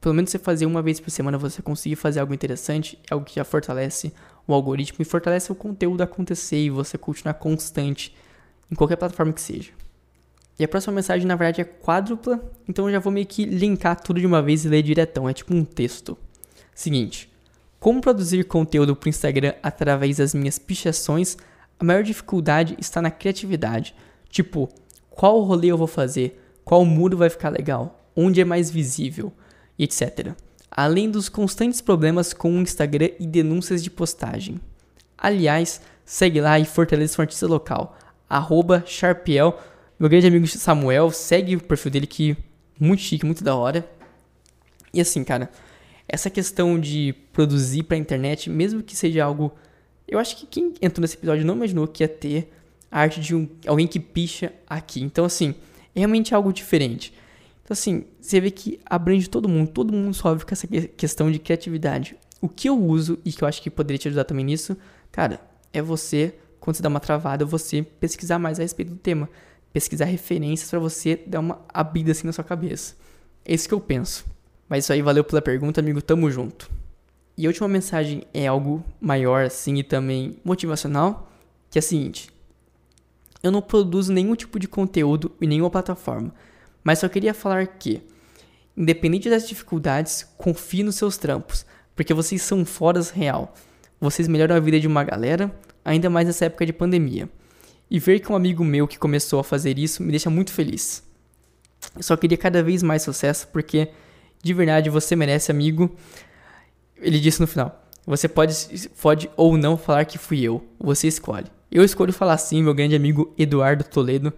pelo 0.00 0.14
menos 0.14 0.30
você 0.30 0.38
fazer 0.38 0.64
uma 0.64 0.80
vez 0.80 0.98
por 0.98 1.10
semana, 1.10 1.36
você 1.36 1.60
conseguir 1.60 1.96
fazer 1.96 2.20
algo 2.20 2.32
interessante, 2.32 2.98
é 3.10 3.12
algo 3.12 3.26
que 3.26 3.34
já 3.36 3.44
fortalece 3.44 4.12
o 4.46 4.54
algoritmo 4.54 4.98
e 5.00 5.04
fortalece 5.04 5.52
o 5.52 5.54
conteúdo 5.54 6.02
acontecer 6.02 6.56
e 6.56 6.70
você 6.70 6.96
continuar 6.96 7.34
constante 7.34 8.16
em 8.70 8.74
qualquer 8.74 8.96
plataforma 8.96 9.32
que 9.32 9.40
seja. 9.40 9.72
E 10.58 10.64
a 10.64 10.68
próxima 10.68 10.94
mensagem, 10.94 11.26
na 11.26 11.36
verdade, 11.36 11.60
é 11.60 11.64
quádrupla, 11.64 12.40
então 12.68 12.86
eu 12.86 12.92
já 12.92 12.98
vou 12.98 13.12
meio 13.12 13.26
que 13.26 13.44
linkar 13.44 13.98
tudo 14.00 14.20
de 14.20 14.26
uma 14.26 14.42
vez 14.42 14.64
e 14.64 14.68
ler 14.68 14.82
diretão, 14.82 15.28
é 15.28 15.32
tipo 15.32 15.54
um 15.54 15.64
texto. 15.64 16.18
Seguinte, 16.74 17.30
como 17.78 18.00
produzir 18.00 18.44
conteúdo 18.44 18.94
para 18.94 19.06
o 19.06 19.10
Instagram 19.10 19.54
através 19.62 20.18
das 20.18 20.34
minhas 20.34 20.58
pichações, 20.58 21.36
a 21.78 21.84
maior 21.84 22.02
dificuldade 22.02 22.76
está 22.78 23.00
na 23.00 23.10
criatividade. 23.10 23.94
Tipo, 24.28 24.68
qual 25.08 25.40
rolê 25.40 25.68
eu 25.68 25.78
vou 25.78 25.86
fazer? 25.86 26.38
Qual 26.62 26.84
muro 26.84 27.16
vai 27.16 27.30
ficar 27.30 27.48
legal? 27.48 28.06
Onde 28.14 28.40
é 28.40 28.44
mais 28.44 28.70
visível? 28.70 29.32
etc. 29.82 30.34
Além 30.70 31.10
dos 31.10 31.28
constantes 31.28 31.80
problemas 31.80 32.32
com 32.32 32.52
o 32.52 32.60
Instagram 32.60 33.08
e 33.18 33.26
denúncias 33.26 33.82
de 33.82 33.90
postagem. 33.90 34.60
Aliás, 35.16 35.80
segue 36.04 36.40
lá 36.40 36.58
e 36.58 36.64
fortaleça 36.64 37.20
o 37.20 37.22
artista 37.22 37.46
local. 37.46 37.96
Arroba 38.28 38.84
Sharpiel. 38.86 39.58
Meu 40.00 40.08
grande 40.08 40.26
amigo 40.26 40.46
Samuel, 40.46 41.10
segue 41.10 41.56
o 41.56 41.62
perfil 41.62 41.90
dele 41.90 42.06
que 42.06 42.34
muito 42.80 43.02
chique, 43.02 43.26
muito 43.26 43.44
da 43.44 43.54
hora. 43.54 43.86
E 44.94 44.98
assim, 44.98 45.22
cara, 45.22 45.50
essa 46.08 46.30
questão 46.30 46.80
de 46.80 47.14
produzir 47.34 47.82
pra 47.82 47.98
internet, 47.98 48.48
mesmo 48.48 48.82
que 48.82 48.96
seja 48.96 49.22
algo. 49.22 49.52
Eu 50.08 50.18
acho 50.18 50.38
que 50.38 50.46
quem 50.46 50.72
entrou 50.80 51.02
nesse 51.02 51.16
episódio 51.16 51.44
não 51.44 51.54
imaginou 51.54 51.86
que 51.86 52.02
ia 52.02 52.08
ter 52.08 52.50
a 52.90 52.98
arte 52.98 53.20
de 53.20 53.34
um, 53.34 53.46
alguém 53.66 53.86
que 53.86 54.00
picha 54.00 54.54
aqui. 54.66 55.02
Então, 55.02 55.22
assim, 55.22 55.54
é 55.94 55.98
realmente 55.98 56.34
algo 56.34 56.50
diferente. 56.50 57.12
Então, 57.62 57.74
assim, 57.74 58.06
você 58.18 58.40
vê 58.40 58.50
que 58.50 58.80
abrange 58.86 59.28
todo 59.28 59.50
mundo, 59.50 59.68
todo 59.68 59.92
mundo 59.92 60.14
sofre 60.14 60.46
com 60.46 60.54
essa 60.54 60.66
questão 60.96 61.30
de 61.30 61.38
criatividade. 61.38 62.16
O 62.40 62.48
que 62.48 62.70
eu 62.70 62.82
uso 62.82 63.18
e 63.22 63.30
que 63.30 63.44
eu 63.44 63.48
acho 63.48 63.60
que 63.60 63.68
poderia 63.68 63.98
te 63.98 64.08
ajudar 64.08 64.24
também 64.24 64.46
nisso, 64.46 64.78
cara, 65.12 65.42
é 65.74 65.82
você, 65.82 66.34
quando 66.58 66.76
você 66.76 66.82
dá 66.82 66.88
uma 66.88 67.00
travada, 67.00 67.44
você 67.44 67.82
pesquisar 67.82 68.38
mais 68.38 68.58
a 68.58 68.62
respeito 68.62 68.92
do 68.92 68.96
tema. 68.96 69.28
Pesquisar 69.72 70.06
referências 70.06 70.68
para 70.70 70.78
você 70.78 71.20
dar 71.26 71.40
uma 71.40 71.60
abrida 71.72 72.12
assim 72.12 72.26
na 72.26 72.32
sua 72.32 72.44
cabeça. 72.44 72.96
É 73.44 73.54
isso 73.54 73.68
que 73.68 73.74
eu 73.74 73.80
penso. 73.80 74.24
Mas 74.68 74.84
isso 74.84 74.92
aí, 74.92 75.02
valeu 75.02 75.24
pela 75.24 75.42
pergunta, 75.42 75.80
amigo, 75.80 76.00
tamo 76.00 76.30
junto. 76.30 76.70
E 77.36 77.46
a 77.46 77.48
última 77.48 77.68
mensagem 77.68 78.22
é 78.34 78.46
algo 78.46 78.84
maior, 79.00 79.44
assim, 79.44 79.76
e 79.76 79.82
também 79.82 80.36
motivacional, 80.44 81.32
que 81.70 81.78
é 81.78 81.80
a 81.80 81.82
seguinte. 81.82 82.30
Eu 83.42 83.50
não 83.50 83.62
produzo 83.62 84.12
nenhum 84.12 84.34
tipo 84.34 84.58
de 84.58 84.68
conteúdo 84.68 85.32
em 85.40 85.46
nenhuma 85.46 85.70
plataforma. 85.70 86.34
Mas 86.84 86.98
só 86.98 87.08
queria 87.08 87.32
falar 87.32 87.66
que, 87.66 88.02
independente 88.76 89.30
das 89.30 89.48
dificuldades, 89.48 90.26
confie 90.36 90.82
nos 90.82 90.96
seus 90.96 91.16
trampos, 91.16 91.64
porque 91.96 92.12
vocês 92.12 92.42
são 92.42 92.64
foras 92.64 93.10
real. 93.10 93.54
Vocês 94.00 94.28
melhoram 94.28 94.56
a 94.56 94.60
vida 94.60 94.78
de 94.78 94.86
uma 94.86 95.04
galera, 95.04 95.50
ainda 95.84 96.10
mais 96.10 96.26
nessa 96.26 96.44
época 96.44 96.66
de 96.66 96.72
pandemia. 96.72 97.28
E 97.90 97.98
ver 97.98 98.20
que 98.20 98.30
um 98.30 98.36
amigo 98.36 98.64
meu 98.64 98.86
que 98.86 98.98
começou 98.98 99.40
a 99.40 99.44
fazer 99.44 99.78
isso 99.78 100.02
me 100.02 100.10
deixa 100.10 100.30
muito 100.30 100.52
feliz. 100.52 101.02
Eu 101.96 102.02
só 102.02 102.16
queria 102.16 102.38
cada 102.38 102.62
vez 102.62 102.82
mais 102.82 103.02
sucesso, 103.02 103.48
porque 103.48 103.88
de 104.42 104.54
verdade 104.54 104.88
você 104.88 105.16
merece, 105.16 105.50
amigo. 105.50 105.94
Ele 106.96 107.18
disse 107.18 107.40
no 107.40 107.46
final: 107.46 107.84
Você 108.06 108.28
pode, 108.28 108.54
pode 109.00 109.30
ou 109.36 109.56
não 109.56 109.76
falar 109.76 110.04
que 110.04 110.18
fui 110.18 110.40
eu, 110.40 110.64
você 110.78 111.08
escolhe. 111.08 111.46
Eu 111.70 111.84
escolho 111.84 112.12
falar 112.12 112.36
sim, 112.38 112.62
meu 112.62 112.74
grande 112.74 112.96
amigo 112.96 113.32
Eduardo 113.38 113.84
Toledo. 113.84 114.32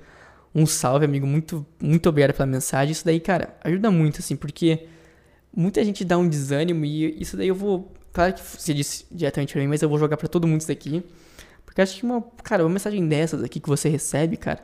Um 0.54 0.66
salve, 0.66 1.04
amigo. 1.04 1.26
Muito, 1.26 1.66
muito 1.80 2.08
obrigado 2.08 2.34
pela 2.34 2.46
mensagem. 2.46 2.92
Isso 2.92 3.04
daí, 3.04 3.18
cara, 3.18 3.56
ajuda 3.64 3.90
muito, 3.90 4.18
assim, 4.20 4.36
porque 4.36 4.86
muita 5.54 5.82
gente 5.82 6.04
dá 6.04 6.18
um 6.18 6.28
desânimo 6.28 6.84
e 6.84 7.20
isso 7.20 7.36
daí 7.36 7.48
eu 7.48 7.54
vou. 7.54 7.92
Claro 8.12 8.34
que 8.34 8.42
você 8.42 8.74
disse 8.74 9.06
diretamente 9.10 9.54
pra 9.54 9.62
mim, 9.62 9.68
mas 9.68 9.80
eu 9.80 9.88
vou 9.88 9.98
jogar 9.98 10.18
para 10.18 10.28
todo 10.28 10.46
mundo 10.46 10.60
isso 10.60 10.68
daqui. 10.68 11.02
Porque 11.72 11.80
acho 11.80 11.96
que 11.96 12.04
uma. 12.04 12.22
Cara, 12.44 12.62
uma 12.62 12.68
mensagem 12.68 13.08
dessas 13.08 13.42
aqui 13.42 13.58
que 13.58 13.68
você 13.68 13.88
recebe, 13.88 14.36
cara. 14.36 14.62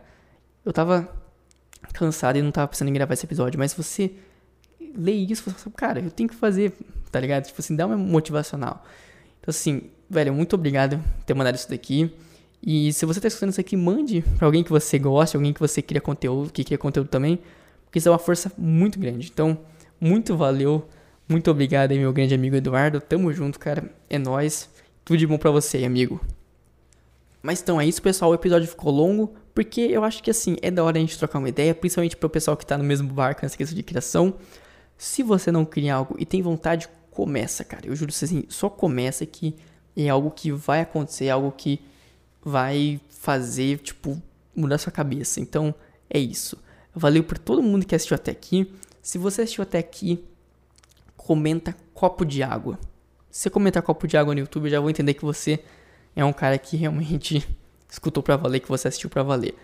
Eu 0.62 0.75
tava 0.75 1.11
cansado 1.94 2.37
e 2.37 2.42
não 2.42 2.53
tava 2.53 2.68
pensando 2.68 2.88
em 2.88 2.92
gravar 2.92 3.14
esse 3.14 3.25
episódio, 3.25 3.59
mas 3.59 3.73
você 3.73 4.12
lê 4.94 5.12
isso, 5.12 5.42
você 5.42 5.53
fala, 5.53 5.75
cara, 5.75 6.01
eu 6.01 6.11
tenho 6.11 6.29
que 6.29 6.35
fazer, 6.35 6.75
tá 7.11 7.18
ligado? 7.18 7.47
Tipo 7.47 7.62
assim, 7.62 7.75
dá 7.75 7.87
uma 7.87 7.97
motivacional. 7.97 8.85
Então, 9.40 9.49
assim, 9.49 9.85
velho, 10.11 10.35
muito 10.35 10.53
obrigado 10.53 10.99
por 10.99 11.25
ter 11.25 11.33
mandado 11.33 11.55
isso 11.55 11.71
daqui. 11.71 12.12
E 12.62 12.92
se 12.92 13.07
você 13.07 13.21
está 13.21 13.29
escutando 13.29 13.53
isso 13.53 13.61
aqui, 13.61 13.75
mande 13.75 14.23
para 14.37 14.47
alguém 14.47 14.62
que 14.62 14.71
você 14.71 14.99
gosta, 14.99 15.38
alguém 15.38 15.55
que 15.55 15.61
você 15.61 15.81
cria 15.81 16.03
conteúdo, 16.03 16.53
que 16.53 16.62
cria 16.62 16.77
conteúdo 16.77 17.09
também, 17.09 17.38
porque 17.87 18.01
isso 18.01 18.09
é 18.09 18.12
uma 18.12 18.18
força 18.18 18.53
muito 18.59 18.99
grande. 18.99 19.31
Então, 19.33 19.59
muito 19.99 20.37
valeu, 20.37 20.87
muito 21.27 21.51
obrigado 21.51 21.92
aí, 21.92 21.99
meu 21.99 22.12
grande 22.12 22.35
amigo 22.35 22.55
Eduardo. 22.55 23.01
Tamo 23.01 23.33
junto, 23.33 23.59
cara. 23.59 23.90
É 24.11 24.18
nós. 24.18 24.68
Tudo 25.07 25.16
de 25.16 25.27
bom 25.27 25.38
para 25.38 25.51
você, 25.51 25.87
amigo. 25.87 26.21
Mas 27.42 27.61
então 27.61 27.81
é 27.81 27.87
isso, 27.87 28.03
pessoal. 28.03 28.31
O 28.31 28.35
episódio 28.35 28.68
ficou 28.68 28.92
longo, 28.92 29.35
porque 29.55 29.81
eu 29.81 30.05
acho 30.05 30.22
que 30.22 30.31
assim, 30.31 30.57
é 30.62 30.70
da 30.70 30.83
hora 30.85 30.98
a 30.98 31.01
gente 31.01 31.18
trocar 31.18 31.38
uma 31.38 31.48
ideia, 31.48 31.74
principalmente 31.74 32.16
pro 32.16 32.29
pessoal 32.29 32.57
que 32.57 32.66
tá 32.66 32.77
no 32.77 32.85
mesmo 32.85 33.09
barco 33.12 33.40
nessa 33.42 33.57
questão 33.57 33.77
de 33.77 33.83
criação. 33.83 34.35
Se 34.96 35.22
você 35.22 35.53
não 35.53 35.64
cria 35.64 35.94
algo 35.94 36.16
e 36.18 36.27
tem 36.27 36.42
vontade, 36.42 36.88
começa, 37.11 37.64
cara. 37.64 37.87
Eu 37.87 37.96
juro 37.96 38.11
assim, 38.11 38.44
só 38.48 38.68
começa 38.68 39.24
que 39.27 39.55
é 39.96 40.09
algo 40.09 40.31
que 40.31 40.53
vai 40.53 40.81
acontecer, 40.81 41.27
é 41.27 41.31
algo 41.31 41.53
que 41.53 41.81
vai 42.44 43.01
fazer, 43.09 43.79
tipo, 43.79 44.20
mudar 44.55 44.79
sua 44.79 44.92
cabeça. 44.92 45.40
Então, 45.40 45.74
é 46.09 46.18
isso. 46.18 46.57
Valeu 46.94 47.22
por 47.22 47.38
todo 47.38 47.62
mundo 47.62 47.87
que 47.87 47.94
assistiu 47.94 48.14
até 48.14 48.31
aqui. 48.31 48.72
Se 49.03 49.18
você 49.18 49.42
assistiu 49.42 49.62
até 49.62 49.79
aqui, 49.79 50.24
comenta 51.16 51.77
copo 51.94 52.24
de 52.24 52.42
água. 52.42 52.79
Se 53.31 53.42
você 53.42 53.51
comentar 53.51 53.83
copo 53.83 54.07
de 54.07 54.16
água 54.16 54.35
no 54.35 54.40
YouTube, 54.40 54.64
eu 54.66 54.70
já 54.70 54.81
vou 54.81 54.90
entender 54.90 55.14
que 55.14 55.24
você 55.24 55.61
é 56.18 56.24
um 56.24 56.33
cara 56.33 56.59
que 56.59 56.76
realmente 56.76 57.46
escutou 57.88 58.22
pra 58.22 58.37
valer, 58.37 58.59
que 58.59 58.68
você 58.68 58.88
assistiu 58.88 59.09
pra 59.09 59.22
valer. 59.22 59.54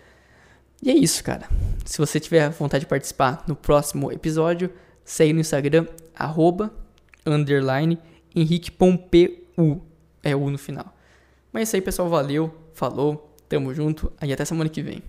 E 0.81 0.89
é 0.89 0.93
isso, 0.93 1.21
cara. 1.21 1.49
Se 1.83 1.97
você 1.97 2.17
tiver 2.17 2.49
vontade 2.49 2.85
de 2.85 2.89
participar 2.89 3.43
no 3.45 3.57
próximo 3.57 4.09
episódio, 4.09 4.71
segue 5.03 5.33
no 5.33 5.41
Instagram, 5.41 5.85
arroba, 6.15 6.73
underline, 7.25 7.99
henrique.pu. 8.33 9.81
É 10.23 10.33
o 10.33 10.49
no 10.49 10.57
final. 10.57 10.95
Mas 11.51 11.59
é 11.59 11.63
isso 11.63 11.75
aí, 11.75 11.81
pessoal. 11.81 12.07
Valeu, 12.07 12.55
falou, 12.73 13.35
tamo 13.49 13.73
junto. 13.73 14.11
E 14.21 14.31
até 14.31 14.45
semana 14.45 14.69
que 14.69 14.81
vem. 14.81 15.03